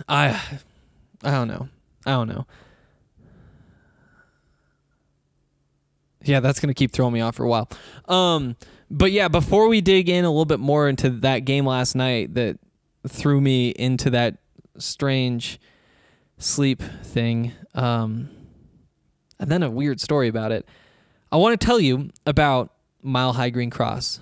I 0.08 0.42
I 1.24 1.32
don't 1.32 1.48
know. 1.48 1.70
I 2.06 2.12
don't 2.12 2.30
know. 2.30 2.46
Yeah, 6.24 6.40
that's 6.40 6.60
gonna 6.60 6.74
keep 6.74 6.92
throwing 6.92 7.14
me 7.14 7.22
off 7.22 7.36
for 7.36 7.44
a 7.44 7.48
while. 7.48 7.70
Um, 8.08 8.56
but 8.96 9.12
yeah, 9.12 9.28
before 9.28 9.68
we 9.68 9.82
dig 9.82 10.08
in 10.08 10.24
a 10.24 10.30
little 10.30 10.46
bit 10.46 10.62
more 10.62 10.88
into 10.88 11.10
that 11.10 11.40
game 11.40 11.66
last 11.66 11.96
night 11.96 12.34
that 12.36 12.58
threw 13.06 13.42
me 13.42 13.72
into 13.72 14.10
that 14.12 14.38
strange 14.78 15.60
sleep 16.38 16.82
thing, 17.04 17.52
um, 17.74 18.30
and 19.38 19.52
then 19.52 19.64
a 19.64 19.70
weird 19.70 20.00
story 20.00 20.30
about 20.30 20.54
it. 20.54 20.66
I 21.30 21.36
want 21.36 21.60
to 21.60 21.66
tell 21.66 21.78
you 21.78 22.10
about 22.26 22.72
Mile 23.04 23.34
High 23.34 23.50
Green 23.50 23.70
Cross. 23.70 24.22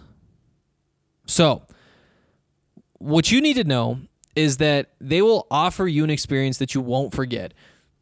So, 1.28 1.62
what 2.98 3.32
you 3.32 3.42
need 3.42 3.58
to 3.58 3.64
know 3.64 4.00
is 4.36 4.58
that 4.58 4.90
they 5.00 5.22
will 5.22 5.46
offer 5.52 5.88
you 5.88 6.04
an 6.04 6.10
experience 6.10 6.58
that 6.58 6.74
you 6.74 6.82
won't 6.82 7.14
forget. 7.14 7.54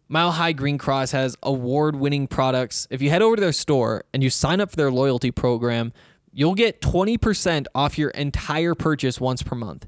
Mile 0.07 0.31
High 0.31 0.53
Green 0.53 0.77
Cross 0.77 1.11
has 1.11 1.35
award 1.43 1.97
winning 1.97 2.27
products. 2.27 2.87
If 2.89 3.01
you 3.01 3.09
head 3.09 3.21
over 3.21 3.35
to 3.35 3.41
their 3.41 3.51
store 3.51 4.05
and 4.13 4.23
you 4.23 4.29
sign 4.29 4.61
up 4.61 4.69
for 4.69 4.77
their 4.77 4.91
loyalty 4.91 5.31
program, 5.31 5.91
you'll 6.33 6.55
get 6.55 6.81
20% 6.81 7.67
off 7.75 7.97
your 7.97 8.09
entire 8.11 8.75
purchase 8.75 9.19
once 9.19 9.43
per 9.43 9.55
month. 9.55 9.87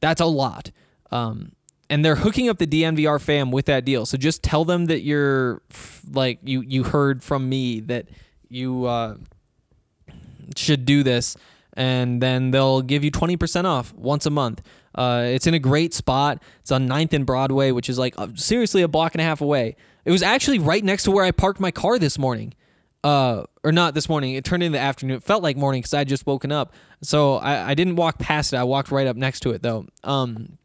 That's 0.00 0.20
a 0.20 0.26
lot. 0.26 0.70
Um, 1.10 1.52
and 1.90 2.04
they're 2.04 2.16
hooking 2.16 2.48
up 2.48 2.58
the 2.58 2.66
DNVR 2.66 3.20
fam 3.20 3.50
with 3.50 3.66
that 3.66 3.84
deal. 3.84 4.06
So 4.06 4.16
just 4.16 4.42
tell 4.42 4.64
them 4.64 4.86
that 4.86 5.00
you're 5.02 5.62
like 6.10 6.38
you 6.42 6.60
you 6.60 6.84
heard 6.84 7.22
from 7.22 7.48
me 7.48 7.80
that 7.80 8.08
you 8.48 8.84
uh, 8.84 9.16
should 10.54 10.84
do 10.84 11.02
this, 11.02 11.36
and 11.74 12.22
then 12.22 12.50
they'll 12.50 12.82
give 12.82 13.04
you 13.04 13.10
twenty 13.10 13.38
percent 13.38 13.66
off 13.66 13.94
once 13.94 14.26
a 14.26 14.30
month. 14.30 14.60
Uh, 14.94 15.26
it's 15.28 15.46
in 15.46 15.54
a 15.54 15.58
great 15.58 15.94
spot. 15.94 16.42
It's 16.60 16.72
on 16.72 16.88
9th 16.88 17.12
and 17.12 17.24
Broadway, 17.24 17.70
which 17.70 17.88
is 17.88 18.00
like 18.00 18.14
uh, 18.18 18.26
seriously 18.34 18.82
a 18.82 18.88
block 18.88 19.14
and 19.14 19.20
a 19.20 19.24
half 19.24 19.40
away. 19.40 19.76
It 20.04 20.10
was 20.10 20.24
actually 20.24 20.58
right 20.58 20.82
next 20.82 21.04
to 21.04 21.12
where 21.12 21.24
I 21.24 21.30
parked 21.30 21.60
my 21.60 21.70
car 21.70 22.00
this 22.00 22.18
morning. 22.18 22.52
Uh, 23.04 23.44
or 23.62 23.70
not 23.70 23.94
this 23.94 24.08
morning. 24.08 24.34
It 24.34 24.44
turned 24.44 24.62
into 24.62 24.76
the 24.76 24.82
afternoon. 24.82 25.16
It 25.18 25.22
felt 25.22 25.42
like 25.42 25.56
morning 25.56 25.80
because 25.80 25.94
I 25.94 26.04
just 26.04 26.26
woken 26.26 26.50
up. 26.50 26.74
So 27.00 27.36
I, 27.36 27.70
I 27.70 27.74
didn't 27.74 27.96
walk 27.96 28.18
past 28.18 28.52
it. 28.52 28.56
I 28.56 28.64
walked 28.64 28.90
right 28.90 29.06
up 29.06 29.16
next 29.16 29.40
to 29.40 29.50
it 29.50 29.62
though. 29.62 29.86
Um, 30.02 30.58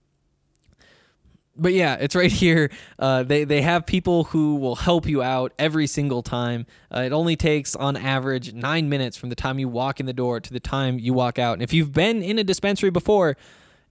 but 1.56 1.74
yeah, 1.74 1.96
it's 2.00 2.16
right 2.24 2.32
here. 2.32 2.72
Uh, 2.98 3.24
they 3.24 3.44
they 3.44 3.62
have 3.62 3.86
people 3.86 4.26
who 4.26 4.56
will 4.56 4.76
help 4.76 5.06
you 5.08 5.22
out 5.22 5.54
every 5.60 5.88
single 5.88 6.24
time. 6.24 6.66
Uh, 6.94 7.02
it 7.02 7.12
only 7.12 7.36
takes 7.36 7.76
on 7.76 7.96
average 7.96 8.54
nine 8.54 8.90
minutes 8.90 9.18
from 9.18 9.30
the 9.30 9.36
time 9.36 9.60
you 9.60 9.68
walk 9.68 10.00
in 10.00 10.06
the 10.06 10.14
door 10.14 10.40
to 10.40 10.54
the 10.54 10.60
time 10.60 11.00
you 11.00 11.14
walk 11.14 11.38
out. 11.38 11.54
And 11.54 11.62
if 11.62 11.74
you've 11.74 11.94
been 11.94 12.22
in 12.22 12.40
a 12.40 12.44
dispensary 12.44 12.90
before, 12.90 13.38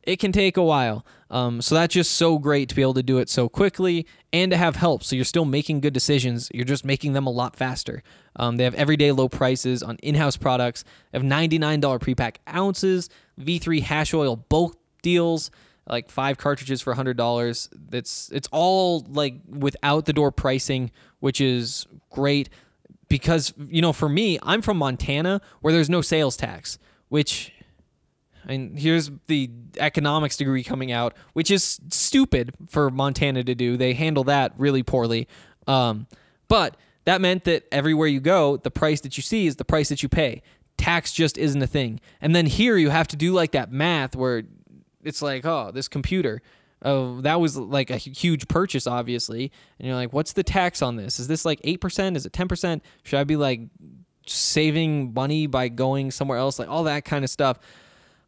it 0.02 0.16
can 0.18 0.32
take 0.32 0.56
a 0.56 0.62
while. 0.62 1.04
Um, 1.30 1.62
so 1.62 1.74
that's 1.74 1.94
just 1.94 2.12
so 2.12 2.38
great 2.38 2.68
to 2.68 2.74
be 2.74 2.82
able 2.82 2.94
to 2.94 3.02
do 3.02 3.18
it 3.18 3.30
so 3.30 3.48
quickly 3.48 4.06
and 4.32 4.50
to 4.50 4.56
have 4.56 4.76
help. 4.76 5.02
So 5.02 5.16
you're 5.16 5.24
still 5.24 5.44
making 5.44 5.80
good 5.80 5.94
decisions. 5.94 6.50
You're 6.52 6.64
just 6.64 6.84
making 6.84 7.14
them 7.14 7.26
a 7.26 7.30
lot 7.30 7.56
faster. 7.56 8.02
Um, 8.36 8.56
they 8.56 8.64
have 8.64 8.74
everyday 8.74 9.12
low 9.12 9.28
prices 9.28 9.82
on 9.82 9.96
in-house 10.02 10.36
products. 10.36 10.84
They 11.10 11.18
have 11.18 11.26
$99 11.26 12.00
pre-pack 12.00 12.40
ounces, 12.52 13.08
V3 13.40 13.82
hash 13.82 14.12
oil 14.12 14.36
bulk 14.36 14.76
deals 15.02 15.50
like 15.86 16.10
five 16.10 16.38
cartridges 16.38 16.80
for 16.80 16.94
hundred 16.94 17.16
dollars. 17.16 17.68
It's 17.92 18.30
it's 18.32 18.48
all 18.52 19.04
like 19.08 19.34
without 19.48 20.06
the 20.06 20.12
door 20.12 20.30
pricing, 20.30 20.90
which 21.20 21.40
is 21.40 21.86
great 22.10 22.48
because 23.08 23.52
you 23.68 23.82
know 23.82 23.92
for 23.92 24.08
me, 24.08 24.38
I'm 24.42 24.62
from 24.62 24.76
Montana 24.76 25.40
where 25.60 25.72
there's 25.72 25.90
no 25.90 26.00
sales 26.00 26.36
tax, 26.36 26.78
which 27.08 27.52
and 28.46 28.78
here's 28.78 29.10
the 29.26 29.50
economics 29.78 30.36
degree 30.36 30.62
coming 30.62 30.92
out, 30.92 31.14
which 31.32 31.50
is 31.50 31.80
stupid 31.90 32.54
for 32.68 32.90
Montana 32.90 33.44
to 33.44 33.54
do. 33.54 33.76
They 33.76 33.94
handle 33.94 34.24
that 34.24 34.52
really 34.56 34.82
poorly. 34.82 35.28
Um, 35.66 36.06
but 36.48 36.76
that 37.04 37.20
meant 37.20 37.44
that 37.44 37.64
everywhere 37.72 38.08
you 38.08 38.20
go, 38.20 38.56
the 38.56 38.70
price 38.70 39.00
that 39.02 39.16
you 39.16 39.22
see 39.22 39.46
is 39.46 39.56
the 39.56 39.64
price 39.64 39.88
that 39.88 40.02
you 40.02 40.08
pay. 40.08 40.42
Tax 40.76 41.12
just 41.12 41.38
isn't 41.38 41.62
a 41.62 41.66
thing. 41.66 42.00
And 42.20 42.34
then 42.34 42.46
here 42.46 42.76
you 42.76 42.90
have 42.90 43.08
to 43.08 43.16
do 43.16 43.32
like 43.32 43.52
that 43.52 43.72
math 43.72 44.16
where 44.16 44.42
it's 45.02 45.22
like, 45.22 45.44
oh, 45.44 45.70
this 45.72 45.88
computer, 45.88 46.42
oh, 46.84 47.20
that 47.20 47.40
was 47.40 47.56
like 47.56 47.90
a 47.90 47.96
huge 47.96 48.48
purchase, 48.48 48.86
obviously. 48.86 49.52
And 49.78 49.88
you're 49.88 49.96
like, 49.96 50.12
what's 50.12 50.32
the 50.32 50.42
tax 50.42 50.82
on 50.82 50.96
this? 50.96 51.18
Is 51.18 51.28
this 51.28 51.44
like 51.44 51.60
8%? 51.62 52.16
Is 52.16 52.26
it 52.26 52.32
10%? 52.32 52.80
Should 53.02 53.18
I 53.18 53.24
be 53.24 53.36
like 53.36 53.60
saving 54.26 55.12
money 55.12 55.46
by 55.46 55.68
going 55.68 56.10
somewhere 56.10 56.38
else? 56.38 56.58
Like 56.58 56.68
all 56.68 56.84
that 56.84 57.04
kind 57.04 57.24
of 57.24 57.30
stuff. 57.30 57.58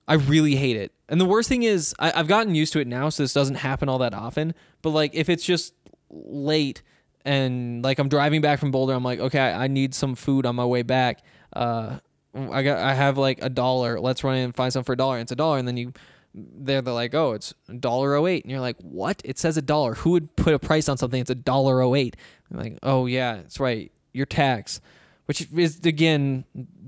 I 0.07 0.15
really 0.15 0.57
hate 0.57 0.77
it. 0.77 0.93
And 1.09 1.21
the 1.21 1.25
worst 1.25 1.49
thing 1.49 1.63
is, 1.63 1.95
I, 1.99 2.13
I've 2.15 2.29
gotten 2.29 2.55
used 2.55 2.73
to 2.75 2.81
it 2.81 2.87
now, 2.87 3.09
so 3.09 3.23
this 3.23 3.33
doesn't 3.33 3.57
happen 3.57 3.89
all 3.89 3.99
that 3.99 4.15
often. 4.15 4.55
But 4.83 4.91
like, 4.91 5.15
if 5.15 5.29
it's 5.29 5.45
just 5.45 5.75
late 6.11 6.83
and 7.25 7.83
like 7.83 7.99
I'm 7.99 8.09
driving 8.09 8.41
back 8.41 8.59
from 8.59 8.71
Boulder, 8.71 8.93
I'm 8.95 9.05
like, 9.05 9.21
okay, 9.21 9.39
I, 9.39 9.65
I 9.65 9.67
need 9.69 9.95
some 9.95 10.15
food 10.15 10.47
on 10.47 10.57
my 10.57 10.65
way 10.65 10.83
back. 10.83 11.23
Uh, 11.53 11.99
I 12.35 12.63
got, 12.63 12.79
I 12.79 12.95
have 12.95 13.17
like 13.17 13.39
a 13.43 13.49
dollar. 13.49 14.01
Let's 14.01 14.25
run 14.25 14.37
in 14.37 14.45
and 14.45 14.57
find 14.57 14.73
some 14.73 14.85
for 14.85 14.93
a 14.93 14.97
dollar. 14.97 15.19
It's 15.19 15.33
a 15.33 15.37
dollar, 15.37 15.59
and 15.59 15.69
then 15.69 15.77
you, 15.77 15.93
they're, 16.35 16.83
they're 16.83 16.93
like, 16.93 17.15
oh, 17.15 17.33
it's 17.33 17.55
dollar 17.79 18.15
oh 18.15 18.27
eight, 18.27 18.45
and 18.45 18.51
you're 18.51 18.61
like, 18.61 18.77
what? 18.81 19.23
It 19.25 19.39
says 19.39 19.57
a 19.57 19.63
dollar. 19.63 19.95
Who 19.95 20.11
would 20.11 20.35
put 20.37 20.53
a 20.53 20.59
price 20.59 20.89
on 20.89 20.99
something? 20.99 21.21
It's 21.21 21.31
a 21.31 21.35
dollar 21.37 21.81
oh 21.81 21.95
eight. 21.95 22.17
I'm 22.51 22.59
like, 22.59 22.79
oh 22.83 23.07
yeah, 23.07 23.37
that's 23.37 23.61
right. 23.61 23.93
Your 24.13 24.27
tax, 24.27 24.81
which 25.27 25.49
is 25.53 25.81
again 25.85 26.45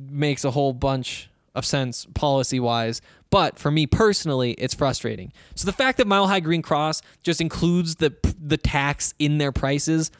makes 0.09 0.45
a 0.45 0.51
whole 0.51 0.73
bunch 0.73 1.31
of 1.57 1.67
sense 1.67 2.07
policy 2.15 2.61
wise. 2.61 3.01
But 3.31 3.59
for 3.59 3.73
me 3.73 3.87
personally, 3.87 4.53
it's 4.53 4.75
frustrating. 4.75 5.33
So 5.57 5.67
the 5.67 5.73
fact 5.73 5.99
that 5.99 6.07
Mile 6.07 6.29
High 6.29 6.41
Green 6.41 6.63
Cross 6.63 7.03
just 7.25 7.41
includes 7.41 7.97
the 7.97 8.15
the 8.41 8.57
tax 8.57 9.15
in 9.19 9.39
their 9.39 9.51
prices, 9.51 10.13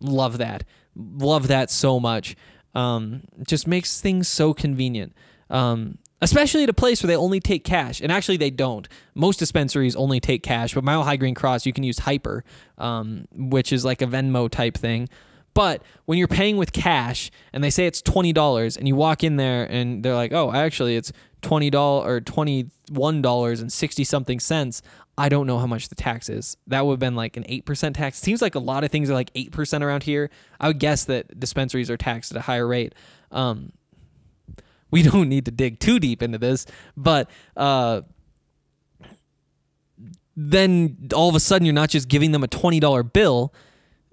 love 0.00 0.38
that. 0.38 0.64
Love 0.96 1.48
that 1.48 1.70
so 1.70 2.00
much. 2.00 2.36
Um, 2.74 3.22
just 3.46 3.66
makes 3.66 4.00
things 4.00 4.28
so 4.28 4.54
convenient. 4.54 5.12
Um, 5.50 5.98
especially 6.22 6.62
at 6.62 6.70
a 6.70 6.74
place 6.74 7.02
where 7.02 7.08
they 7.08 7.16
only 7.16 7.38
take 7.38 7.64
cash. 7.64 8.00
And 8.00 8.10
actually, 8.10 8.38
they 8.38 8.50
don't. 8.50 8.88
Most 9.14 9.38
dispensaries 9.38 9.94
only 9.94 10.20
take 10.20 10.42
cash, 10.42 10.74
but 10.74 10.82
Mile 10.82 11.02
High 11.02 11.16
Green 11.16 11.34
Cross, 11.34 11.66
you 11.66 11.72
can 11.72 11.84
use 11.84 11.98
Hypur, 11.98 12.42
um, 12.78 13.26
which 13.32 13.72
is 13.72 13.84
like 13.84 14.00
a 14.00 14.06
Venmo 14.06 14.48
type 14.48 14.76
thing. 14.76 15.08
But 15.54 15.82
when 16.04 16.18
you're 16.18 16.28
paying 16.28 16.56
with 16.56 16.72
cash 16.72 17.30
and 17.52 17.62
they 17.62 17.70
say 17.70 17.86
it's 17.86 18.02
twenty 18.02 18.32
dollars, 18.32 18.76
and 18.76 18.86
you 18.88 18.96
walk 18.96 19.22
in 19.22 19.36
there 19.36 19.64
and 19.64 20.04
they're 20.04 20.14
like, 20.14 20.32
"Oh, 20.32 20.52
actually, 20.52 20.96
it's 20.96 21.12
twenty 21.42 21.70
dollars 21.70 22.08
or 22.08 22.20
twenty 22.20 22.70
one 22.90 23.22
dollars 23.22 23.60
and 23.60 23.72
sixty 23.72 24.02
something 24.04 24.40
cents," 24.40 24.82
I 25.16 25.28
don't 25.28 25.46
know 25.46 25.58
how 25.58 25.66
much 25.66 25.88
the 25.88 25.94
tax 25.94 26.28
is. 26.28 26.56
That 26.66 26.84
would 26.84 26.94
have 26.94 26.98
been 26.98 27.14
like 27.14 27.36
an 27.36 27.44
eight 27.48 27.64
percent 27.64 27.94
tax. 27.96 28.18
Seems 28.18 28.42
like 28.42 28.56
a 28.56 28.60
lot 28.60 28.82
of 28.82 28.90
things 28.90 29.08
are 29.08 29.14
like 29.14 29.30
eight 29.36 29.52
percent 29.52 29.84
around 29.84 30.02
here. 30.02 30.28
I 30.58 30.68
would 30.68 30.80
guess 30.80 31.04
that 31.04 31.38
dispensaries 31.38 31.88
are 31.88 31.96
taxed 31.96 32.32
at 32.32 32.36
a 32.36 32.42
higher 32.42 32.66
rate. 32.66 32.94
Um, 33.30 33.72
we 34.90 35.02
don't 35.08 35.28
need 35.28 35.44
to 35.44 35.52
dig 35.52 35.78
too 35.78 36.00
deep 36.00 36.20
into 36.20 36.38
this, 36.38 36.66
but 36.96 37.30
uh, 37.56 38.02
then 40.36 41.10
all 41.14 41.28
of 41.28 41.36
a 41.36 41.40
sudden 41.40 41.64
you're 41.64 41.74
not 41.74 41.90
just 41.90 42.08
giving 42.08 42.32
them 42.32 42.42
a 42.42 42.48
twenty 42.48 42.80
dollar 42.80 43.04
bill 43.04 43.54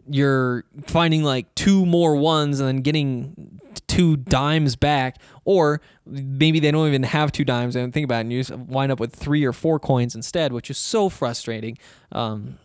you're 0.10 0.64
finding 0.88 1.24
like 1.24 1.54
two 1.56 1.86
more 1.86 2.16
ones 2.16 2.60
and 2.60 2.68
then 2.68 2.78
getting 2.78 3.60
two 3.88 4.18
dimes 4.18 4.76
back, 4.76 5.18
or 5.46 5.82
maybe 6.06 6.60
they 6.60 6.72
don't 6.72 6.88
even 6.88 7.04
have 7.04 7.32
two 7.32 7.44
dimes 7.44 7.76
and 7.76 7.94
think 7.94 8.06
about 8.06 8.18
it, 8.18 8.22
and 8.22 8.34
you 8.34 8.44
wind 8.68 8.92
up 8.92 9.00
with 9.00 9.14
three 9.16 9.44
or 9.44 9.54
four 9.54 9.80
coins 9.80 10.16
instead, 10.16 10.54
which 10.54 10.70
is 10.70 10.78
so 10.78 11.10
frustrating. 11.10 11.78
Um, 12.12 12.58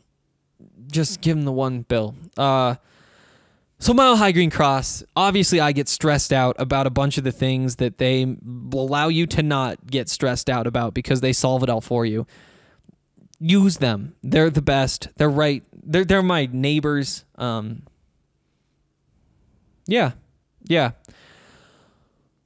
just 0.91 1.21
give 1.21 1.37
them 1.37 1.45
the 1.45 1.53
one 1.53 1.83
bill. 1.83 2.15
Uh, 2.37 2.77
so 3.79 3.93
Mile 3.93 4.17
High 4.17 4.33
Green 4.33 4.51
Cross, 4.51 5.05
obviously 5.15 5.61
I 5.61 5.73
get 5.73 5.89
stressed 5.89 6.33
out 6.33 6.57
about 6.59 6.87
a 6.87 6.91
bunch 6.91 7.19
of 7.19 7.25
the 7.25 7.33
things 7.33 7.77
that 7.77 7.99
they 7.99 8.37
allow 8.73 9.09
you 9.09 9.27
to 9.27 9.43
not 9.43 9.87
get 9.87 10.09
stressed 10.09 10.49
out 10.49 10.67
about 10.67 10.95
because 10.95 11.21
they 11.21 11.33
solve 11.33 11.63
it 11.63 11.69
all 11.69 11.83
for 11.83 12.07
you. 12.07 12.27
Use 13.39 13.77
them. 13.77 14.15
They're 14.23 14.49
the 14.49 14.63
best. 14.63 15.09
They're 15.17 15.29
right. 15.29 15.63
They're 15.87 16.05
they're 16.05 16.23
my 16.23 16.49
neighbors. 16.53 17.25
Um 17.37 17.83
Yeah. 19.87 20.13
Yeah. 20.65 20.93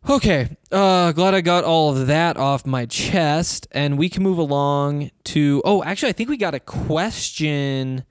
Okay. 0.08 0.56
Uh 0.70 1.12
glad 1.12 1.34
I 1.34 1.40
got 1.40 1.64
all 1.64 1.90
of 1.90 2.06
that 2.06 2.36
off 2.36 2.66
my 2.66 2.86
chest 2.86 3.66
and 3.72 3.98
we 3.98 4.08
can 4.08 4.22
move 4.22 4.38
along 4.38 5.10
to 5.24 5.62
Oh, 5.64 5.82
actually 5.82 6.10
I 6.10 6.12
think 6.12 6.28
we 6.28 6.36
got 6.36 6.54
a 6.54 6.60
question 6.60 8.04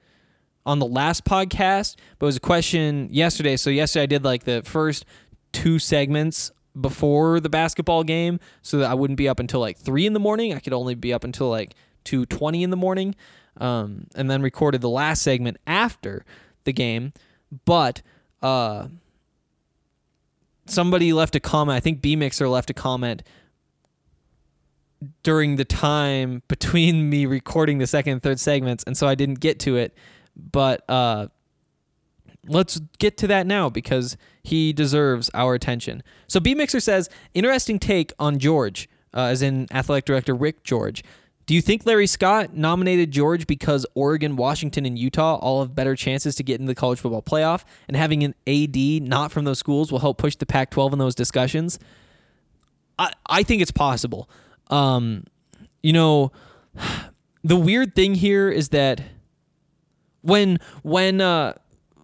on 0.65 0.79
the 0.79 0.85
last 0.85 1.25
podcast, 1.25 1.95
but 2.19 2.25
it 2.25 2.27
was 2.27 2.37
a 2.37 2.41
question 2.41 3.07
yesterday. 3.11 3.55
So 3.55 3.69
yesterday 3.69 4.03
I 4.03 4.07
did 4.07 4.23
like 4.23 4.43
the 4.43 4.61
first 4.63 5.05
two 5.51 5.79
segments 5.79 6.51
before 6.79 7.39
the 7.39 7.49
basketball 7.49 8.03
game, 8.03 8.39
so 8.61 8.77
that 8.77 8.91
I 8.91 8.93
wouldn't 8.93 9.17
be 9.17 9.27
up 9.27 9.39
until 9.39 9.59
like 9.59 9.77
three 9.77 10.05
in 10.05 10.13
the 10.13 10.19
morning. 10.19 10.53
I 10.53 10.59
could 10.59 10.73
only 10.73 10.93
be 10.95 11.11
up 11.11 11.23
until 11.23 11.49
like 11.49 11.73
two 12.03 12.25
twenty 12.27 12.61
in 12.61 12.69
the 12.69 12.77
morning, 12.77 13.15
um, 13.57 14.07
and 14.15 14.29
then 14.29 14.41
recorded 14.41 14.81
the 14.81 14.89
last 14.89 15.21
segment 15.21 15.57
after 15.67 16.25
the 16.63 16.73
game. 16.73 17.13
But 17.65 18.01
uh, 18.41 18.87
somebody 20.65 21.13
left 21.13 21.35
a 21.35 21.39
comment. 21.39 21.75
I 21.75 21.79
think 21.79 22.01
B 22.01 22.15
Mixer 22.15 22.47
left 22.47 22.69
a 22.69 22.73
comment 22.73 23.23
during 25.23 25.55
the 25.55 25.65
time 25.65 26.43
between 26.47 27.09
me 27.09 27.25
recording 27.25 27.77
the 27.77 27.87
second 27.87 28.13
and 28.13 28.23
third 28.23 28.39
segments, 28.39 28.83
and 28.85 28.97
so 28.97 29.07
I 29.07 29.15
didn't 29.15 29.39
get 29.39 29.59
to 29.61 29.77
it. 29.77 29.93
But 30.35 30.89
uh, 30.89 31.27
let's 32.47 32.79
get 32.97 33.17
to 33.17 33.27
that 33.27 33.45
now 33.45 33.69
because 33.69 34.17
he 34.43 34.73
deserves 34.73 35.29
our 35.33 35.53
attention. 35.53 36.03
So 36.27 36.39
B 36.39 36.55
Mixer 36.55 36.79
says, 36.79 37.09
interesting 37.33 37.79
take 37.79 38.13
on 38.19 38.39
George, 38.39 38.89
uh, 39.13 39.23
as 39.23 39.41
in 39.41 39.67
athletic 39.71 40.05
director 40.05 40.33
Rick 40.33 40.63
George. 40.63 41.03
Do 41.49 41.55
you 41.55 41.63
think 41.63 41.83
Larry 41.83 42.05
Scott 42.05 42.53
nominated 42.53 43.09
George 43.09 43.47
because 43.47 43.83
Oregon, 43.95 44.35
Washington, 44.35 44.85
and 44.85 44.99
Utah 44.99 45.37
all 45.37 45.61
have 45.61 45.73
better 45.73 45.95
chances 45.95 46.35
to 46.35 46.43
get 46.43 46.59
into 46.59 46.69
the 46.69 46.75
college 46.75 46.99
football 46.99 47.23
playoff, 47.23 47.63
and 47.87 47.97
having 47.97 48.23
an 48.23 48.35
AD 48.45 48.77
not 49.01 49.31
from 49.31 49.45
those 49.45 49.57
schools 49.57 49.91
will 49.91 49.97
help 49.97 50.19
push 50.19 50.35
the 50.35 50.45
Pac-12 50.45 50.93
in 50.93 50.99
those 50.99 51.15
discussions? 51.15 51.79
I 52.99 53.13
I 53.25 53.41
think 53.41 53.63
it's 53.63 53.71
possible. 53.71 54.29
Um, 54.69 55.23
you 55.81 55.91
know, 55.91 56.31
the 57.43 57.55
weird 57.55 57.95
thing 57.95 58.13
here 58.13 58.51
is 58.51 58.69
that 58.69 59.01
when 60.21 60.59
when 60.83 61.19
uh 61.19 61.53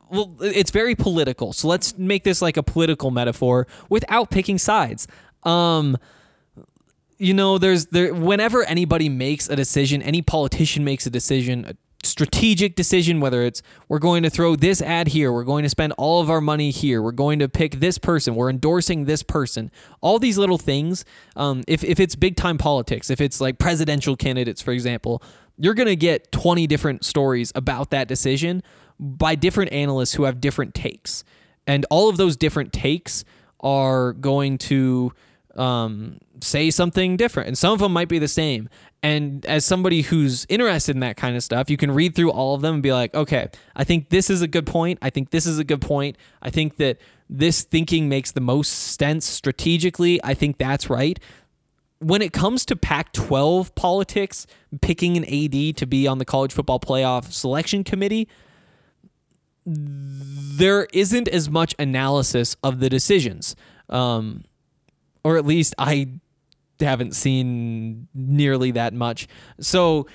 well 0.10 0.36
it's 0.42 0.72
very 0.72 0.96
political 0.96 1.54
so 1.54 1.68
let's 1.68 1.96
make 2.00 2.24
this 2.24 2.42
like 2.42 2.58
a 2.58 2.64
political 2.64 3.12
metaphor 3.12 3.68
without 3.90 4.32
picking 4.32 4.58
sides 4.58 5.06
um 5.44 5.98
you 7.18 7.34
know 7.34 7.58
there's 7.58 7.88
there 7.88 8.14
whenever 8.14 8.64
anybody 8.64 9.10
makes 9.10 9.50
a 9.50 9.56
decision 9.56 10.02
any 10.02 10.22
politician 10.22 10.84
makes 10.84 11.06
a 11.06 11.10
decision 11.10 11.66
a 11.66 11.76
strategic 12.06 12.76
decision 12.76 13.20
whether 13.20 13.42
it's 13.42 13.64
we're 13.90 13.98
going 13.98 14.22
to 14.22 14.30
throw 14.30 14.56
this 14.56 14.80
ad 14.80 15.08
here 15.08 15.32
we're 15.32 15.44
going 15.44 15.64
to 15.64 15.70
spend 15.70 15.92
all 15.98 16.22
of 16.22 16.30
our 16.30 16.42
money 16.42 16.70
here 16.70 17.02
we're 17.02 17.12
going 17.12 17.40
to 17.40 17.50
pick 17.50 17.80
this 17.80 17.98
person 17.98 18.36
we're 18.36 18.50
endorsing 18.50 19.06
this 19.06 19.24
person 19.24 19.72
all 20.02 20.20
these 20.20 20.38
little 20.38 20.60
things 20.60 21.04
um, 21.36 21.64
if, 21.68 21.84
if 21.84 22.00
it's 22.00 22.16
big 22.16 22.36
time 22.36 22.60
politics 22.60 23.10
if 23.10 23.20
it's 23.20 23.42
like 23.42 23.58
presidential 23.58 24.16
candidates 24.16 24.62
for 24.62 24.72
example 24.72 25.22
you're 25.58 25.74
going 25.74 25.88
to 25.88 25.96
get 25.96 26.32
20 26.32 26.68
different 26.68 27.04
stories 27.06 27.52
about 27.56 27.90
that 27.92 28.08
decision 28.08 28.62
by 29.00 29.36
different 29.36 29.72
analysts 29.72 30.14
who 30.14 30.24
have 30.24 30.40
different 30.42 30.74
takes. 30.74 31.24
And 31.68 31.86
all 31.90 32.10
of 32.10 32.18
those 32.18 32.36
different 32.38 32.74
takes 32.74 33.26
are 33.60 34.14
going 34.14 34.58
to 34.60 35.14
um, 35.56 36.20
say 36.42 36.70
something 36.70 37.18
different, 37.18 37.48
and 37.48 37.58
some 37.58 37.74
of 37.74 37.80
them 37.80 37.94
might 37.94 38.08
be 38.08 38.20
the 38.20 38.28
same. 38.28 38.70
And 39.04 39.46
as 39.46 39.66
somebody 39.66 40.02
who's 40.02 40.46
interested 40.50 40.96
in 40.96 41.02
that 41.02 41.16
kind 41.18 41.36
of 41.36 41.44
stuff, 41.44 41.70
you 41.70 41.78
can 41.78 41.92
read 41.92 42.16
through 42.16 42.32
all 42.32 42.56
of 42.56 42.62
them 42.62 42.76
and 42.76 42.84
be 42.84 42.92
like, 42.92 43.14
okay, 43.14 43.50
I 43.76 43.84
think 43.84 44.10
this 44.10 44.30
is 44.30 44.42
a 44.42 44.48
good 44.48 44.66
point. 44.66 44.98
I 45.02 45.10
think 45.10 45.30
this 45.30 45.46
is 45.46 45.60
a 45.60 45.64
good 45.64 45.82
point. 45.82 46.18
I 46.42 46.50
think 46.50 46.78
that 46.78 46.98
this 47.30 47.64
thinking 47.64 48.10
makes 48.10 48.32
the 48.32 48.42
most 48.42 48.70
sense 48.70 49.26
strategically. 49.26 50.20
I 50.24 50.34
think 50.34 50.58
that's 50.58 50.90
right. 50.90 51.20
When 52.00 52.22
it 52.22 52.34
comes 52.34 52.66
to 52.66 52.76
Pac 52.76 53.14
12 53.14 53.76
politics, 53.76 54.48
picking 54.82 55.18
an 55.18 55.24
AD 55.26 55.78
to 55.78 55.86
be 55.86 56.08
on 56.08 56.18
the 56.18 56.26
college 56.26 56.52
football 56.52 56.80
playoff 56.80 57.32
selection 57.32 57.84
committee, 57.84 58.28
there 59.66 60.88
isn't 60.94 61.28
as 61.28 61.50
much 61.50 61.74
analysis 61.80 62.56
of 62.64 62.80
the 62.80 62.90
decisions. 62.90 63.56
Um, 63.90 64.46
or 65.24 65.38
at 65.38 65.46
least 65.46 65.74
I 65.80 66.10
haven't 66.80 67.16
seen 67.16 68.08
nearly 68.14 68.72
that 68.72 68.94
much. 68.94 69.28
So 69.60 70.08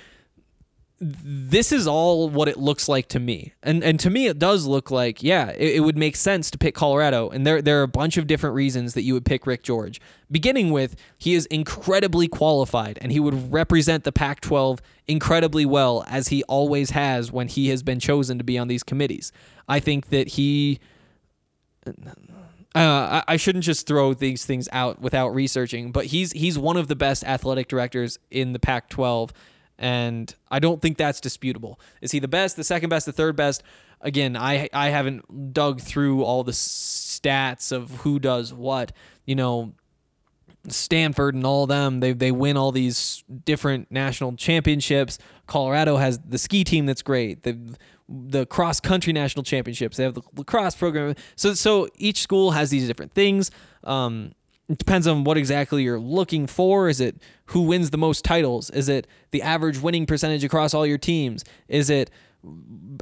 this 1.03 1.71
is 1.71 1.87
all 1.87 2.29
what 2.29 2.47
it 2.47 2.57
looks 2.57 2.87
like 2.87 3.07
to 3.07 3.19
me. 3.19 3.53
And 3.63 3.83
and 3.83 3.99
to 4.01 4.11
me 4.11 4.27
it 4.27 4.37
does 4.37 4.67
look 4.67 4.91
like, 4.91 5.23
yeah, 5.23 5.49
it, 5.49 5.77
it, 5.77 5.79
would 5.79 5.97
make 5.97 6.15
sense 6.15 6.51
to 6.51 6.59
pick 6.59 6.75
Colorado. 6.75 7.29
And 7.29 7.45
there 7.45 7.59
there 7.59 7.79
are 7.79 7.83
a 7.83 7.87
bunch 7.87 8.17
of 8.17 8.27
different 8.27 8.55
reasons 8.55 8.93
that 8.93 9.01
you 9.01 9.15
would 9.15 9.25
pick 9.25 9.47
Rick 9.47 9.63
George. 9.63 9.99
Beginning 10.29 10.69
with 10.69 10.95
he 11.17 11.33
is 11.33 11.47
incredibly 11.47 12.27
qualified 12.27 12.99
and 13.01 13.11
he 13.11 13.19
would 13.19 13.51
represent 13.51 14.03
the 14.03 14.11
Pac-12 14.11 14.79
incredibly 15.07 15.65
well 15.65 16.05
as 16.07 16.27
he 16.27 16.43
always 16.43 16.91
has 16.91 17.31
when 17.31 17.47
he 17.47 17.69
has 17.69 17.81
been 17.81 17.99
chosen 17.99 18.37
to 18.37 18.43
be 18.43 18.59
on 18.59 18.67
these 18.67 18.83
committees. 18.83 19.31
I 19.67 19.79
think 19.79 20.09
that 20.09 20.29
he 20.29 20.79
uh, 22.73 23.23
I, 23.27 23.33
I 23.33 23.37
shouldn't 23.37 23.65
just 23.65 23.85
throw 23.85 24.13
these 24.13 24.45
things 24.45 24.69
out 24.71 25.01
without 25.01 25.29
researching, 25.29 25.91
but 25.91 26.05
he's 26.05 26.31
he's 26.31 26.57
one 26.57 26.77
of 26.77 26.87
the 26.87 26.95
best 26.95 27.23
athletic 27.23 27.67
directors 27.67 28.17
in 28.29 28.53
the 28.53 28.59
Pac-12, 28.59 29.31
and 29.77 30.33
I 30.49 30.59
don't 30.59 30.81
think 30.81 30.97
that's 30.97 31.19
disputable. 31.19 31.79
Is 32.01 32.11
he 32.11 32.19
the 32.19 32.27
best, 32.29 32.55
the 32.55 32.63
second 32.63 32.89
best, 32.89 33.05
the 33.05 33.11
third 33.11 33.35
best? 33.35 33.63
Again, 33.99 34.37
I 34.37 34.69
I 34.73 34.89
haven't 34.89 35.53
dug 35.53 35.81
through 35.81 36.23
all 36.23 36.43
the 36.43 36.53
stats 36.53 37.71
of 37.71 37.91
who 37.97 38.19
does 38.19 38.53
what. 38.53 38.93
You 39.25 39.35
know, 39.35 39.73
Stanford 40.67 41.35
and 41.35 41.45
all 41.45 41.67
them, 41.67 41.99
they 41.99 42.13
they 42.13 42.31
win 42.31 42.57
all 42.57 42.71
these 42.71 43.23
different 43.45 43.91
national 43.91 44.35
championships. 44.35 45.17
Colorado 45.45 45.97
has 45.97 46.19
the 46.19 46.37
ski 46.37 46.63
team 46.63 46.85
that's 46.85 47.01
great. 47.01 47.43
The 47.43 47.75
the 48.11 48.45
cross 48.45 48.79
country 48.79 49.13
national 49.13 49.43
championships. 49.43 49.97
They 49.97 50.03
have 50.03 50.13
the 50.13 50.21
lacrosse 50.35 50.75
program. 50.75 51.15
So 51.35 51.53
so 51.53 51.87
each 51.97 52.21
school 52.21 52.51
has 52.51 52.69
these 52.69 52.87
different 52.87 53.13
things. 53.13 53.51
Um, 53.83 54.33
it 54.69 54.77
depends 54.77 55.07
on 55.07 55.23
what 55.23 55.37
exactly 55.37 55.83
you're 55.83 55.99
looking 55.99 56.47
for. 56.47 56.89
Is 56.89 57.01
it 57.01 57.17
who 57.45 57.61
wins 57.63 57.89
the 57.89 57.97
most 57.97 58.23
titles? 58.23 58.69
Is 58.69 58.89
it 58.89 59.07
the 59.31 59.41
average 59.41 59.79
winning 59.79 60.05
percentage 60.05 60.43
across 60.43 60.73
all 60.73 60.85
your 60.85 60.97
teams? 60.97 61.43
Is 61.67 61.89
it 61.89 62.09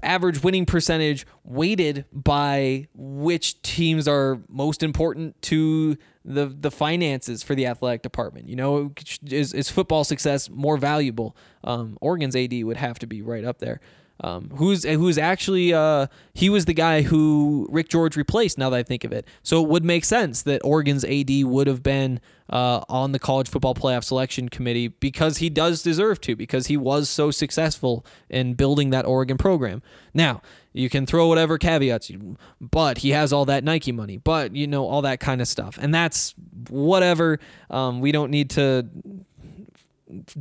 average 0.04 0.44
winning 0.44 0.66
percentage 0.66 1.26
weighted 1.44 2.06
by 2.12 2.88
which 2.94 3.62
teams 3.62 4.08
are 4.08 4.40
most 4.50 4.84
important 4.84 5.42
to 5.44 5.98
the 6.26 6.48
the 6.48 6.70
finances 6.70 7.42
for 7.42 7.56
the 7.56 7.66
athletic 7.66 8.02
department. 8.02 8.50
You 8.50 8.56
know, 8.56 8.94
is 9.26 9.54
is 9.54 9.70
football 9.70 10.04
success 10.04 10.50
more 10.50 10.78
valuable? 10.78 11.38
Um, 11.64 11.98
Oregon's 12.02 12.36
AD 12.36 12.64
would 12.64 12.78
have 12.78 13.00
to 13.00 13.08
be 13.08 13.22
right 13.22 13.46
up 13.46 13.60
there 13.60 13.80
um, 14.22 14.50
who's 14.56 14.84
who's 14.84 15.18
actually 15.18 15.74
uh, 15.74 16.08
he 16.34 16.50
was 16.50 16.66
the 16.66 16.74
guy 16.74 17.04
who 17.04 17.68
Rick 17.72 17.90
George 17.90 18.18
replaced. 18.18 18.58
Now 18.58 18.70
that 18.70 18.78
I 18.78 18.84
think 18.84 19.04
of 19.04 19.12
it, 19.14 19.26
so 19.44 19.64
it 19.64 19.70
would 19.70 19.86
make 19.86 20.04
sense 20.04 20.42
that 20.44 20.62
Oregon's 20.64 21.06
AD 21.06 21.30
would 21.44 21.68
have 21.68 21.82
been 21.82 22.20
uh, 22.50 22.82
on 22.90 23.14
the 23.14 23.20
college 23.20 23.48
football 23.48 23.76
playoff 23.76 24.04
selection 24.04 24.50
committee 24.50 24.90
because 24.90 25.38
he 25.38 25.50
does 25.50 25.82
deserve 25.82 26.20
to 26.22 26.36
because 26.36 26.68
he 26.68 26.76
was 26.76 27.10
so 27.10 27.32
successful 27.32 28.06
in 28.30 28.56
building 28.56 28.90
that 28.90 29.06
Oregon 29.06 29.38
program. 29.38 29.82
Now 30.14 30.42
you 30.74 30.90
can 30.90 31.06
throw 31.06 31.28
whatever 31.28 31.58
caveats, 31.58 32.10
you, 32.10 32.38
but 32.60 33.00
he 33.00 33.12
has 33.12 33.32
all 33.32 33.46
that 33.46 33.64
Nike 33.64 33.92
money, 33.92 34.18
but 34.18 34.54
you 34.54 34.68
know 34.68 34.86
all 34.86 35.02
that 35.04 35.20
kind 35.20 35.40
of 35.42 35.48
stuff, 35.48 35.78
and 35.82 35.94
that's 35.94 36.36
whatever. 36.70 37.40
Um, 37.70 38.02
we 38.02 38.12
don't 38.12 38.32
need 38.32 38.50
to 38.52 38.88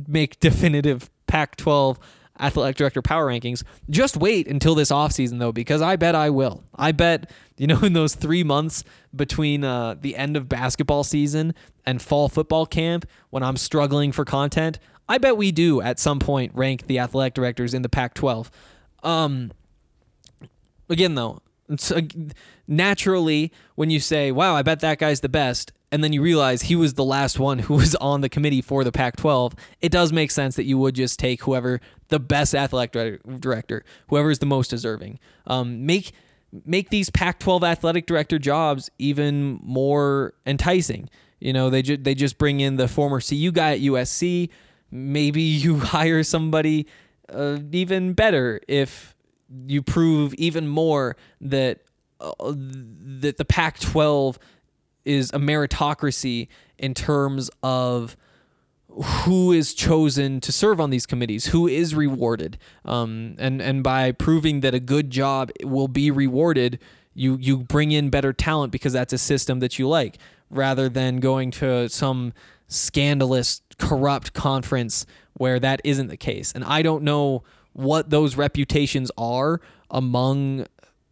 make 0.07 0.39
definitive 0.39 1.09
Pac-12 1.27 1.97
athletic 2.39 2.75
director 2.75 3.01
power 3.01 3.27
rankings. 3.27 3.63
Just 3.89 4.17
wait 4.17 4.47
until 4.47 4.75
this 4.75 4.91
offseason, 4.91 5.39
though, 5.39 5.51
because 5.51 5.81
I 5.81 5.95
bet 5.95 6.15
I 6.15 6.29
will. 6.29 6.63
I 6.75 6.91
bet, 6.91 7.29
you 7.57 7.67
know, 7.67 7.79
in 7.83 7.93
those 7.93 8.15
three 8.15 8.43
months 8.43 8.83
between 9.15 9.63
uh, 9.63 9.95
the 9.99 10.15
end 10.15 10.37
of 10.37 10.47
basketball 10.47 11.03
season 11.03 11.53
and 11.85 12.01
fall 12.01 12.29
football 12.29 12.65
camp, 12.65 13.05
when 13.29 13.43
I'm 13.43 13.57
struggling 13.57 14.11
for 14.11 14.25
content, 14.25 14.79
I 15.07 15.17
bet 15.17 15.37
we 15.37 15.51
do 15.51 15.81
at 15.81 15.99
some 15.99 16.19
point 16.19 16.51
rank 16.53 16.87
the 16.87 16.99
athletic 16.99 17.33
directors 17.33 17.73
in 17.73 17.81
the 17.81 17.89
Pac 17.89 18.13
12. 18.13 18.51
Um, 19.01 19.51
again, 20.87 21.15
though, 21.15 21.41
uh, 21.69 22.01
naturally, 22.67 23.51
when 23.75 23.89
you 23.89 23.99
say, 23.99 24.31
wow, 24.31 24.55
I 24.55 24.61
bet 24.61 24.79
that 24.81 24.99
guy's 24.99 25.21
the 25.21 25.29
best, 25.29 25.71
and 25.91 26.03
then 26.03 26.13
you 26.13 26.21
realize 26.21 26.63
he 26.63 26.75
was 26.75 26.93
the 26.93 27.03
last 27.03 27.39
one 27.39 27.59
who 27.59 27.73
was 27.75 27.95
on 27.95 28.21
the 28.21 28.29
committee 28.29 28.61
for 28.61 28.83
the 28.83 28.91
Pac 28.91 29.17
12, 29.17 29.55
it 29.81 29.91
does 29.91 30.11
make 30.11 30.31
sense 30.31 30.55
that 30.55 30.65
you 30.65 30.77
would 30.77 30.95
just 30.95 31.19
take 31.19 31.41
whoever 31.43 31.79
the 32.09 32.19
best 32.19 32.53
athletic 32.53 32.91
director, 33.39 33.83
whoever 34.09 34.29
is 34.29 34.39
the 34.39 34.45
most 34.45 34.69
deserving. 34.69 35.19
Um, 35.47 35.85
make 35.85 36.11
make 36.65 36.89
these 36.89 37.09
Pac 37.09 37.39
12 37.39 37.63
athletic 37.63 38.05
director 38.07 38.39
jobs 38.39 38.89
even 38.97 39.59
more 39.63 40.33
enticing. 40.45 41.09
You 41.39 41.53
know, 41.53 41.69
they, 41.69 41.83
ju- 41.83 41.97
they 41.97 42.15
just 42.15 42.37
bring 42.37 42.59
in 42.59 42.77
the 42.77 42.87
former 42.87 43.21
CU 43.21 43.51
guy 43.51 43.73
at 43.73 43.81
USC. 43.81 44.49
Maybe 44.91 45.41
you 45.63 45.79
hire 45.79 46.23
somebody 46.23 46.87
uh, 47.31 47.59
even 47.71 48.13
better 48.13 48.59
if 48.67 49.15
you 49.67 49.81
prove 49.81 50.33
even 50.35 50.67
more 50.67 51.15
that 51.41 51.79
uh, 52.19 52.33
that 52.53 53.37
the 53.37 53.45
Pac 53.45 53.79
12 53.79 54.37
is 55.05 55.31
a 55.31 55.37
meritocracy 55.37 56.47
in 56.77 56.93
terms 56.93 57.49
of 57.63 58.17
who 58.89 59.51
is 59.51 59.73
chosen 59.73 60.39
to 60.41 60.51
serve 60.51 60.79
on 60.79 60.89
these 60.89 61.05
committees, 61.05 61.47
who 61.47 61.67
is 61.67 61.95
rewarded, 61.95 62.57
um, 62.85 63.35
and 63.37 63.61
and 63.61 63.83
by 63.83 64.11
proving 64.11 64.61
that 64.61 64.73
a 64.73 64.79
good 64.79 65.09
job 65.09 65.51
will 65.63 65.87
be 65.87 66.11
rewarded, 66.11 66.79
you 67.13 67.37
you 67.39 67.57
bring 67.57 67.91
in 67.91 68.09
better 68.09 68.33
talent 68.33 68.71
because 68.71 68.93
that's 68.93 69.13
a 69.13 69.17
system 69.17 69.59
that 69.59 69.77
you 69.79 69.87
like, 69.87 70.17
rather 70.49 70.89
than 70.89 71.19
going 71.19 71.51
to 71.51 71.87
some 71.89 72.33
scandalous, 72.67 73.61
corrupt 73.77 74.33
conference 74.33 75.05
where 75.33 75.59
that 75.59 75.81
isn't 75.83 76.07
the 76.07 76.17
case. 76.17 76.51
And 76.53 76.63
I 76.63 76.81
don't 76.81 77.03
know 77.03 77.43
what 77.73 78.09
those 78.09 78.35
reputations 78.35 79.11
are 79.17 79.61
among 79.89 80.65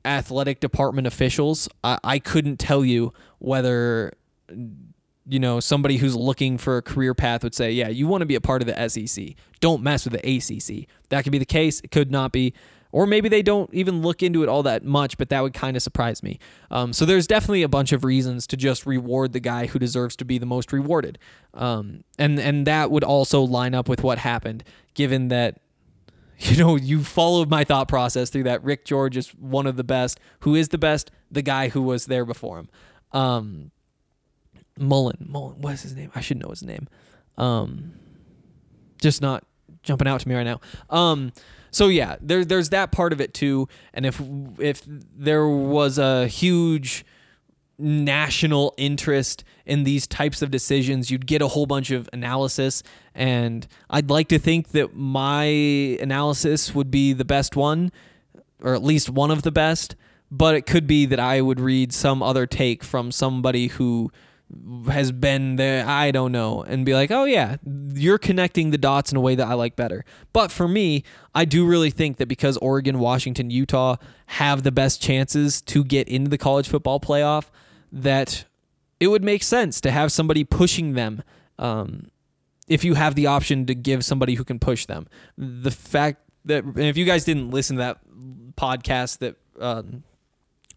athletic 0.05 0.59
department 0.59 1.07
officials. 1.07 1.69
I, 1.83 1.97
I 2.03 2.19
couldn't 2.19 2.57
tell 2.57 2.83
you 2.83 3.13
whether 3.39 4.13
you 5.27 5.39
know 5.39 5.59
somebody 5.59 5.97
who's 5.97 6.15
looking 6.15 6.57
for 6.57 6.77
a 6.77 6.81
career 6.81 7.13
path 7.13 7.43
would 7.43 7.55
say, 7.55 7.71
yeah, 7.71 7.89
you 7.89 8.07
want 8.07 8.21
to 8.21 8.25
be 8.25 8.35
a 8.35 8.41
part 8.41 8.61
of 8.61 8.67
the 8.67 8.89
SEC. 8.89 9.35
Don't 9.59 9.83
mess 9.83 10.05
with 10.05 10.13
the 10.13 10.37
ACC. 10.37 10.87
That 11.09 11.23
could 11.23 11.31
be 11.31 11.37
the 11.37 11.45
case. 11.45 11.81
It 11.81 11.91
could 11.91 12.11
not 12.11 12.31
be. 12.31 12.53
Or 12.93 13.05
maybe 13.05 13.27
they 13.27 13.41
don't 13.41 13.71
even 13.73 14.01
look 14.01 14.23
into 14.23 14.43
it 14.43 14.49
all 14.49 14.63
that 14.63 14.85
much, 14.85 15.17
but 15.17 15.27
that 15.29 15.43
would 15.43 15.53
kind 15.53 15.75
of 15.75 15.83
surprise 15.83 16.23
me. 16.23 16.39
Um, 16.71 16.93
so 16.93 17.03
there's 17.05 17.27
definitely 17.27 17.61
a 17.61 17.67
bunch 17.67 17.91
of 17.91 18.05
reasons 18.05 18.47
to 18.47 18.57
just 18.57 18.85
reward 18.85 19.33
the 19.33 19.41
guy 19.41 19.67
who 19.67 19.77
deserves 19.77 20.15
to 20.15 20.25
be 20.25 20.37
the 20.37 20.45
most 20.45 20.71
rewarded. 20.71 21.19
Um, 21.53 22.05
and 22.17 22.39
and 22.39 22.65
that 22.65 22.89
would 22.89 23.03
also 23.03 23.41
line 23.41 23.75
up 23.75 23.89
with 23.89 24.03
what 24.03 24.19
happened, 24.19 24.63
given 24.93 25.27
that 25.27 25.59
you 26.39 26.57
know, 26.57 26.75
you 26.75 27.03
followed 27.03 27.49
my 27.49 27.63
thought 27.63 27.87
process 27.87 28.29
through 28.29 28.43
that. 28.43 28.63
Rick 28.63 28.85
George 28.85 29.17
is 29.17 29.29
one 29.29 29.65
of 29.65 29.75
the 29.75 29.83
best. 29.83 30.19
Who 30.41 30.55
is 30.55 30.69
the 30.69 30.77
best? 30.77 31.11
The 31.31 31.41
guy 31.41 31.69
who 31.69 31.81
was 31.81 32.05
there 32.05 32.25
before 32.25 32.59
him. 32.59 32.69
Um, 33.11 33.71
Mullen. 34.77 35.25
Mullen. 35.27 35.61
What 35.61 35.73
is 35.73 35.81
his 35.81 35.95
name? 35.95 36.11
I 36.15 36.21
should 36.21 36.37
know 36.37 36.49
his 36.49 36.63
name. 36.63 36.87
Um, 37.37 37.93
just 39.01 39.21
not 39.21 39.43
jumping 39.83 40.07
out 40.07 40.19
to 40.21 40.27
me 40.27 40.35
right 40.35 40.43
now. 40.43 40.59
Um, 40.89 41.31
so 41.71 41.87
yeah, 41.87 42.15
there, 42.21 42.45
there's 42.45 42.69
that 42.69 42.91
part 42.91 43.13
of 43.13 43.21
it 43.21 43.33
too. 43.33 43.67
And 43.93 44.05
if 44.05 44.21
if 44.59 44.81
there 44.85 45.47
was 45.47 45.97
a 45.97 46.27
huge 46.27 47.05
national 47.79 48.73
interest 48.77 49.43
in 49.65 49.83
these 49.83 50.07
types 50.07 50.41
of 50.41 50.49
decisions, 50.49 51.11
you'd 51.11 51.27
get 51.27 51.41
a 51.41 51.47
whole 51.49 51.65
bunch 51.65 51.91
of 51.91 52.09
analysis. 52.11 52.81
And 53.13 53.67
I'd 53.89 54.09
like 54.09 54.27
to 54.29 54.39
think 54.39 54.69
that 54.69 54.95
my 54.95 55.43
analysis 55.43 56.73
would 56.73 56.89
be 56.89 57.13
the 57.13 57.25
best 57.25 57.55
one, 57.55 57.91
or 58.61 58.73
at 58.73 58.83
least 58.83 59.09
one 59.09 59.31
of 59.31 59.43
the 59.43 59.51
best. 59.51 59.95
But 60.29 60.55
it 60.55 60.65
could 60.65 60.87
be 60.87 61.05
that 61.05 61.19
I 61.19 61.41
would 61.41 61.59
read 61.59 61.93
some 61.93 62.21
other 62.21 62.45
take 62.45 62.83
from 62.83 63.11
somebody 63.11 63.67
who 63.67 64.11
has 64.89 65.11
been 65.11 65.57
there, 65.57 65.85
I 65.85 66.11
don't 66.11 66.31
know, 66.31 66.63
and 66.63 66.85
be 66.85 66.93
like, 66.93 67.11
oh 67.11 67.25
yeah, 67.25 67.57
you're 67.93 68.17
connecting 68.17 68.71
the 68.71 68.77
dots 68.77 69.11
in 69.11 69.17
a 69.17 69.21
way 69.21 69.35
that 69.35 69.47
I 69.47 69.53
like 69.53 69.75
better. 69.75 70.05
But 70.31 70.51
for 70.51 70.67
me, 70.67 71.03
I 71.35 71.45
do 71.45 71.65
really 71.65 71.91
think 71.91 72.17
that 72.17 72.27
because 72.27 72.57
Oregon, 72.57 72.99
Washington, 72.99 73.49
Utah 73.49 73.97
have 74.27 74.63
the 74.63 74.71
best 74.71 75.01
chances 75.01 75.61
to 75.63 75.83
get 75.83 76.07
into 76.07 76.29
the 76.29 76.37
college 76.37 76.67
football 76.69 76.99
playoff, 76.99 77.45
that 77.91 78.45
it 78.99 79.07
would 79.07 79.23
make 79.23 79.43
sense 79.43 79.81
to 79.81 79.91
have 79.91 80.11
somebody 80.11 80.43
pushing 80.43 80.93
them. 80.93 81.23
Um, 81.59 82.09
if 82.67 82.83
you 82.83 82.95
have 82.95 83.15
the 83.15 83.27
option 83.27 83.65
to 83.65 83.75
give 83.75 84.03
somebody 84.03 84.35
who 84.35 84.43
can 84.43 84.59
push 84.59 84.85
them, 84.85 85.07
the 85.37 85.71
fact 85.71 86.21
that 86.45 86.63
if 86.75 86.97
you 86.97 87.05
guys 87.05 87.25
didn't 87.25 87.51
listen 87.51 87.77
to 87.77 87.81
that 87.81 87.97
podcast 88.55 89.19
that 89.19 89.35
um, 89.59 90.03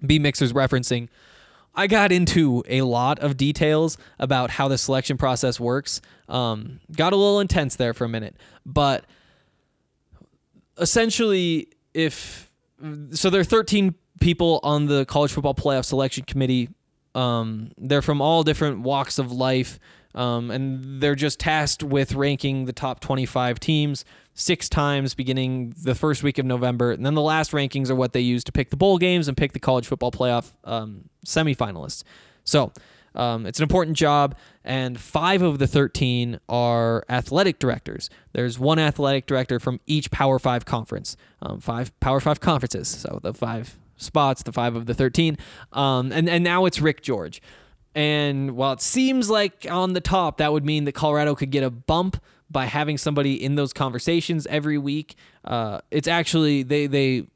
B 0.05 0.19
Mixer's 0.19 0.53
referencing, 0.53 1.09
I 1.75 1.87
got 1.87 2.13
into 2.13 2.65
a 2.69 2.83
lot 2.83 3.21
of 3.21 3.37
details 3.37 3.97
about 4.19 4.51
how 4.51 4.69
the 4.69 4.79
selection 4.79 5.17
process 5.17 5.61
works. 5.61 6.01
Um, 6.29 6.81
got 6.95 7.13
a 7.13 7.17
little 7.17 7.41
intense 7.41 7.77
there 7.77 7.95
for 7.95 8.05
a 8.05 8.09
minute, 8.09 8.37
but 8.67 9.05
essentially, 10.79 11.69
if 11.95 12.51
so, 13.13 13.31
there 13.31 13.41
are 13.41 13.45
13 13.45 13.95
people 14.21 14.61
on 14.63 14.87
the 14.87 15.05
college 15.05 15.33
football 15.33 15.55
playoff 15.55 15.85
selection 15.85 16.25
committee. 16.25 16.71
Um, 17.15 17.73
they're 17.77 18.03
from 18.03 18.21
all 18.21 18.43
different 18.43 18.81
walks 18.81 19.19
of 19.19 19.33
life, 19.33 19.79
um, 20.15 20.51
and 20.51 21.01
they're 21.01 21.15
just 21.15 21.41
tasked 21.41 21.83
with 21.83 22.15
ranking 22.15 22.65
the 22.65 22.73
top 22.73 23.01
25 23.01 23.61
teams 23.61 24.05
six 24.41 24.71
times 24.71 25.15
beginning 25.15 25.75
the 25.83 25.95
first 25.95 26.23
week 26.23 26.39
of 26.39 26.47
November. 26.47 26.93
And 26.93 27.05
then 27.05 27.15
the 27.15 27.21
last 27.21 27.53
rankings 27.53 27.91
are 27.91 27.95
what 27.95 28.15
they 28.15 28.21
use 28.21 28.43
to 28.45 28.53
pick 28.53 28.71
the 28.71 28.77
bowl 28.77 28.97
games 28.97 29.29
and 29.29 29.37
pick 29.37 29.53
the 29.53 29.61
college 29.61 29.87
football 29.87 30.11
playoff 30.11 30.53
um, 30.65 31.11
semifinalists. 31.27 32.05
So 32.45 32.73
um, 33.15 33.45
it's 33.45 33.59
an 33.59 33.65
important 33.65 33.99
job, 33.99 34.35
and 34.65 34.99
five 34.99 35.43
of 35.43 35.59
the 35.59 35.67
13 35.67 36.41
are 36.49 37.05
athletic 37.09 37.59
directors. 37.59 38.09
There's 38.33 38.59
one 38.59 38.79
athletic 38.79 39.27
director 39.27 39.61
from 39.61 39.81
each 39.87 40.11
Power 40.11 40.39
Five 40.39 40.65
conference, 40.65 41.17
um, 41.43 41.61
five 41.61 41.99
Power 42.01 42.21
Five 42.21 42.41
conferences. 42.41 42.89
So 42.89 43.21
the 43.23 43.35
five 43.35 43.77
spots, 43.97 44.43
the 44.43 44.53
five 44.53 44.75
of 44.75 44.87
the 44.87 44.95
13. 44.95 45.37
Um, 45.73 46.13
and, 46.13 46.29
and 46.31 46.43
now 46.43 46.65
it's 46.65 46.81
Rick 46.81 47.03
George. 47.03 47.43
And 47.95 48.53
while 48.53 48.73
it 48.73 48.81
seems 48.81 49.29
like 49.29 49.67
on 49.69 49.93
the 49.93 50.01
top, 50.01 50.39
that 50.39 50.53
would 50.53 50.65
mean 50.65 50.85
that 50.85 50.93
Colorado 50.93 51.35
could 51.35 51.51
get 51.51 51.63
a 51.63 51.71
bump 51.71 52.23
by 52.51 52.67
having 52.67 52.99
somebody 52.99 53.43
in 53.43 53.55
those 53.55 53.73
conversations 53.73 54.47
every 54.49 54.79
week. 54.79 55.15
Uh, 55.45 55.81
it's 55.91 56.09
actually 56.09 56.63
they 56.63 56.87
they 56.87 57.27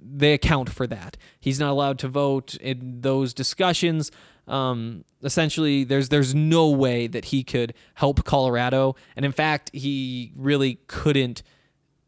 they 0.00 0.32
account 0.32 0.70
for 0.70 0.86
that. 0.86 1.16
He's 1.38 1.60
not 1.60 1.70
allowed 1.70 1.98
to 2.00 2.08
vote 2.08 2.54
in 2.56 3.00
those 3.00 3.34
discussions. 3.34 4.10
Um, 4.46 5.04
essentially, 5.22 5.84
there's 5.84 6.08
there's 6.08 6.34
no 6.34 6.70
way 6.70 7.06
that 7.06 7.26
he 7.26 7.44
could 7.44 7.74
help 7.94 8.24
Colorado, 8.24 8.96
and 9.16 9.24
in 9.24 9.32
fact, 9.32 9.70
he 9.72 10.32
really 10.36 10.78
couldn't. 10.86 11.42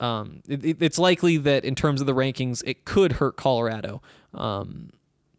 Um, 0.00 0.42
it, 0.48 0.80
it's 0.80 0.98
likely 0.98 1.38
that 1.38 1.64
in 1.64 1.74
terms 1.74 2.00
of 2.00 2.06
the 2.06 2.14
rankings, 2.14 2.62
it 2.64 2.84
could 2.84 3.12
hurt 3.14 3.36
Colorado. 3.36 4.00
Um, 4.32 4.90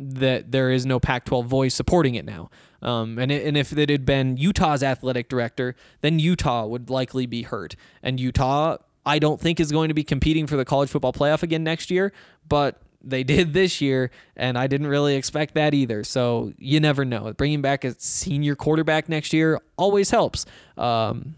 that 0.01 0.51
there 0.51 0.72
is 0.72 0.86
no 0.86 0.97
Pac-12 0.97 1.45
voice 1.45 1.76
supporting 1.76 2.15
it 2.15 2.24
now. 2.24 2.49
Um, 2.82 3.18
and 3.20 3.32
it, 3.32 3.46
and 3.46 3.58
if 3.58 3.78
it 3.78 3.90
had 3.90 4.06
been 4.06 4.38
Utah's 4.38 4.84
athletic 4.84 5.30
director, 5.30 5.76
then 6.02 6.20
Utah 6.20 6.66
would 6.66 6.90
likely 6.90 7.26
be 7.26 7.44
hurt. 7.44 7.76
And 8.02 8.20
Utah, 8.20 8.78
I 9.06 9.20
don't 9.20 9.40
think 9.40 9.60
is 9.60 9.72
going 9.72 9.90
to 9.90 9.94
be 9.94 10.04
competing 10.04 10.48
for 10.48 10.56
the 10.56 10.66
college 10.66 10.90
football 10.90 11.14
playoff 11.14 11.44
again 11.44 11.64
next 11.64 11.92
year, 11.92 12.14
but 12.48 12.82
they 13.02 13.24
did 13.24 13.54
this 13.54 13.80
year, 13.82 14.12
and 14.36 14.58
I 14.58 14.68
didn't 14.68 14.88
really 14.88 15.16
expect 15.16 15.54
that 15.56 15.74
either. 15.74 16.04
So 16.04 16.54
you 16.58 16.80
never 16.80 17.06
know. 17.06 17.34
Bringing 17.34 17.62
back 17.62 17.84
a 17.84 17.96
senior 18.00 18.56
quarterback 18.56 19.08
next 19.08 19.34
year 19.34 19.60
always 19.78 20.12
helps. 20.12 20.46
Um, 20.78 21.36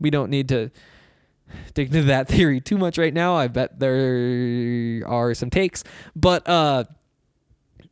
we 0.00 0.10
don't 0.10 0.30
need 0.30 0.48
to 0.50 0.70
dig 1.74 1.88
into 1.88 2.02
that 2.04 2.28
theory 2.28 2.60
too 2.60 2.78
much 2.78 2.98
right 2.98 3.14
now. 3.14 3.34
I 3.34 3.48
bet 3.48 3.78
there 3.78 5.02
are 5.06 5.34
some 5.34 5.50
takes, 5.50 5.82
but 6.14 6.48
uh, 6.48 6.84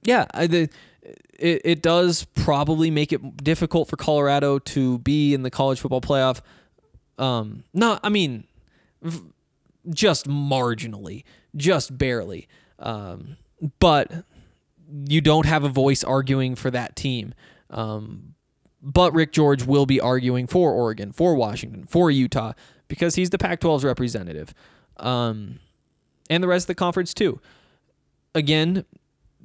yeah, 0.03 0.27
I, 0.33 0.47
the, 0.47 0.69
it, 1.05 1.63
it 1.65 1.83
does 1.83 2.25
probably 2.35 2.91
make 2.91 3.13
it 3.13 3.37
difficult 3.43 3.89
for 3.89 3.97
Colorado 3.97 4.59
to 4.59 4.99
be 4.99 5.35
in 5.35 5.43
the 5.43 5.51
college 5.51 5.81
football 5.81 6.01
playoff. 6.01 6.41
Um, 7.19 7.65
not, 7.73 8.01
I 8.03 8.09
mean, 8.09 8.45
just 9.91 10.27
marginally, 10.27 11.25
just 11.57 11.97
barely. 11.97 12.49
Um, 12.79 13.37
but 13.79 14.11
you 15.09 15.21
don't 15.21 15.47
have 15.47 15.65
a 15.65 15.69
voice 15.69 16.05
arguing 16.05 16.55
for 16.55 16.71
that 16.71 16.97
team. 16.97 17.35
Um, 17.71 18.35
but 18.83 19.15
Rick 19.15 19.33
George 19.33 19.65
will 19.65 19.87
be 19.87 20.01
arguing 20.01 20.47
for 20.47 20.73
Oregon, 20.73 21.13
for 21.13 21.35
Washington, 21.35 21.87
for 21.87 22.11
Utah, 22.11 22.53
because 22.89 23.15
he's 23.15 23.31
the 23.31 23.39
Pac 23.39 23.61
12's 23.61 23.85
representative. 23.85 24.55
Um, 24.99 25.59
and 26.29 26.43
the 26.43 26.49
rest 26.49 26.65
of 26.65 26.69
the 26.69 26.75
conference, 26.75 27.15
too. 27.15 27.41
Again, 28.35 28.85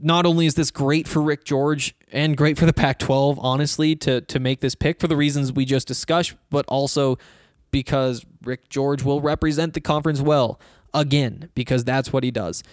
not 0.01 0.25
only 0.25 0.45
is 0.45 0.55
this 0.55 0.71
great 0.71 1.07
for 1.07 1.21
Rick 1.21 1.43
George 1.43 1.95
and 2.11 2.35
great 2.37 2.57
for 2.57 2.65
the 2.65 2.73
Pac-12, 2.73 3.37
honestly, 3.39 3.95
to 3.97 4.21
to 4.21 4.39
make 4.39 4.61
this 4.61 4.75
pick 4.75 4.99
for 4.99 5.07
the 5.07 5.15
reasons 5.15 5.51
we 5.51 5.65
just 5.65 5.87
discussed, 5.87 6.35
but 6.49 6.65
also 6.67 7.17
because 7.71 8.25
Rick 8.43 8.69
George 8.69 9.03
will 9.03 9.21
represent 9.21 9.73
the 9.73 9.81
conference 9.81 10.21
well 10.21 10.59
again 10.93 11.49
because 11.53 11.83
that's 11.83 12.11
what 12.11 12.23
he 12.23 12.31
does. 12.31 12.63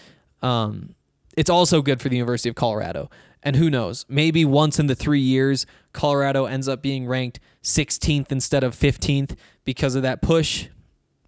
Um, 0.43 0.95
it's 1.37 1.51
also 1.51 1.83
good 1.83 2.01
for 2.01 2.09
the 2.09 2.17
University 2.17 2.49
of 2.49 2.55
Colorado, 2.55 3.11
and 3.43 3.57
who 3.57 3.69
knows, 3.69 4.07
maybe 4.09 4.45
once 4.45 4.79
in 4.79 4.87
the 4.87 4.95
three 4.95 5.21
years, 5.21 5.67
Colorado 5.93 6.47
ends 6.47 6.69
up 6.69 6.83
being 6.83 7.07
ranked 7.07 7.41
16th 7.63 8.33
instead 8.33 8.65
of 8.65 8.75
15th 8.75 9.37
because 9.65 9.95
of 9.95 10.03
that 10.03 10.23
push. 10.23 10.69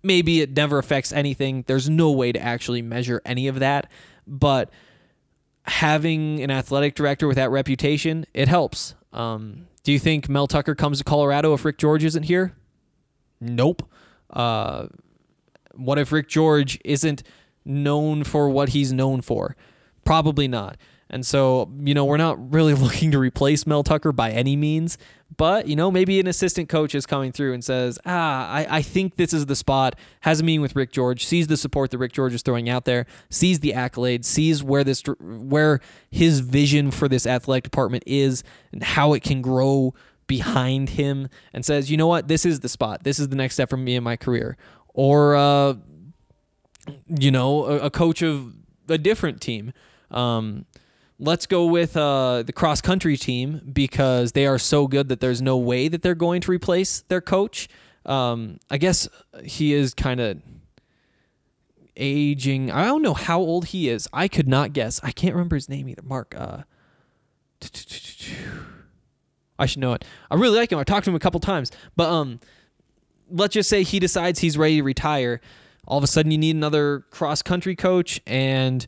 Maybe 0.02 0.40
it 0.40 0.56
never 0.56 0.78
affects 0.78 1.12
anything. 1.12 1.64
There's 1.66 1.90
no 1.90 2.10
way 2.10 2.32
to 2.32 2.40
actually 2.40 2.82
measure 2.82 3.20
any 3.24 3.48
of 3.48 3.58
that, 3.58 3.90
but 4.26 4.70
having 5.68 6.42
an 6.42 6.50
athletic 6.50 6.94
director 6.94 7.26
with 7.26 7.36
that 7.36 7.50
reputation, 7.50 8.24
it 8.34 8.48
helps. 8.48 8.94
Um, 9.12 9.68
do 9.82 9.92
you 9.92 9.98
think 9.98 10.28
Mel 10.28 10.46
Tucker 10.46 10.74
comes 10.74 10.98
to 10.98 11.04
Colorado 11.04 11.54
if 11.54 11.64
Rick 11.64 11.78
George 11.78 12.04
isn't 12.04 12.24
here? 12.24 12.54
Nope. 13.40 13.88
Uh, 14.30 14.88
what 15.74 15.98
if 15.98 16.12
Rick 16.12 16.28
George 16.28 16.78
isn't 16.84 17.22
known 17.64 18.24
for 18.24 18.48
what 18.48 18.70
he's 18.70 18.92
known 18.92 19.20
for? 19.22 19.56
Probably 20.04 20.48
not. 20.48 20.76
And 21.10 21.24
so, 21.24 21.72
you 21.80 21.94
know, 21.94 22.04
we're 22.04 22.16
not 22.16 22.52
really 22.52 22.74
looking 22.74 23.10
to 23.12 23.18
replace 23.18 23.66
Mel 23.66 23.82
Tucker 23.82 24.12
by 24.12 24.30
any 24.30 24.56
means, 24.56 24.98
but, 25.36 25.68
you 25.68 25.76
know, 25.76 25.90
maybe 25.90 26.18
an 26.18 26.26
assistant 26.26 26.68
coach 26.68 26.94
is 26.94 27.06
coming 27.06 27.32
through 27.32 27.52
and 27.52 27.62
says, 27.62 27.98
ah, 28.06 28.50
I, 28.50 28.78
I 28.78 28.82
think 28.82 29.16
this 29.16 29.32
is 29.32 29.46
the 29.46 29.54
spot, 29.54 29.94
has 30.20 30.40
a 30.40 30.42
meeting 30.42 30.62
with 30.62 30.74
Rick 30.74 30.90
George, 30.90 31.24
sees 31.24 31.46
the 31.46 31.56
support 31.56 31.90
that 31.90 31.98
Rick 31.98 32.12
George 32.12 32.34
is 32.34 32.42
throwing 32.42 32.68
out 32.68 32.86
there, 32.86 33.06
sees 33.30 33.60
the 33.60 33.72
accolades, 33.72 34.24
sees 34.24 34.62
where 34.64 34.82
this, 34.84 35.02
where 35.20 35.80
his 36.10 36.40
vision 36.40 36.90
for 36.90 37.08
this 37.08 37.26
athletic 37.26 37.64
department 37.64 38.04
is 38.06 38.42
and 38.72 38.82
how 38.82 39.12
it 39.12 39.22
can 39.22 39.42
grow 39.42 39.94
behind 40.26 40.90
him 40.90 41.28
and 41.52 41.64
says, 41.64 41.90
you 41.90 41.96
know 41.96 42.06
what, 42.06 42.28
this 42.28 42.46
is 42.46 42.60
the 42.60 42.68
spot. 42.68 43.04
This 43.04 43.18
is 43.18 43.28
the 43.28 43.36
next 43.36 43.54
step 43.54 43.68
for 43.70 43.76
me 43.76 43.96
in 43.96 44.02
my 44.02 44.16
career. 44.16 44.56
Or, 44.94 45.36
uh, 45.36 45.74
you 47.06 47.30
know, 47.30 47.66
a, 47.66 47.78
a 47.80 47.90
coach 47.90 48.22
of 48.22 48.54
a 48.88 48.98
different 48.98 49.40
team. 49.40 49.72
Um, 50.10 50.64
let's 51.18 51.46
go 51.46 51.66
with 51.66 51.96
uh, 51.96 52.42
the 52.42 52.52
cross 52.52 52.80
country 52.80 53.16
team 53.16 53.60
because 53.72 54.32
they 54.32 54.46
are 54.46 54.58
so 54.58 54.86
good 54.86 55.08
that 55.08 55.20
there's 55.20 55.42
no 55.42 55.56
way 55.56 55.88
that 55.88 56.02
they're 56.02 56.14
going 56.14 56.40
to 56.42 56.50
replace 56.50 57.00
their 57.02 57.20
coach. 57.20 57.68
Um, 58.06 58.58
I 58.70 58.78
guess 58.78 59.08
he 59.44 59.74
is 59.74 59.94
kind 59.94 60.20
of 60.20 60.40
aging. 61.96 62.70
I 62.70 62.84
don't 62.84 63.02
know 63.02 63.14
how 63.14 63.40
old 63.40 63.66
he 63.66 63.88
is. 63.88 64.08
I 64.12 64.28
could 64.28 64.48
not 64.48 64.72
guess. 64.72 65.00
I 65.02 65.10
can't 65.10 65.34
remember 65.34 65.56
his 65.56 65.68
name 65.68 65.88
either. 65.88 66.02
Mark. 66.02 66.34
Uh, 66.36 66.62
I 69.58 69.66
should 69.66 69.80
know 69.80 69.92
it. 69.92 70.04
I 70.30 70.36
really 70.36 70.56
like 70.56 70.70
him. 70.70 70.78
I 70.78 70.84
talked 70.84 71.04
to 71.04 71.10
him 71.10 71.16
a 71.16 71.20
couple 71.20 71.40
times, 71.40 71.72
but 71.96 72.08
um, 72.08 72.38
let's 73.28 73.54
just 73.54 73.68
say 73.68 73.82
he 73.82 73.98
decides 73.98 74.38
he's 74.38 74.56
ready 74.56 74.76
to 74.76 74.82
retire. 74.82 75.40
All 75.86 75.98
of 75.98 76.04
a 76.04 76.06
sudden, 76.06 76.30
you 76.30 76.38
need 76.38 76.54
another 76.54 77.00
cross 77.10 77.42
country 77.42 77.74
coach, 77.74 78.20
and 78.26 78.86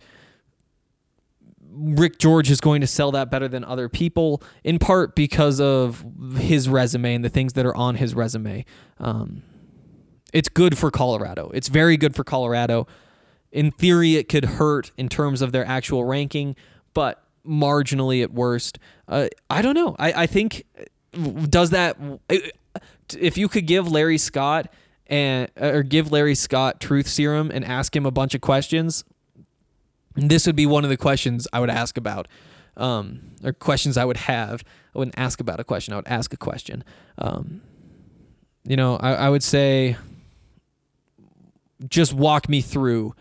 Rick 1.72 2.18
George 2.18 2.50
is 2.50 2.60
going 2.60 2.80
to 2.80 2.86
sell 2.86 3.12
that 3.12 3.30
better 3.30 3.48
than 3.48 3.64
other 3.64 3.88
people, 3.88 4.42
in 4.64 4.78
part 4.78 5.14
because 5.14 5.60
of 5.60 6.04
his 6.36 6.68
resume 6.68 7.14
and 7.14 7.24
the 7.24 7.28
things 7.28 7.52
that 7.54 7.64
are 7.64 7.76
on 7.76 7.96
his 7.96 8.14
resume. 8.14 8.64
Um, 8.98 9.42
it's 10.32 10.48
good 10.48 10.76
for 10.76 10.90
Colorado. 10.90 11.50
It's 11.54 11.68
very 11.68 11.96
good 11.96 12.14
for 12.14 12.24
Colorado. 12.24 12.86
In 13.52 13.70
theory, 13.70 14.16
it 14.16 14.28
could 14.28 14.44
hurt 14.44 14.92
in 14.96 15.08
terms 15.08 15.42
of 15.42 15.52
their 15.52 15.64
actual 15.64 16.04
ranking, 16.04 16.56
but 16.94 17.24
marginally 17.46 18.22
at 18.22 18.32
worst. 18.32 18.78
Uh, 19.08 19.28
I 19.48 19.62
don't 19.62 19.74
know. 19.74 19.96
I, 19.98 20.12
I 20.12 20.26
think 20.26 20.64
does 21.48 21.70
that 21.70 21.96
if 23.18 23.36
you 23.36 23.48
could 23.48 23.66
give 23.66 23.90
Larry 23.90 24.18
Scott 24.18 24.72
and 25.06 25.50
or 25.60 25.82
give 25.82 26.12
Larry 26.12 26.34
Scott 26.34 26.80
truth 26.80 27.08
serum 27.08 27.50
and 27.52 27.64
ask 27.64 27.94
him 27.94 28.06
a 28.06 28.10
bunch 28.12 28.34
of 28.34 28.40
questions, 28.40 29.04
this 30.14 30.46
would 30.46 30.56
be 30.56 30.66
one 30.66 30.84
of 30.84 30.90
the 30.90 30.96
questions 30.96 31.46
I 31.52 31.60
would 31.60 31.70
ask 31.70 31.96
about, 31.96 32.28
um, 32.76 33.20
or 33.44 33.52
questions 33.52 33.96
I 33.96 34.04
would 34.04 34.16
have. 34.16 34.64
I 34.94 34.98
wouldn't 34.98 35.18
ask 35.18 35.40
about 35.40 35.60
a 35.60 35.64
question. 35.64 35.94
I 35.94 35.96
would 35.96 36.08
ask 36.08 36.32
a 36.32 36.36
question. 36.36 36.84
Um, 37.18 37.62
you 38.64 38.76
know, 38.76 38.96
I, 38.96 39.12
I 39.12 39.28
would 39.28 39.42
say, 39.42 39.96
just 41.88 42.12
walk 42.12 42.48
me 42.48 42.60
through 42.60 43.14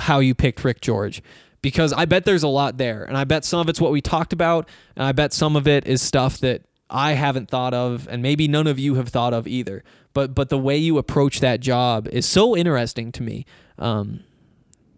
how 0.00 0.20
you 0.20 0.34
picked 0.34 0.64
Rick 0.64 0.80
George 0.80 1.22
because 1.60 1.92
I 1.92 2.04
bet 2.04 2.24
there's 2.24 2.42
a 2.42 2.48
lot 2.48 2.78
there. 2.78 3.04
And 3.04 3.16
I 3.16 3.24
bet 3.24 3.44
some 3.44 3.60
of 3.60 3.68
it's 3.68 3.80
what 3.80 3.92
we 3.92 4.00
talked 4.00 4.32
about. 4.32 4.68
And 4.96 5.04
I 5.04 5.12
bet 5.12 5.32
some 5.32 5.56
of 5.56 5.66
it 5.66 5.86
is 5.86 6.00
stuff 6.02 6.38
that 6.38 6.62
I 6.90 7.12
haven't 7.12 7.50
thought 7.50 7.74
of 7.74 8.06
and 8.10 8.22
maybe 8.22 8.48
none 8.48 8.66
of 8.66 8.78
you 8.78 8.94
have 8.94 9.08
thought 9.08 9.34
of 9.34 9.46
either. 9.46 9.82
But 10.12 10.34
but 10.34 10.48
the 10.48 10.58
way 10.58 10.76
you 10.76 10.96
approach 10.98 11.40
that 11.40 11.60
job 11.60 12.06
is 12.08 12.26
so 12.26 12.56
interesting 12.56 13.12
to 13.12 13.22
me. 13.22 13.46
Um, 13.78 14.20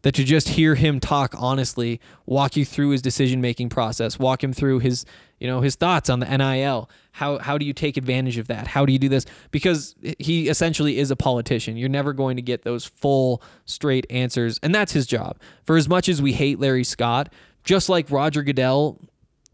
that 0.07 0.15
to 0.15 0.23
just 0.23 0.51
hear 0.51 0.77
him 0.77 1.01
talk 1.01 1.35
honestly, 1.37 2.01
walk 2.27 2.55
you 2.55 2.65
through 2.65 2.91
his 2.91 3.03
decision 3.03 3.41
making 3.41 3.69
process, 3.69 4.21
walk 4.21 4.45
him 4.45 4.53
through 4.53 4.79
his 4.79 5.05
you 5.41 5.49
know 5.49 5.63
his 5.63 5.75
thoughts 5.75 6.09
on 6.09 6.21
the 6.21 6.27
NIL. 6.27 6.89
How 7.11 7.39
how 7.39 7.59
do 7.59 7.67
you 7.67 7.73
take 7.73 7.97
advantage 7.97 8.39
of 8.39 8.47
that? 8.47 8.69
How 8.69 8.87
do 8.87 8.93
you 8.93 9.01
do 9.01 9.09
this? 9.09 9.27
Because 9.51 9.97
he 10.21 10.49
essentially 10.49 10.99
is 10.99 11.11
a 11.11 11.17
politician. 11.17 11.77
You're 11.77 11.89
never 11.89 12.13
going 12.13 12.37
to 12.37 12.43
get 12.43 12.63
those 12.63 12.85
full 12.85 13.43
straight 13.65 14.07
answers, 14.09 14.61
and 14.63 14.73
that's 14.73 14.93
his 14.93 15.09
job. 15.09 15.41
For 15.65 15.77
as 15.77 15.89
much 15.89 16.09
as 16.09 16.23
we 16.23 16.35
hate 16.35 16.61
Larry 16.61 16.85
Scott, 16.85 17.33
just 17.65 17.89
like 17.89 18.09
Roger 18.09 18.45
Goodell, 18.45 19.01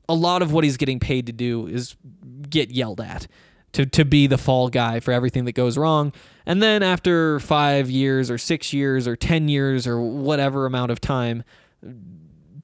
a 0.06 0.14
lot 0.14 0.42
of 0.42 0.52
what 0.52 0.64
he's 0.64 0.76
getting 0.76 1.00
paid 1.00 1.24
to 1.28 1.32
do 1.32 1.66
is 1.66 1.96
get 2.50 2.70
yelled 2.70 3.00
at 3.00 3.26
to 3.72 3.86
to 3.86 4.04
be 4.04 4.26
the 4.26 4.38
fall 4.38 4.68
guy 4.68 5.00
for 5.00 5.12
everything 5.12 5.44
that 5.44 5.52
goes 5.52 5.76
wrong. 5.78 6.12
And 6.44 6.62
then 6.62 6.82
after 6.82 7.38
5 7.40 7.90
years 7.90 8.30
or 8.30 8.38
6 8.38 8.72
years 8.72 9.06
or 9.06 9.16
10 9.16 9.48
years 9.48 9.86
or 9.86 10.00
whatever 10.00 10.66
amount 10.66 10.90
of 10.90 11.00
time 11.00 11.44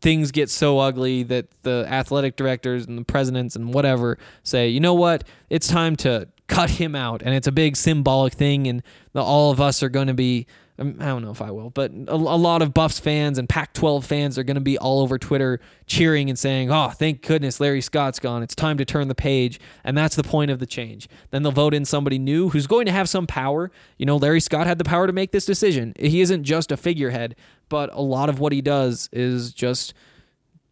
things 0.00 0.30
get 0.30 0.48
so 0.48 0.78
ugly 0.78 1.24
that 1.24 1.46
the 1.62 1.84
athletic 1.88 2.36
directors 2.36 2.86
and 2.86 2.98
the 2.98 3.04
presidents 3.04 3.56
and 3.56 3.74
whatever 3.74 4.16
say, 4.44 4.68
"You 4.68 4.80
know 4.80 4.94
what? 4.94 5.24
It's 5.50 5.66
time 5.66 5.96
to 5.96 6.28
cut 6.46 6.70
him 6.70 6.94
out." 6.94 7.20
And 7.24 7.34
it's 7.34 7.48
a 7.48 7.52
big 7.52 7.76
symbolic 7.76 8.34
thing 8.34 8.66
and 8.68 8.82
the, 9.12 9.22
all 9.22 9.50
of 9.50 9.60
us 9.60 9.82
are 9.82 9.88
going 9.88 10.06
to 10.06 10.14
be 10.14 10.46
I 10.80 10.84
don't 10.84 11.22
know 11.22 11.32
if 11.32 11.42
I 11.42 11.50
will, 11.50 11.70
but 11.70 11.90
a, 11.90 12.14
a 12.14 12.14
lot 12.14 12.62
of 12.62 12.72
Buffs 12.72 13.00
fans 13.00 13.36
and 13.36 13.48
Pac 13.48 13.72
12 13.72 14.04
fans 14.04 14.38
are 14.38 14.44
going 14.44 14.54
to 14.54 14.60
be 14.60 14.78
all 14.78 15.00
over 15.00 15.18
Twitter 15.18 15.58
cheering 15.86 16.30
and 16.30 16.38
saying, 16.38 16.70
oh, 16.70 16.90
thank 16.90 17.26
goodness 17.26 17.58
Larry 17.58 17.80
Scott's 17.80 18.20
gone. 18.20 18.44
It's 18.44 18.54
time 18.54 18.78
to 18.78 18.84
turn 18.84 19.08
the 19.08 19.14
page. 19.14 19.58
And 19.82 19.98
that's 19.98 20.14
the 20.14 20.22
point 20.22 20.52
of 20.52 20.60
the 20.60 20.66
change. 20.66 21.08
Then 21.30 21.42
they'll 21.42 21.50
vote 21.50 21.74
in 21.74 21.84
somebody 21.84 22.16
new 22.16 22.50
who's 22.50 22.68
going 22.68 22.86
to 22.86 22.92
have 22.92 23.08
some 23.08 23.26
power. 23.26 23.72
You 23.96 24.06
know, 24.06 24.16
Larry 24.16 24.38
Scott 24.40 24.68
had 24.68 24.78
the 24.78 24.84
power 24.84 25.08
to 25.08 25.12
make 25.12 25.32
this 25.32 25.44
decision. 25.44 25.94
He 25.98 26.20
isn't 26.20 26.44
just 26.44 26.70
a 26.70 26.76
figurehead, 26.76 27.34
but 27.68 27.92
a 27.92 28.00
lot 28.00 28.28
of 28.28 28.38
what 28.38 28.52
he 28.52 28.60
does 28.60 29.08
is 29.12 29.52
just 29.52 29.94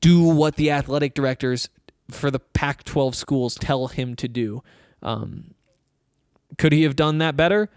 do 0.00 0.22
what 0.22 0.54
the 0.54 0.70
athletic 0.70 1.14
directors 1.14 1.68
for 2.12 2.30
the 2.30 2.38
Pac 2.38 2.84
12 2.84 3.16
schools 3.16 3.56
tell 3.56 3.88
him 3.88 4.14
to 4.14 4.28
do. 4.28 4.62
Um, 5.02 5.54
could 6.58 6.72
he 6.72 6.84
have 6.84 6.94
done 6.94 7.18
that 7.18 7.36
better? 7.36 7.70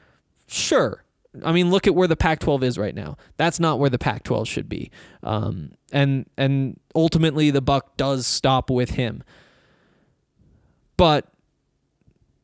Sure. 0.45 1.03
I 1.43 1.51
mean, 1.51 1.69
look 1.69 1.85
at 1.85 1.93
where 1.93 2.07
the 2.07 2.15
Pac-12 2.15 2.63
is 2.63 2.77
right 2.77 2.95
now. 2.95 3.17
That's 3.37 3.59
not 3.59 3.79
where 3.79 3.89
the 3.89 3.99
Pac-12 3.99 4.47
should 4.47 4.67
be. 4.67 4.91
Um, 5.21 5.73
and 5.91 6.27
and 6.37 6.79
ultimately, 6.95 7.51
the 7.51 7.61
buck 7.61 7.97
does 7.97 8.25
stop 8.25 8.69
with 8.69 8.91
him. 8.91 9.23
But 10.97 11.27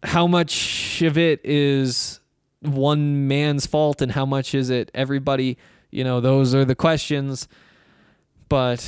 how 0.03 0.27
much 0.27 1.01
of 1.01 1.17
it 1.17 1.41
is 1.43 2.19
one 2.61 3.27
man's 3.27 3.65
fault, 3.65 4.01
and 4.01 4.11
how 4.11 4.25
much 4.25 4.53
is 4.53 4.69
it 4.69 4.91
everybody? 4.93 5.57
You 5.91 6.03
know, 6.03 6.21
those 6.21 6.53
are 6.53 6.65
the 6.65 6.75
questions. 6.75 7.47
But 8.47 8.79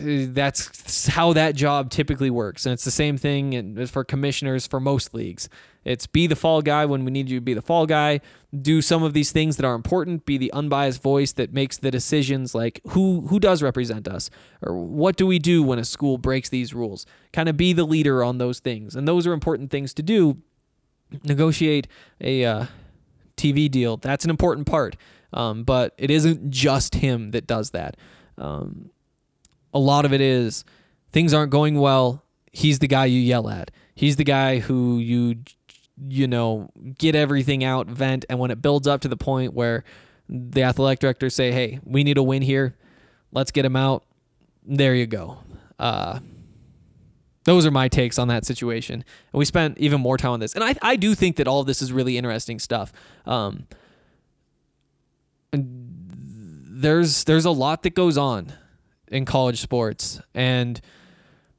that's 0.00 1.06
how 1.06 1.32
that 1.32 1.54
job 1.54 1.90
typically 1.90 2.30
works. 2.30 2.66
And 2.66 2.72
it's 2.72 2.84
the 2.84 2.90
same 2.90 3.16
thing 3.16 3.86
for 3.86 4.04
commissioners 4.04 4.66
for 4.66 4.80
most 4.80 5.14
leagues. 5.14 5.48
It's 5.86 6.08
be 6.08 6.26
the 6.26 6.34
fall 6.34 6.62
guy 6.62 6.84
when 6.84 7.04
we 7.04 7.12
need 7.12 7.30
you 7.30 7.38
to 7.38 7.44
be 7.44 7.54
the 7.54 7.62
fall 7.62 7.86
guy. 7.86 8.20
Do 8.60 8.82
some 8.82 9.04
of 9.04 9.12
these 9.12 9.30
things 9.30 9.56
that 9.56 9.64
are 9.64 9.76
important. 9.76 10.26
Be 10.26 10.36
the 10.36 10.52
unbiased 10.52 11.00
voice 11.00 11.30
that 11.34 11.52
makes 11.52 11.78
the 11.78 11.92
decisions 11.92 12.56
like 12.56 12.80
who 12.88 13.28
who 13.28 13.38
does 13.38 13.62
represent 13.62 14.08
us 14.08 14.28
or 14.60 14.76
what 14.76 15.16
do 15.16 15.28
we 15.28 15.38
do 15.38 15.62
when 15.62 15.78
a 15.78 15.84
school 15.84 16.18
breaks 16.18 16.48
these 16.48 16.74
rules. 16.74 17.06
Kind 17.32 17.48
of 17.48 17.56
be 17.56 17.72
the 17.72 17.84
leader 17.84 18.24
on 18.24 18.38
those 18.38 18.58
things. 18.58 18.96
And 18.96 19.06
those 19.06 19.28
are 19.28 19.32
important 19.32 19.70
things 19.70 19.94
to 19.94 20.02
do. 20.02 20.38
Negotiate 21.22 21.86
a 22.20 22.44
uh, 22.44 22.66
TV 23.36 23.70
deal. 23.70 23.96
That's 23.96 24.24
an 24.24 24.30
important 24.30 24.66
part. 24.66 24.96
Um, 25.32 25.62
but 25.62 25.94
it 25.98 26.10
isn't 26.10 26.50
just 26.50 26.96
him 26.96 27.30
that 27.30 27.46
does 27.46 27.70
that. 27.70 27.96
Um, 28.38 28.90
a 29.72 29.78
lot 29.78 30.04
of 30.04 30.12
it 30.12 30.20
is 30.20 30.64
things 31.12 31.32
aren't 31.32 31.52
going 31.52 31.78
well. 31.78 32.24
He's 32.50 32.80
the 32.80 32.88
guy 32.88 33.04
you 33.04 33.20
yell 33.20 33.48
at. 33.48 33.70
He's 33.94 34.16
the 34.16 34.24
guy 34.24 34.58
who 34.58 34.98
you 34.98 35.36
you 36.08 36.26
know 36.26 36.70
get 36.98 37.14
everything 37.14 37.64
out, 37.64 37.86
vent, 37.86 38.24
and 38.28 38.38
when 38.38 38.50
it 38.50 38.60
builds 38.60 38.86
up 38.86 39.00
to 39.02 39.08
the 39.08 39.16
point 39.16 39.54
where 39.54 39.84
the 40.28 40.62
athletic 40.62 40.98
directors 40.98 41.34
say, 41.34 41.52
"Hey, 41.52 41.80
we 41.84 42.04
need 42.04 42.18
a 42.18 42.22
win 42.22 42.42
here. 42.42 42.76
Let's 43.32 43.50
get 43.50 43.64
him 43.64 43.76
out." 43.76 44.04
There 44.64 44.94
you 44.94 45.06
go. 45.06 45.38
Uh, 45.78 46.20
those 47.46 47.64
are 47.64 47.70
my 47.70 47.86
takes 47.86 48.18
on 48.18 48.28
that 48.28 48.44
situation. 48.44 48.94
And 48.94 49.38
we 49.38 49.44
spent 49.44 49.78
even 49.78 50.00
more 50.00 50.18
time 50.18 50.32
on 50.32 50.40
this. 50.40 50.52
And 50.54 50.64
I, 50.64 50.74
I 50.82 50.96
do 50.96 51.14
think 51.14 51.36
that 51.36 51.46
all 51.46 51.60
of 51.60 51.66
this 51.68 51.80
is 51.80 51.92
really 51.92 52.18
interesting 52.18 52.58
stuff. 52.58 52.92
Um, 53.24 53.68
there's 55.52 57.24
there's 57.24 57.44
a 57.44 57.50
lot 57.50 57.84
that 57.84 57.94
goes 57.94 58.18
on 58.18 58.52
in 59.08 59.24
college 59.24 59.60
sports 59.60 60.20
and 60.34 60.80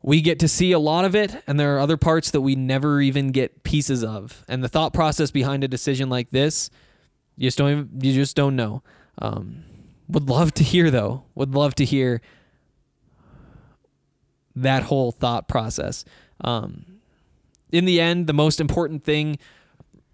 we 0.07 0.21
get 0.21 0.39
to 0.39 0.47
see 0.47 0.71
a 0.71 0.79
lot 0.79 1.03
of 1.03 1.13
it 1.15 1.43
and 1.47 1.59
there 1.59 1.75
are 1.75 1.79
other 1.81 1.97
parts 1.97 2.31
that 2.31 2.39
we 2.39 2.55
never 2.55 3.01
even 3.01 3.29
get 3.29 3.63
pieces 3.63 4.05
of 4.05 4.45
and 4.47 4.63
the 4.63 4.69
thought 4.69 4.93
process 4.93 5.31
behind 5.31 5.65
a 5.65 5.67
decision 5.67 6.07
like 6.07 6.29
this 6.29 6.69
you 7.35 7.45
just 7.45 7.57
don't 7.57 7.71
even, 7.71 7.89
you 8.01 8.13
just 8.13 8.33
don't 8.33 8.55
know 8.55 8.81
um, 9.17 9.65
would 10.07 10.29
love 10.29 10.53
to 10.53 10.63
hear 10.63 10.89
though 10.89 11.25
would 11.35 11.53
love 11.53 11.75
to 11.75 11.83
hear 11.83 12.21
that 14.55 14.83
whole 14.83 15.11
thought 15.11 15.49
process 15.49 16.05
um, 16.39 16.85
in 17.73 17.83
the 17.83 17.99
end 17.99 18.27
the 18.27 18.33
most 18.33 18.61
important 18.61 19.03
thing 19.03 19.37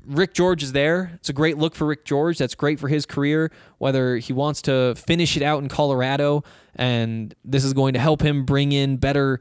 Rick 0.06 0.34
George 0.34 0.64
is 0.64 0.74
there. 0.74 1.12
It's 1.16 1.30
a 1.30 1.34
great 1.34 1.58
look 1.58 1.76
for 1.76 1.88
Rick 1.88 2.04
George. 2.04 2.38
That's 2.38 2.56
great 2.56 2.78
for 2.78 2.90
his 2.90 3.06
career, 3.06 3.52
whether 3.78 4.18
he 4.18 4.34
wants 4.34 4.62
to 4.64 4.96
finish 4.96 5.38
it 5.38 5.44
out 5.44 5.64
in 5.64 5.70
Colorado 5.70 6.44
and 6.76 7.34
this 7.46 7.64
is 7.64 7.74
going 7.74 7.94
to 7.94 8.02
help 8.02 8.22
him 8.22 8.44
bring 8.44 8.74
in 8.74 8.98
better 8.98 9.40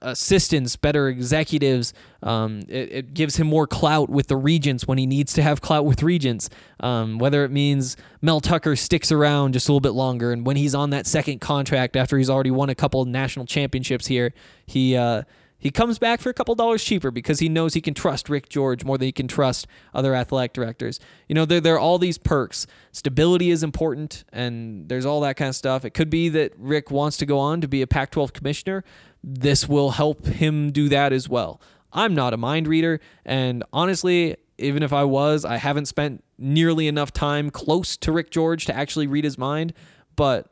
assistants, 0.00 0.76
better 0.76 1.08
executives. 1.08 1.92
Um, 2.22 2.60
it, 2.68 2.92
it, 2.92 3.14
gives 3.14 3.36
him 3.36 3.48
more 3.48 3.66
clout 3.66 4.08
with 4.08 4.28
the 4.28 4.36
regents 4.36 4.86
when 4.86 4.98
he 4.98 5.06
needs 5.06 5.32
to 5.34 5.42
have 5.42 5.60
clout 5.60 5.84
with 5.84 6.02
regents. 6.02 6.48
Um, 6.80 7.18
whether 7.18 7.44
it 7.44 7.50
means 7.50 7.96
Mel 8.20 8.40
Tucker 8.40 8.76
sticks 8.76 9.10
around 9.10 9.54
just 9.54 9.68
a 9.68 9.72
little 9.72 9.80
bit 9.80 9.90
longer, 9.90 10.32
and 10.32 10.46
when 10.46 10.56
he's 10.56 10.74
on 10.74 10.90
that 10.90 11.06
second 11.06 11.40
contract 11.40 11.96
after 11.96 12.16
he's 12.16 12.30
already 12.30 12.50
won 12.50 12.70
a 12.70 12.74
couple 12.74 13.04
national 13.04 13.46
championships 13.46 14.06
here, 14.06 14.32
he. 14.66 14.96
Uh, 14.96 15.22
he 15.62 15.70
comes 15.70 15.96
back 16.00 16.20
for 16.20 16.28
a 16.28 16.34
couple 16.34 16.56
dollars 16.56 16.82
cheaper 16.82 17.12
because 17.12 17.38
he 17.38 17.48
knows 17.48 17.74
he 17.74 17.80
can 17.80 17.94
trust 17.94 18.28
Rick 18.28 18.48
George 18.48 18.84
more 18.84 18.98
than 18.98 19.06
he 19.06 19.12
can 19.12 19.28
trust 19.28 19.68
other 19.94 20.12
athletic 20.12 20.52
directors. 20.52 20.98
You 21.28 21.36
know, 21.36 21.44
there, 21.44 21.60
there 21.60 21.76
are 21.76 21.78
all 21.78 21.98
these 22.00 22.18
perks. 22.18 22.66
Stability 22.90 23.48
is 23.50 23.62
important, 23.62 24.24
and 24.32 24.88
there's 24.88 25.06
all 25.06 25.20
that 25.20 25.36
kind 25.36 25.50
of 25.50 25.54
stuff. 25.54 25.84
It 25.84 25.90
could 25.90 26.10
be 26.10 26.28
that 26.30 26.52
Rick 26.58 26.90
wants 26.90 27.16
to 27.18 27.26
go 27.26 27.38
on 27.38 27.60
to 27.60 27.68
be 27.68 27.80
a 27.80 27.86
Pac 27.86 28.10
12 28.10 28.32
commissioner. 28.32 28.82
This 29.22 29.68
will 29.68 29.92
help 29.92 30.26
him 30.26 30.72
do 30.72 30.88
that 30.88 31.12
as 31.12 31.28
well. 31.28 31.60
I'm 31.92 32.12
not 32.12 32.34
a 32.34 32.36
mind 32.36 32.66
reader, 32.66 32.98
and 33.24 33.62
honestly, 33.72 34.36
Even 34.58 34.82
if 34.82 34.92
I 34.92 35.04
was, 35.04 35.44
I 35.44 35.56
haven't 35.58 35.86
spent 35.86 36.22
nearly 36.38 36.86
enough 36.88 37.12
time 37.12 37.50
close 37.50 37.96
to 37.98 38.12
Rick 38.12 38.30
George 38.30 38.64
to 38.66 38.76
actually 38.76 39.06
read 39.06 39.24
his 39.24 39.38
mind. 39.38 39.72
But 40.16 40.48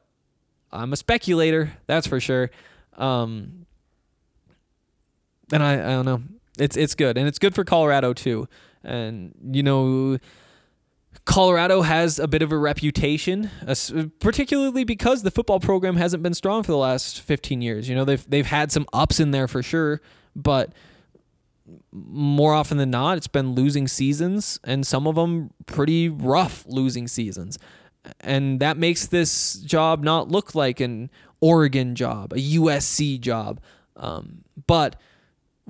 I'm 0.73 0.93
a 0.93 0.97
speculator, 0.97 1.73
that's 1.87 2.07
for 2.07 2.21
sure. 2.21 2.51
Um, 2.97 3.67
and 5.53 5.63
I, 5.63 5.75
I 5.75 5.93
don't 5.93 6.05
know. 6.05 6.23
It's 6.59 6.77
it's 6.77 6.95
good, 6.95 7.17
and 7.17 7.27
it's 7.27 7.39
good 7.39 7.55
for 7.55 7.65
Colorado 7.65 8.13
too. 8.13 8.49
And 8.83 9.35
you 9.53 9.63
know, 9.63 10.19
Colorado 11.25 11.83
has 11.83 12.19
a 12.19 12.27
bit 12.29 12.43
of 12.43 12.53
a 12.53 12.59
reputation, 12.59 13.51
particularly 14.19 14.85
because 14.85 15.23
the 15.23 15.31
football 15.31 15.61
program 15.61 15.97
hasn't 15.97 16.23
been 16.23 16.35
strong 16.35 16.63
for 16.63 16.73
the 16.73 16.79
last 16.79 17.21
15 17.21 17.63
years. 17.63 17.89
You 17.89 17.95
know, 17.95 18.05
they've 18.05 18.29
they've 18.29 18.47
had 18.47 18.73
some 18.73 18.87
ups 18.93 19.21
in 19.21 19.31
there 19.31 19.49
for 19.49 19.63
sure, 19.63 20.01
but 20.35 20.73
more 21.93 22.53
often 22.53 22.79
than 22.79 22.91
not, 22.91 23.17
it's 23.17 23.29
been 23.29 23.55
losing 23.55 23.87
seasons, 23.87 24.59
and 24.65 24.87
some 24.87 25.07
of 25.07 25.15
them 25.15 25.51
pretty 25.67 26.09
rough 26.09 26.65
losing 26.67 27.07
seasons. 27.07 27.59
And 28.21 28.61
that 28.61 28.77
makes 28.77 29.07
this 29.07 29.55
job 29.55 30.03
not 30.03 30.29
look 30.29 30.55
like 30.55 30.81
an 30.81 31.11
Oregon 31.41 31.95
job, 31.95 32.33
a 32.33 32.37
USC 32.37 33.21
job. 33.21 33.61
Um, 33.97 34.43
but 34.67 34.97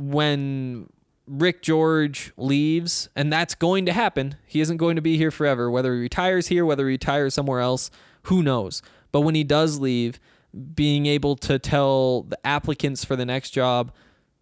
when 0.00 0.88
Rick 1.26 1.62
George 1.62 2.32
leaves, 2.36 3.08
and 3.14 3.32
that's 3.32 3.54
going 3.54 3.86
to 3.86 3.92
happen, 3.92 4.36
he 4.46 4.60
isn't 4.60 4.78
going 4.78 4.96
to 4.96 5.02
be 5.02 5.16
here 5.16 5.30
forever. 5.30 5.70
Whether 5.70 5.94
he 5.94 6.00
retires 6.00 6.48
here, 6.48 6.64
whether 6.64 6.86
he 6.86 6.94
retires 6.94 7.34
somewhere 7.34 7.60
else, 7.60 7.90
who 8.24 8.42
knows? 8.42 8.82
But 9.12 9.20
when 9.20 9.34
he 9.34 9.44
does 9.44 9.78
leave, 9.78 10.18
being 10.74 11.06
able 11.06 11.36
to 11.36 11.58
tell 11.58 12.22
the 12.22 12.44
applicants 12.46 13.04
for 13.04 13.16
the 13.16 13.24
next 13.24 13.50
job, 13.50 13.92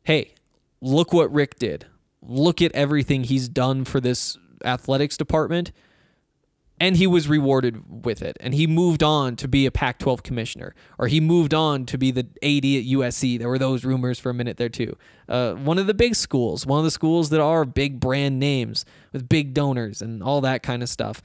hey, 0.04 0.34
look 0.80 1.12
what 1.12 1.32
Rick 1.32 1.58
did. 1.58 1.86
Look 2.22 2.62
at 2.62 2.72
everything 2.72 3.24
he's 3.24 3.48
done 3.48 3.84
for 3.84 4.00
this 4.00 4.38
athletics 4.64 5.16
department. 5.16 5.72
And 6.80 6.96
he 6.96 7.06
was 7.06 7.28
rewarded 7.28 8.04
with 8.04 8.22
it. 8.22 8.36
And 8.40 8.54
he 8.54 8.66
moved 8.66 9.02
on 9.02 9.34
to 9.36 9.48
be 9.48 9.66
a 9.66 9.70
Pac 9.70 9.98
12 9.98 10.22
commissioner, 10.22 10.74
or 10.98 11.08
he 11.08 11.20
moved 11.20 11.52
on 11.52 11.86
to 11.86 11.98
be 11.98 12.10
the 12.10 12.20
AD 12.20 12.64
at 12.64 12.84
USC. 12.86 13.38
There 13.38 13.48
were 13.48 13.58
those 13.58 13.84
rumors 13.84 14.18
for 14.18 14.30
a 14.30 14.34
minute 14.34 14.58
there, 14.58 14.68
too. 14.68 14.96
Uh, 15.28 15.54
one 15.54 15.78
of 15.78 15.86
the 15.86 15.94
big 15.94 16.14
schools, 16.14 16.66
one 16.66 16.78
of 16.78 16.84
the 16.84 16.90
schools 16.90 17.30
that 17.30 17.40
are 17.40 17.64
big 17.64 17.98
brand 17.98 18.38
names 18.38 18.84
with 19.12 19.28
big 19.28 19.54
donors 19.54 20.00
and 20.00 20.22
all 20.22 20.40
that 20.42 20.62
kind 20.62 20.82
of 20.82 20.88
stuff. 20.88 21.20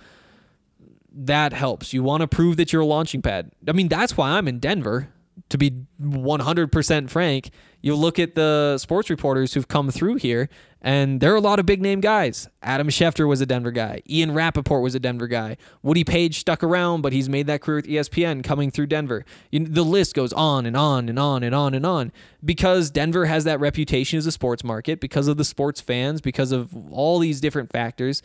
That 1.16 1.54
helps. 1.54 1.94
You 1.94 2.02
want 2.02 2.22
to 2.22 2.28
prove 2.28 2.58
that 2.58 2.74
you're 2.74 2.82
a 2.82 2.86
launching 2.86 3.22
pad. 3.22 3.52
I 3.68 3.74
mean, 3.74 3.88
that's 3.88 4.18
why 4.18 4.32
I'm 4.32 4.48
in 4.48 4.58
Denver 4.58 5.10
to 5.50 5.58
be 5.58 5.86
100% 6.02 7.10
frank, 7.10 7.50
you 7.82 7.96
look 7.96 8.20
at 8.20 8.36
the 8.36 8.78
sports 8.78 9.10
reporters 9.10 9.54
who've 9.54 9.68
come 9.68 9.92
through 9.92 10.16
here, 10.16 10.50
and 10.84 11.22
there 11.22 11.32
are 11.32 11.38
a 11.38 11.42
lot 11.42 11.60
of 11.60 11.66
big 11.66 11.82
name 11.82 12.02
guys. 12.02 12.50
Adam 12.62 12.90
Schefter 12.90 13.26
was 13.28 13.40
a 13.40 13.46
Denver 13.46 13.72
guy. 13.72 14.02
Ian 14.10 14.34
Rapoport 14.34 14.84
was 14.84 14.94
a 14.94 15.00
Denver 15.00 15.28
guy. 15.28 15.56
Woody 15.82 16.04
Paige 16.04 16.40
stuck 16.40 16.62
around, 16.62 17.02
but 17.02 17.14
he's 17.14 17.30
made 17.30 17.48
that 17.48 17.62
career 17.62 17.78
with 17.78 17.88
ESPN 17.88 18.44
coming 18.44 18.70
through 18.70 18.88
Denver. 18.88 19.24
You, 19.50 19.66
the 19.66 19.84
list 19.84 20.14
goes 20.14 20.34
on 20.34 20.66
and 20.66 20.76
on 20.76 21.08
and 21.08 21.18
on 21.18 21.42
and 21.42 21.56
on 21.56 21.74
and 21.74 21.86
on 21.86 22.12
because 22.44 22.92
Denver 22.92 23.26
has 23.26 23.46
that 23.46 23.62
reputation 23.62 24.18
as 24.18 24.26
a 24.26 24.32
sports 24.32 24.64
market, 24.64 25.00
because 25.00 25.30
of 25.30 25.38
the 25.38 25.46
sports 25.46 25.80
fans, 25.80 26.20
because 26.20 26.52
of 26.52 26.76
all 26.92 27.18
these 27.18 27.40
different 27.40 27.72
factors 27.72 28.22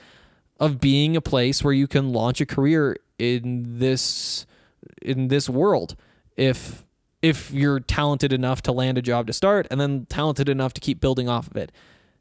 of 0.59 0.81
being 0.81 1.17
a 1.17 1.21
place 1.21 1.63
where 1.63 1.73
you 1.73 1.87
can 1.87 2.13
launch 2.13 2.41
a 2.41 2.47
career 2.47 2.97
in 3.19 3.79
this 3.79 4.47
in 5.03 5.29
this 5.29 5.49
world 5.49 5.97
if 6.37 6.85
if 7.21 7.51
you're 7.51 7.81
talented 7.81 8.33
enough 8.33 8.63
to 8.63 8.73
land 8.73 8.97
a 8.97 9.03
job 9.03 9.27
to 9.27 9.33
start 9.33 9.67
and 9.71 9.81
then 9.81 10.07
talented 10.09 10.49
enough 10.49 10.73
to 10.73 10.81
keep 10.81 11.01
building 11.01 11.29
off 11.29 11.49
of 11.49 11.57
it. 11.57 11.73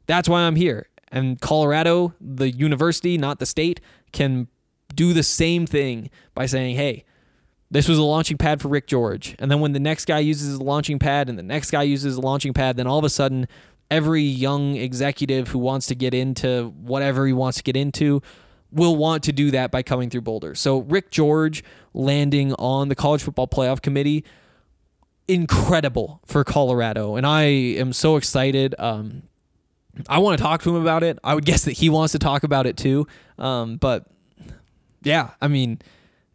That's 0.08 0.28
why 0.28 0.40
I'm 0.40 0.56
here. 0.56 0.88
And 1.12 1.40
Colorado, 1.40 2.14
the 2.20 2.50
university, 2.50 3.16
not 3.16 3.38
the 3.38 3.46
state, 3.46 3.80
can 4.12 4.48
do 4.94 5.12
the 5.12 5.22
same 5.22 5.66
thing 5.66 6.10
by 6.34 6.46
saying, 6.46 6.76
hey, 6.76 7.04
this 7.70 7.86
was 7.86 7.98
a 7.98 8.02
launching 8.02 8.38
pad 8.38 8.60
for 8.60 8.68
Rick 8.68 8.86
George. 8.88 9.36
And 9.38 9.50
then 9.50 9.60
when 9.60 9.72
the 9.72 9.80
next 9.80 10.06
guy 10.06 10.18
uses 10.18 10.58
the 10.58 10.64
launching 10.64 10.98
pad 10.98 11.28
and 11.28 11.38
the 11.38 11.42
next 11.42 11.70
guy 11.70 11.82
uses 11.82 12.16
the 12.16 12.22
launching 12.22 12.52
pad, 12.52 12.76
then 12.76 12.86
all 12.86 12.98
of 12.98 13.04
a 13.04 13.10
sudden, 13.10 13.46
every 13.90 14.22
young 14.22 14.76
executive 14.76 15.48
who 15.48 15.58
wants 15.58 15.86
to 15.86 15.94
get 15.94 16.14
into 16.14 16.74
whatever 16.80 17.26
he 17.26 17.32
wants 17.32 17.58
to 17.58 17.62
get 17.62 17.76
into 17.76 18.22
will 18.70 18.96
want 18.96 19.22
to 19.24 19.32
do 19.32 19.50
that 19.50 19.70
by 19.70 19.82
coming 19.82 20.10
through 20.10 20.22
Boulder. 20.22 20.54
So 20.54 20.78
Rick 20.78 21.10
George 21.10 21.62
landing 21.94 22.54
on 22.54 22.88
the 22.88 22.94
college 22.94 23.22
football 23.22 23.48
playoff 23.48 23.80
committee 23.80 24.24
incredible 25.26 26.20
for 26.26 26.42
Colorado, 26.44 27.16
and 27.16 27.26
I 27.26 27.42
am 27.42 27.92
so 27.92 28.16
excited. 28.16 28.74
Um, 28.78 29.24
I 30.08 30.18
want 30.18 30.38
to 30.38 30.42
talk 30.42 30.62
to 30.62 30.70
him 30.76 30.82
about 30.82 31.02
it. 31.02 31.18
I 31.24 31.34
would 31.34 31.44
guess 31.46 31.64
that 31.64 31.72
he 31.72 31.88
wants 31.88 32.12
to 32.12 32.18
talk 32.18 32.42
about 32.42 32.66
it 32.66 32.76
too. 32.76 33.06
Um, 33.38 33.76
but 33.76 34.06
yeah, 35.02 35.30
I 35.40 35.48
mean, 35.48 35.80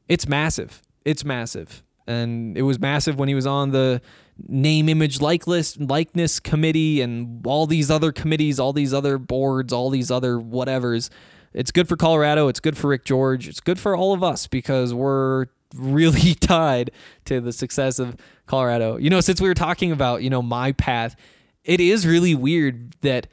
it's 0.08 0.28
massive. 0.28 0.82
It's 1.06 1.26
massive, 1.26 1.84
and 2.08 2.58
it 2.58 2.62
was 2.62 2.80
massive 2.80 3.20
when 3.20 3.28
he 3.28 3.36
was 3.36 3.46
on 3.46 3.72
the 3.72 4.02
name, 4.48 4.90
image, 4.90 5.22
like 5.22 5.48
list, 5.48 5.80
likeness 5.80 6.40
committee, 6.40 7.02
and 7.02 7.46
all 7.46 7.68
these 7.68 7.92
other 7.92 8.12
committees, 8.12 8.60
all 8.60 8.74
these 8.74 8.94
other 8.94 9.18
boards, 9.18 9.74
all 9.74 9.90
these 9.90 10.10
other 10.10 10.38
whatevers. 10.38 11.10
It's 11.54 11.72
good 11.72 11.88
for 11.88 11.96
Colorado. 11.96 12.48
It's 12.48 12.60
good 12.60 12.78
for 12.78 12.88
Rick 12.88 13.06
George. 13.06 13.48
It's 13.48 13.60
good 13.60 13.80
for 13.80 13.96
all 13.96 14.14
of 14.14 14.24
us 14.24 14.48
because 14.48 14.94
we're 14.94 15.48
really 15.76 16.34
tied 16.40 16.92
to 17.26 17.42
the 17.42 17.52
success 17.52 18.00
of 18.00 18.16
Colorado. 18.46 18.98
You 18.98 19.10
know, 19.10 19.22
since 19.22 19.40
we 19.40 19.48
were 19.48 19.54
talking 19.54 19.92
about, 19.92 20.24
you 20.24 20.30
know, 20.30 20.42
my 20.42 20.72
path, 20.72 21.16
it 21.64 21.80
is 21.80 22.06
really 22.06 22.36
weird 22.36 22.96
that 23.02 23.28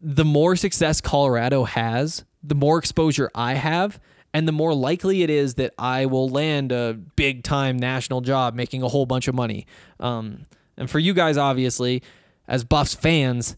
the 0.00 0.24
more 0.24 0.56
success 0.56 1.00
Colorado 1.00 1.64
has, 1.64 2.24
the 2.42 2.54
more 2.54 2.78
exposure 2.78 3.30
I 3.34 3.54
have, 3.54 4.00
and 4.32 4.46
the 4.46 4.52
more 4.52 4.74
likely 4.74 5.22
it 5.22 5.30
is 5.30 5.54
that 5.54 5.74
I 5.78 6.06
will 6.06 6.28
land 6.28 6.70
a 6.72 6.94
big 7.16 7.42
time 7.42 7.78
national 7.78 8.20
job 8.20 8.54
making 8.54 8.82
a 8.82 8.88
whole 8.88 9.06
bunch 9.06 9.26
of 9.26 9.34
money. 9.34 9.66
Um, 9.98 10.46
and 10.76 10.88
for 10.90 10.98
you 10.98 11.14
guys, 11.14 11.36
obviously, 11.36 12.02
as 12.46 12.62
Buffs 12.62 12.94
fans, 12.94 13.56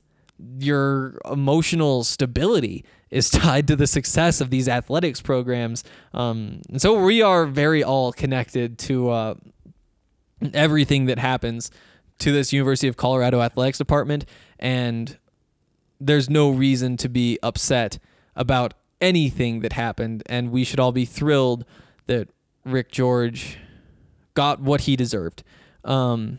your 0.59 1.21
emotional 1.31 2.05
stability 2.05 2.85
is 3.11 3.29
tied 3.31 3.67
to 3.69 3.77
the 3.77 3.87
success 3.87 4.41
of 4.41 4.51
these 4.51 4.69
athletics 4.69 5.21
programs. 5.21 5.85
Um, 6.15 6.63
and 6.71 6.81
so 6.81 7.05
we 7.05 7.21
are 7.21 7.47
very 7.47 7.83
all 7.83 8.13
connected 8.13 8.79
to 8.79 9.11
uh, 9.11 9.35
everything 10.55 11.07
that 11.07 11.19
happens 11.19 11.71
to 12.21 12.33
this 12.33 12.53
University 12.53 12.89
of 12.89 12.97
Colorado 12.97 13.41
athletics 13.43 13.79
department. 13.79 14.25
And 14.59 15.19
there's 16.01 16.31
no 16.31 16.51
reason 16.51 16.97
to 16.99 17.09
be 17.09 17.39
upset 17.43 17.99
about 18.35 18.75
anything 19.01 19.61
that 19.61 19.75
happened. 19.75 20.23
And 20.27 20.51
we 20.51 20.65
should 20.65 20.81
all 20.81 20.93
be 20.93 21.05
thrilled 21.05 21.65
that 22.07 22.29
Rick 22.65 22.91
George 22.91 23.59
got 24.35 24.61
what 24.61 24.83
he 24.83 24.97
deserved. 24.97 25.43
Um, 25.85 26.39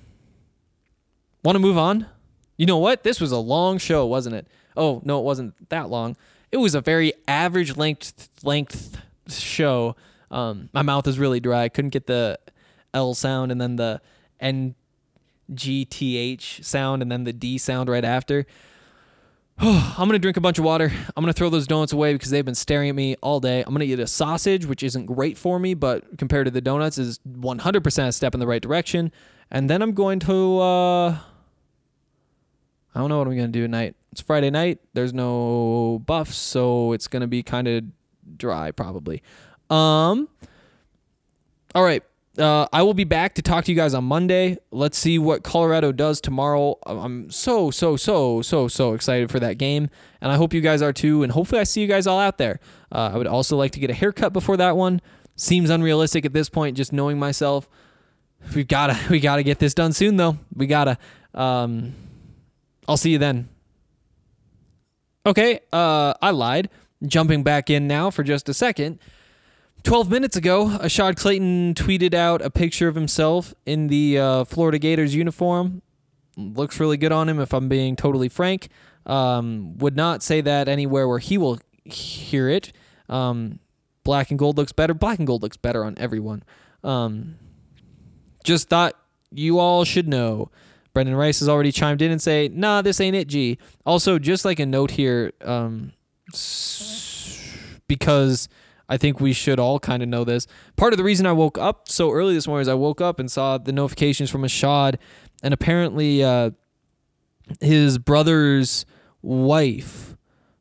Want 1.44 1.56
to 1.56 1.60
move 1.60 1.78
on? 1.78 2.06
You 2.58 2.68
know 2.68 2.78
what? 2.78 3.04
This 3.04 3.20
was 3.20 3.32
a 3.32 3.38
long 3.38 3.80
show, 3.80 4.06
wasn't 4.06 4.36
it? 4.36 4.48
Oh, 4.78 5.02
no, 5.04 5.20
it 5.20 5.24
wasn't 5.24 5.70
that 5.70 5.90
long. 5.90 6.16
It 6.52 6.58
was 6.58 6.76
a 6.76 6.82
very 6.82 7.14
average 7.28 7.78
length 7.78 8.30
length 8.44 8.98
show. 9.28 9.96
Um, 10.30 10.70
my 10.72 10.82
mouth 10.84 11.08
is 11.08 11.18
really 11.18 11.40
dry. 11.40 11.64
I 11.64 11.70
couldn't 11.70 11.90
get 11.90 12.06
the 12.06 12.38
L 12.94 13.14
sound 13.16 13.52
and 13.52 13.60
then 13.60 13.78
the 13.78 14.02
N 14.40 14.76
G 15.54 15.84
T 15.84 16.18
H 16.18 16.60
sound 16.64 17.02
and 17.02 17.12
then 17.12 17.24
the 17.24 17.34
D 17.34 17.58
sound 17.58 17.90
right 17.90 18.06
after. 18.06 18.46
I'm 19.60 20.08
gonna 20.08 20.20
drink 20.20 20.38
a 20.38 20.42
bunch 20.42 20.58
of 20.58 20.66
water. 20.66 20.92
I'm 21.16 21.24
gonna 21.24 21.34
throw 21.34 21.50
those 21.50 21.68
donuts 21.68 21.94
away 21.94 22.14
because 22.14 22.30
they've 22.32 22.46
been 22.46 22.56
staring 22.56 22.90
at 22.90 22.96
me 22.96 23.16
all 23.22 23.40
day. 23.40 23.62
I'm 23.62 23.74
gonna 23.74 23.86
eat 23.86 24.00
a 24.00 24.08
sausage, 24.08 24.66
which 24.66 24.82
isn't 24.84 25.06
great 25.06 25.38
for 25.38 25.60
me, 25.60 25.74
but 25.74 26.18
compared 26.18 26.46
to 26.46 26.52
the 26.52 26.62
donuts, 26.62 26.98
is 26.98 27.20
100% 27.28 28.08
a 28.08 28.12
step 28.12 28.34
in 28.34 28.40
the 28.40 28.48
right 28.48 28.62
direction. 28.62 29.12
And 29.52 29.70
then 29.70 29.82
I'm 29.82 29.94
going 29.94 30.20
to. 30.22 30.60
Uh, 30.60 31.10
I 32.94 33.00
don't 33.00 33.10
know 33.10 33.20
what 33.20 33.28
I'm 33.28 33.36
gonna 33.36 33.50
do 33.50 33.62
tonight. 33.62 33.96
It's 34.12 34.22
Friday 34.22 34.50
night. 34.50 34.80
There's 34.94 35.14
no 35.14 36.02
buffs, 36.06 36.36
so 36.38 36.94
it's 36.94 37.08
gonna 37.08 37.28
be 37.28 37.44
kind 37.44 37.68
of 37.68 37.84
dry 38.38 38.72
probably. 38.72 39.22
Um. 39.70 40.28
All 41.76 41.84
right. 41.84 42.04
Uh, 42.38 42.66
I 42.72 42.82
will 42.84 42.94
be 42.94 43.04
back 43.04 43.36
to 43.36 43.42
talk 43.42 43.66
to 43.66 43.72
you 43.72 43.76
guys 43.76 43.94
on 43.94 44.06
Monday. 44.06 44.58
Let's 44.72 44.98
see 44.98 45.20
what 45.20 45.44
Colorado 45.44 45.92
does 45.92 46.22
tomorrow. 46.22 46.78
I'm 46.86 47.30
so, 47.30 47.72
so, 47.72 47.98
so, 47.98 48.42
so, 48.42 48.70
so 48.70 48.94
excited 48.94 49.30
for 49.30 49.40
that 49.42 49.58
game. 49.58 49.90
And 50.22 50.32
I 50.32 50.38
hope 50.38 50.54
you 50.54 50.62
guys 50.62 50.82
are 50.82 50.94
too. 50.94 51.24
And 51.24 51.32
hopefully, 51.34 51.60
I 51.60 51.66
see 51.66 51.82
you 51.82 51.88
guys 51.88 52.08
all 52.08 52.20
out 52.20 52.38
there. 52.38 52.62
Uh, 52.92 53.12
I 53.14 53.18
would 53.18 53.28
also 53.28 53.58
like 53.58 53.72
to 53.72 53.82
get 53.82 53.90
a 53.90 53.94
haircut 53.94 54.32
before 54.32 54.56
that 54.58 54.78
one. 54.78 55.02
Seems 55.36 55.70
unrealistic 55.70 56.26
at 56.26 56.32
this 56.32 56.50
point, 56.50 56.78
just 56.78 56.94
knowing 56.94 57.20
myself. 57.20 57.68
We 58.56 58.64
gotta, 58.64 58.98
we 59.10 59.20
gotta 59.20 59.44
get 59.44 59.60
this 59.60 59.74
done 59.74 59.92
soon, 59.92 60.16
though. 60.16 60.38
We 60.56 60.68
gotta. 60.68 60.98
Um, 61.34 61.94
I'll 62.88 62.98
see 62.98 63.12
you 63.12 63.18
then. 63.18 63.50
Okay, 65.26 65.60
uh, 65.74 66.14
I 66.22 66.32
lied. 66.32 66.70
Jumping 67.06 67.44
back 67.44 67.70
in 67.70 67.88
now 67.88 68.10
for 68.10 68.24
just 68.24 68.48
a 68.48 68.54
second. 68.54 69.00
12 69.84 70.10
minutes 70.10 70.36
ago, 70.36 70.68
Ashaad 70.82 71.16
Clayton 71.18 71.74
tweeted 71.74 72.14
out 72.14 72.42
a 72.42 72.50
picture 72.50 72.88
of 72.88 72.96
himself 72.96 73.54
in 73.66 73.88
the 73.88 74.18
uh, 74.20 74.44
Florida 74.46 74.78
Gators 74.80 75.16
uniform. 75.16 75.82
Looks 76.38 76.80
really 76.80 76.98
good 76.98 77.12
on 77.12 77.28
him, 77.28 77.40
if 77.40 77.54
I'm 77.54 77.68
being 77.68 77.96
totally 77.96 78.30
frank. 78.30 78.70
Um, 79.06 79.78
would 79.80 79.96
not 79.96 80.22
say 80.24 80.42
that 80.42 80.68
anywhere 80.68 81.08
where 81.08 81.20
he 81.20 81.38
will 81.38 81.60
hear 81.84 82.48
it. 82.48 82.72
Um, 83.10 83.60
black 84.04 84.30
and 84.30 84.38
gold 84.40 84.58
looks 84.58 84.72
better. 84.72 84.94
Black 84.94 85.18
and 85.18 85.28
gold 85.28 85.42
looks 85.42 85.58
better 85.58 85.84
on 85.84 85.96
everyone. 85.98 86.44
Um, 86.84 87.36
just 88.44 88.70
thought 88.70 88.94
you 89.32 89.60
all 89.60 89.84
should 89.84 90.08
know. 90.08 90.52
Brendan 90.94 91.16
Rice 91.16 91.40
has 91.40 91.50
already 91.50 91.72
chimed 91.72 92.02
in 92.02 92.12
and 92.12 92.22
say, 92.22 92.50
"Nah, 92.52 92.82
this 92.82 93.00
ain't 93.00 93.16
it." 93.16 93.28
G. 93.28 93.58
Also, 93.86 94.20
just 94.20 94.44
like 94.46 94.60
a 94.60 94.66
note 94.66 94.92
here, 94.92 95.32
um, 95.44 95.94
s- 96.34 97.50
because 97.88 98.50
I 98.92 98.98
think 98.98 99.22
we 99.22 99.32
should 99.32 99.58
all 99.58 99.80
kind 99.80 100.04
of 100.04 100.10
know 100.10 100.26
this. 100.26 100.48
Part 100.76 100.92
of 100.92 100.98
the 100.98 101.06
reason 101.06 101.26
I 101.26 101.32
woke 101.32 101.58
up 101.58 101.88
so 101.88 102.12
early 102.12 102.34
this 102.34 102.46
morning 102.46 102.64
is 102.64 102.68
I 102.68 102.74
woke 102.74 103.00
up 103.00 103.22
and 103.22 103.32
saw 103.32 103.58
the 103.58 103.72
notifications 103.72 104.30
from 104.30 104.42
Ashaad, 104.42 104.98
and 105.42 105.54
apparently, 105.54 106.22
uh, 106.22 106.52
his 107.62 107.98
brother's 107.98 108.86
wife 109.22 110.18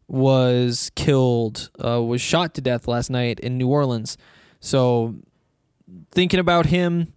was 0.07 0.93
killed, 0.95 1.71
uh, 1.85 2.01
was 2.01 2.21
shot 2.21 2.55
to 2.55 2.61
death 2.61 2.87
last 2.87 3.11
night 3.11 3.41
in 3.41 3.59
New 3.59 3.67
Orleans. 3.67 4.17
So, 4.61 5.17
thinking 6.13 6.39
about 6.39 6.67
him, 6.67 7.13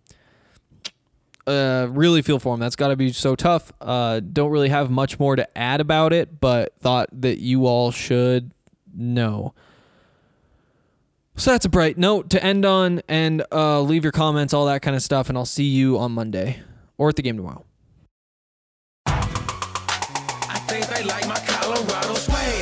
uh, 1.45 1.89
really 1.91 2.23
feel 2.23 2.39
for 2.39 2.55
him. 2.55 2.59
That's 2.59 2.75
got 2.75 2.87
to 2.87 2.95
be 2.95 3.11
so 3.11 3.35
tough. 3.35 3.71
Uh, 3.79 4.19
don't 4.19 4.49
really 4.49 4.69
have 4.69 4.89
much 4.89 5.19
more 5.19 5.35
to 5.35 5.57
add 5.57 5.79
about 5.79 6.11
it, 6.11 6.39
but 6.39 6.73
thought 6.79 7.09
that 7.21 7.37
you 7.37 7.67
all 7.67 7.91
should 7.91 8.51
know. 8.95 9.53
So 11.35 11.51
that's 11.51 11.65
a 11.65 11.69
bright 11.69 11.97
note 11.97 12.29
to 12.31 12.43
end 12.43 12.63
on, 12.63 13.01
and 13.07 13.43
uh, 13.51 13.81
leave 13.81 14.03
your 14.03 14.11
comments, 14.11 14.53
all 14.53 14.67
that 14.67 14.81
kind 14.81 14.95
of 14.95 15.01
stuff, 15.01 15.29
and 15.29 15.37
I'll 15.37 15.45
see 15.45 15.65
you 15.65 15.97
on 15.97 16.11
Monday 16.11 16.59
or 16.97 17.09
at 17.09 17.15
the 17.15 17.21
game 17.23 17.37
tomorrow. 17.37 17.65
I 19.07 20.63
think 20.67 20.85
they 20.87 21.03
like 21.03 21.27
my 21.27 21.39
Colorado 21.47 22.13
swag. 22.13 22.53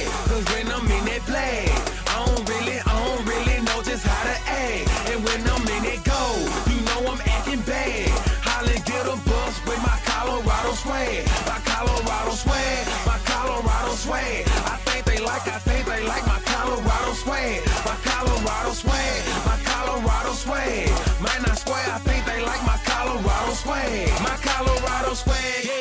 Swag 25.13 25.30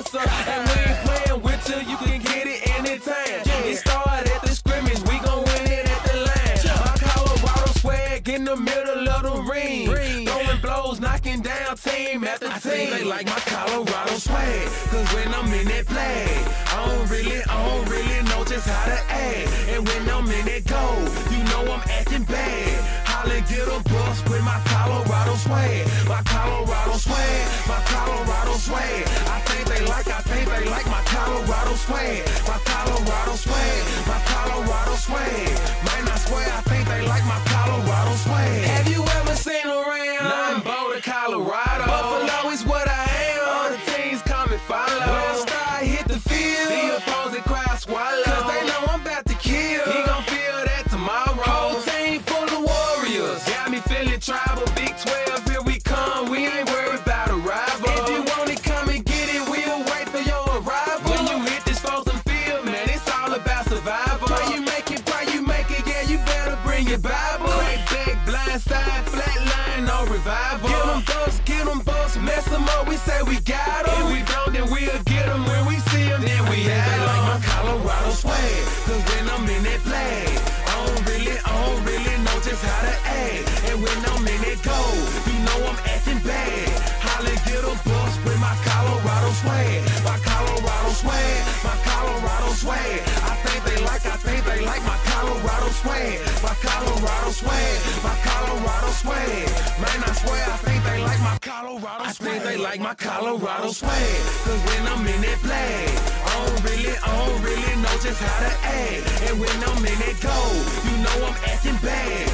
And 0.00 0.08
we 0.16 0.80
ain't 0.80 0.98
playing 1.04 1.42
with 1.42 1.68
you, 1.68 1.76
you 1.90 1.96
can 1.98 2.22
get 2.22 2.46
it 2.46 2.66
anytime. 2.78 3.44
It 3.68 3.76
started 3.76 4.32
at 4.32 4.40
the 4.40 4.48
scrimmage, 4.48 4.98
we 5.00 5.18
gon' 5.18 5.44
win 5.44 5.66
it 5.70 5.86
at 5.86 6.02
the 6.08 6.16
line. 6.24 6.58
My 6.80 6.96
Colorado 6.96 7.72
swag 7.80 8.26
in 8.26 8.44
the 8.44 8.56
middle 8.56 9.06
of 9.06 9.22
the 9.22 9.42
ring. 9.42 10.24
Throwing 10.26 10.60
blows, 10.62 11.00
knocking 11.00 11.42
down 11.42 11.76
team 11.76 12.24
after 12.24 12.48
team. 12.48 12.90
They 12.90 13.04
like 13.04 13.26
my 13.26 13.40
Colorado 13.44 14.14
swag, 14.16 14.68
cause 14.88 15.12
when 15.12 15.34
I'm 15.34 15.52
in 15.52 15.68
that 15.68 15.84
play, 15.84 16.44
I 16.72 16.86
don't 16.86 17.10
really, 17.10 17.42
I 17.44 17.68
don't 17.68 17.88
really 17.90 18.22
know 18.30 18.42
just 18.44 18.66
how 18.66 18.86
to 18.86 18.98
act. 19.12 19.48
And 19.68 19.86
when 19.86 20.08
I'm 20.08 20.24
in 20.32 20.46
that 20.46 20.64
gold, 20.64 21.12
you 21.30 21.44
know 21.44 21.74
I'm 21.74 21.82
acting 21.90 22.24
bad. 22.24 22.99
Holly 23.20 23.42
get 23.42 23.68
a 23.68 23.78
bus 23.84 24.24
with 24.30 24.42
my 24.42 24.58
Colorado 24.64 25.34
swag, 25.34 25.86
my 26.08 26.22
Colorado 26.24 26.96
swag, 26.96 27.68
my 27.68 27.76
Colorado 27.84 28.54
swag. 28.56 29.04
I 29.28 29.40
think 29.44 29.68
they 29.68 29.84
like, 29.84 30.08
I 30.08 30.20
think 30.24 30.48
they 30.48 30.64
like 30.70 30.86
my 30.86 31.02
Colorado 31.04 31.74
swag, 31.74 32.24
my 32.48 32.56
Colorado 32.64 33.34
swag, 33.36 33.80
my 34.08 34.18
Colorado 34.24 34.94
swag. 34.96 35.52
Man, 35.84 36.08
I 36.08 36.16
swear, 36.16 36.48
I 36.48 36.62
think 36.62 36.88
they 36.88 37.02
like 37.06 37.24
my 37.26 37.38
Colorado 37.44 38.16
swag. 38.24 38.39
Tribal. 54.30 54.66
Big 54.76 54.94
12, 54.96 55.48
here 55.50 55.62
we 55.62 55.78
come. 55.80 56.30
We 56.30 56.46
ain't 56.46 56.68
worried 56.70 57.00
about 57.00 57.30
a 57.30 57.36
rival. 57.36 57.90
If 57.98 58.08
you 58.14 58.22
want 58.30 58.48
it, 58.50 58.62
come 58.62 58.88
and 58.88 59.04
get 59.04 59.26
it. 59.34 59.42
We'll 59.50 59.82
wait 59.90 60.06
for 60.08 60.22
your 60.30 60.44
arrival. 60.58 61.10
When 61.10 61.26
you 61.26 61.38
hit 61.50 61.64
this 61.64 61.80
frozen 61.80 62.16
field, 62.28 62.64
man, 62.64 62.86
it's 62.88 63.08
all 63.10 63.32
about 63.34 63.64
survival. 63.66 64.28
Why 64.28 64.54
you 64.54 64.60
make 64.62 64.88
it, 64.92 65.02
why 65.10 65.22
you 65.32 65.42
make 65.42 65.70
it. 65.70 65.84
Yeah, 65.84 66.02
you 66.02 66.18
better 66.18 66.56
bring 66.64 66.86
your 66.86 66.98
Bible. 66.98 67.50
Crack 67.58 67.82
back, 67.90 68.26
blind 68.26 68.60
side, 68.60 69.02
flat 69.12 69.40
line, 69.52 69.84
no 69.86 69.98
revival. 70.06 70.68
Get 70.68 70.86
them 70.86 71.02
busts, 71.10 71.40
get 71.44 71.64
them 71.66 71.80
busts, 71.80 72.16
mess 72.18 72.44
them 72.44 72.64
up. 72.74 72.88
We 72.88 72.96
say 72.96 73.22
we 73.22 73.40
got 73.40 73.86
them. 73.86 73.89
I'm 84.70 84.86
in 84.86 85.02
that 85.02 85.10
gold, 85.10 85.10
you 85.26 85.38
know 85.44 85.68
I'm 85.68 85.78
acting 85.84 86.20
bad. 86.22 86.68
Holly 87.02 87.36
get 87.46 87.64
a 87.64 87.74
bus 87.82 88.12
with 88.24 88.38
my 88.40 88.54
Colorado 88.62 89.30
swag. 89.42 89.82
My 90.04 90.16
Colorado 90.22 90.90
swag, 90.94 91.40
my 91.64 91.76
Colorado 91.82 92.50
swag. 92.54 93.00
I 93.26 93.34
think 93.44 93.60
they 93.64 93.78
like, 93.84 94.04
I 94.06 94.16
think 94.16 94.44
they 94.44 94.60
like 94.64 94.82
my 94.86 94.98
Colorado 95.10 95.68
swag. 95.82 96.18
My 96.42 96.54
Colorado 96.62 97.30
swag, 97.30 97.76
my 98.02 98.16
Colorado 98.22 98.90
swag. 99.02 99.46
Man, 99.82 99.98
I 100.06 100.12
swear 100.22 100.44
I 100.46 100.56
think 100.62 100.84
they 100.84 100.98
like 101.02 101.20
my 101.20 101.38
Colorado 101.40 102.04
swag. 102.04 102.10
I 102.10 102.12
think 102.12 102.42
they 102.44 102.56
like 102.56 102.80
my 102.80 102.94
Colorado 102.94 103.70
swag. 103.72 104.20
Cause 104.44 104.60
when 104.66 104.82
I'm 104.86 105.06
in 105.06 105.20
that 105.22 105.38
flag, 105.42 105.88
I 106.26 106.32
don't 106.46 106.60
really, 106.64 106.94
I 106.96 107.10
don't 107.18 107.42
really 107.42 107.74
know 107.82 107.96
just 108.02 108.20
how 108.20 108.38
to 108.46 108.52
act. 108.66 109.02
And 109.26 109.34
when 109.40 109.56
I'm 109.66 109.82
in 109.84 109.98
that 110.04 110.16
gold, 110.22 110.62
you 110.86 110.94
know 111.04 111.16
I'm 111.28 111.36
acting 111.44 111.78
bad. 111.82 112.29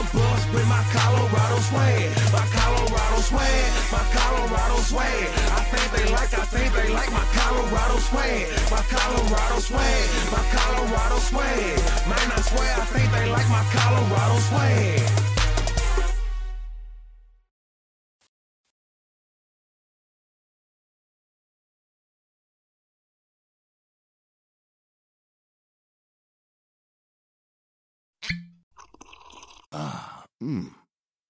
A 0.00 0.02
bus 0.16 0.46
with 0.54 0.66
my 0.66 0.82
Colorado 0.96 1.58
swag. 1.60 2.08
My 2.32 2.46
Colorado 2.56 3.20
swag, 3.20 3.70
my 3.92 4.02
Colorado 4.16 4.76
swag. 4.80 5.28
I 5.52 5.60
think 5.68 5.92
they 5.92 6.10
like, 6.10 6.32
I 6.32 6.44
think 6.46 6.72
they 6.72 6.88
like 6.88 7.12
my 7.12 7.24
Colorado 7.36 7.98
swag. 8.08 8.48
My 8.70 8.82
Colorado 8.88 9.58
swag, 9.60 10.08
my 10.32 10.42
Colorado 10.56 11.18
swag. 11.18 11.76
Man, 12.08 12.32
I 12.32 12.40
swear 12.40 12.74
I 12.80 12.84
think 12.86 13.12
they 13.12 13.26
like 13.28 13.48
my 13.50 13.62
Colorado 13.76 14.38
swag. 14.48 15.29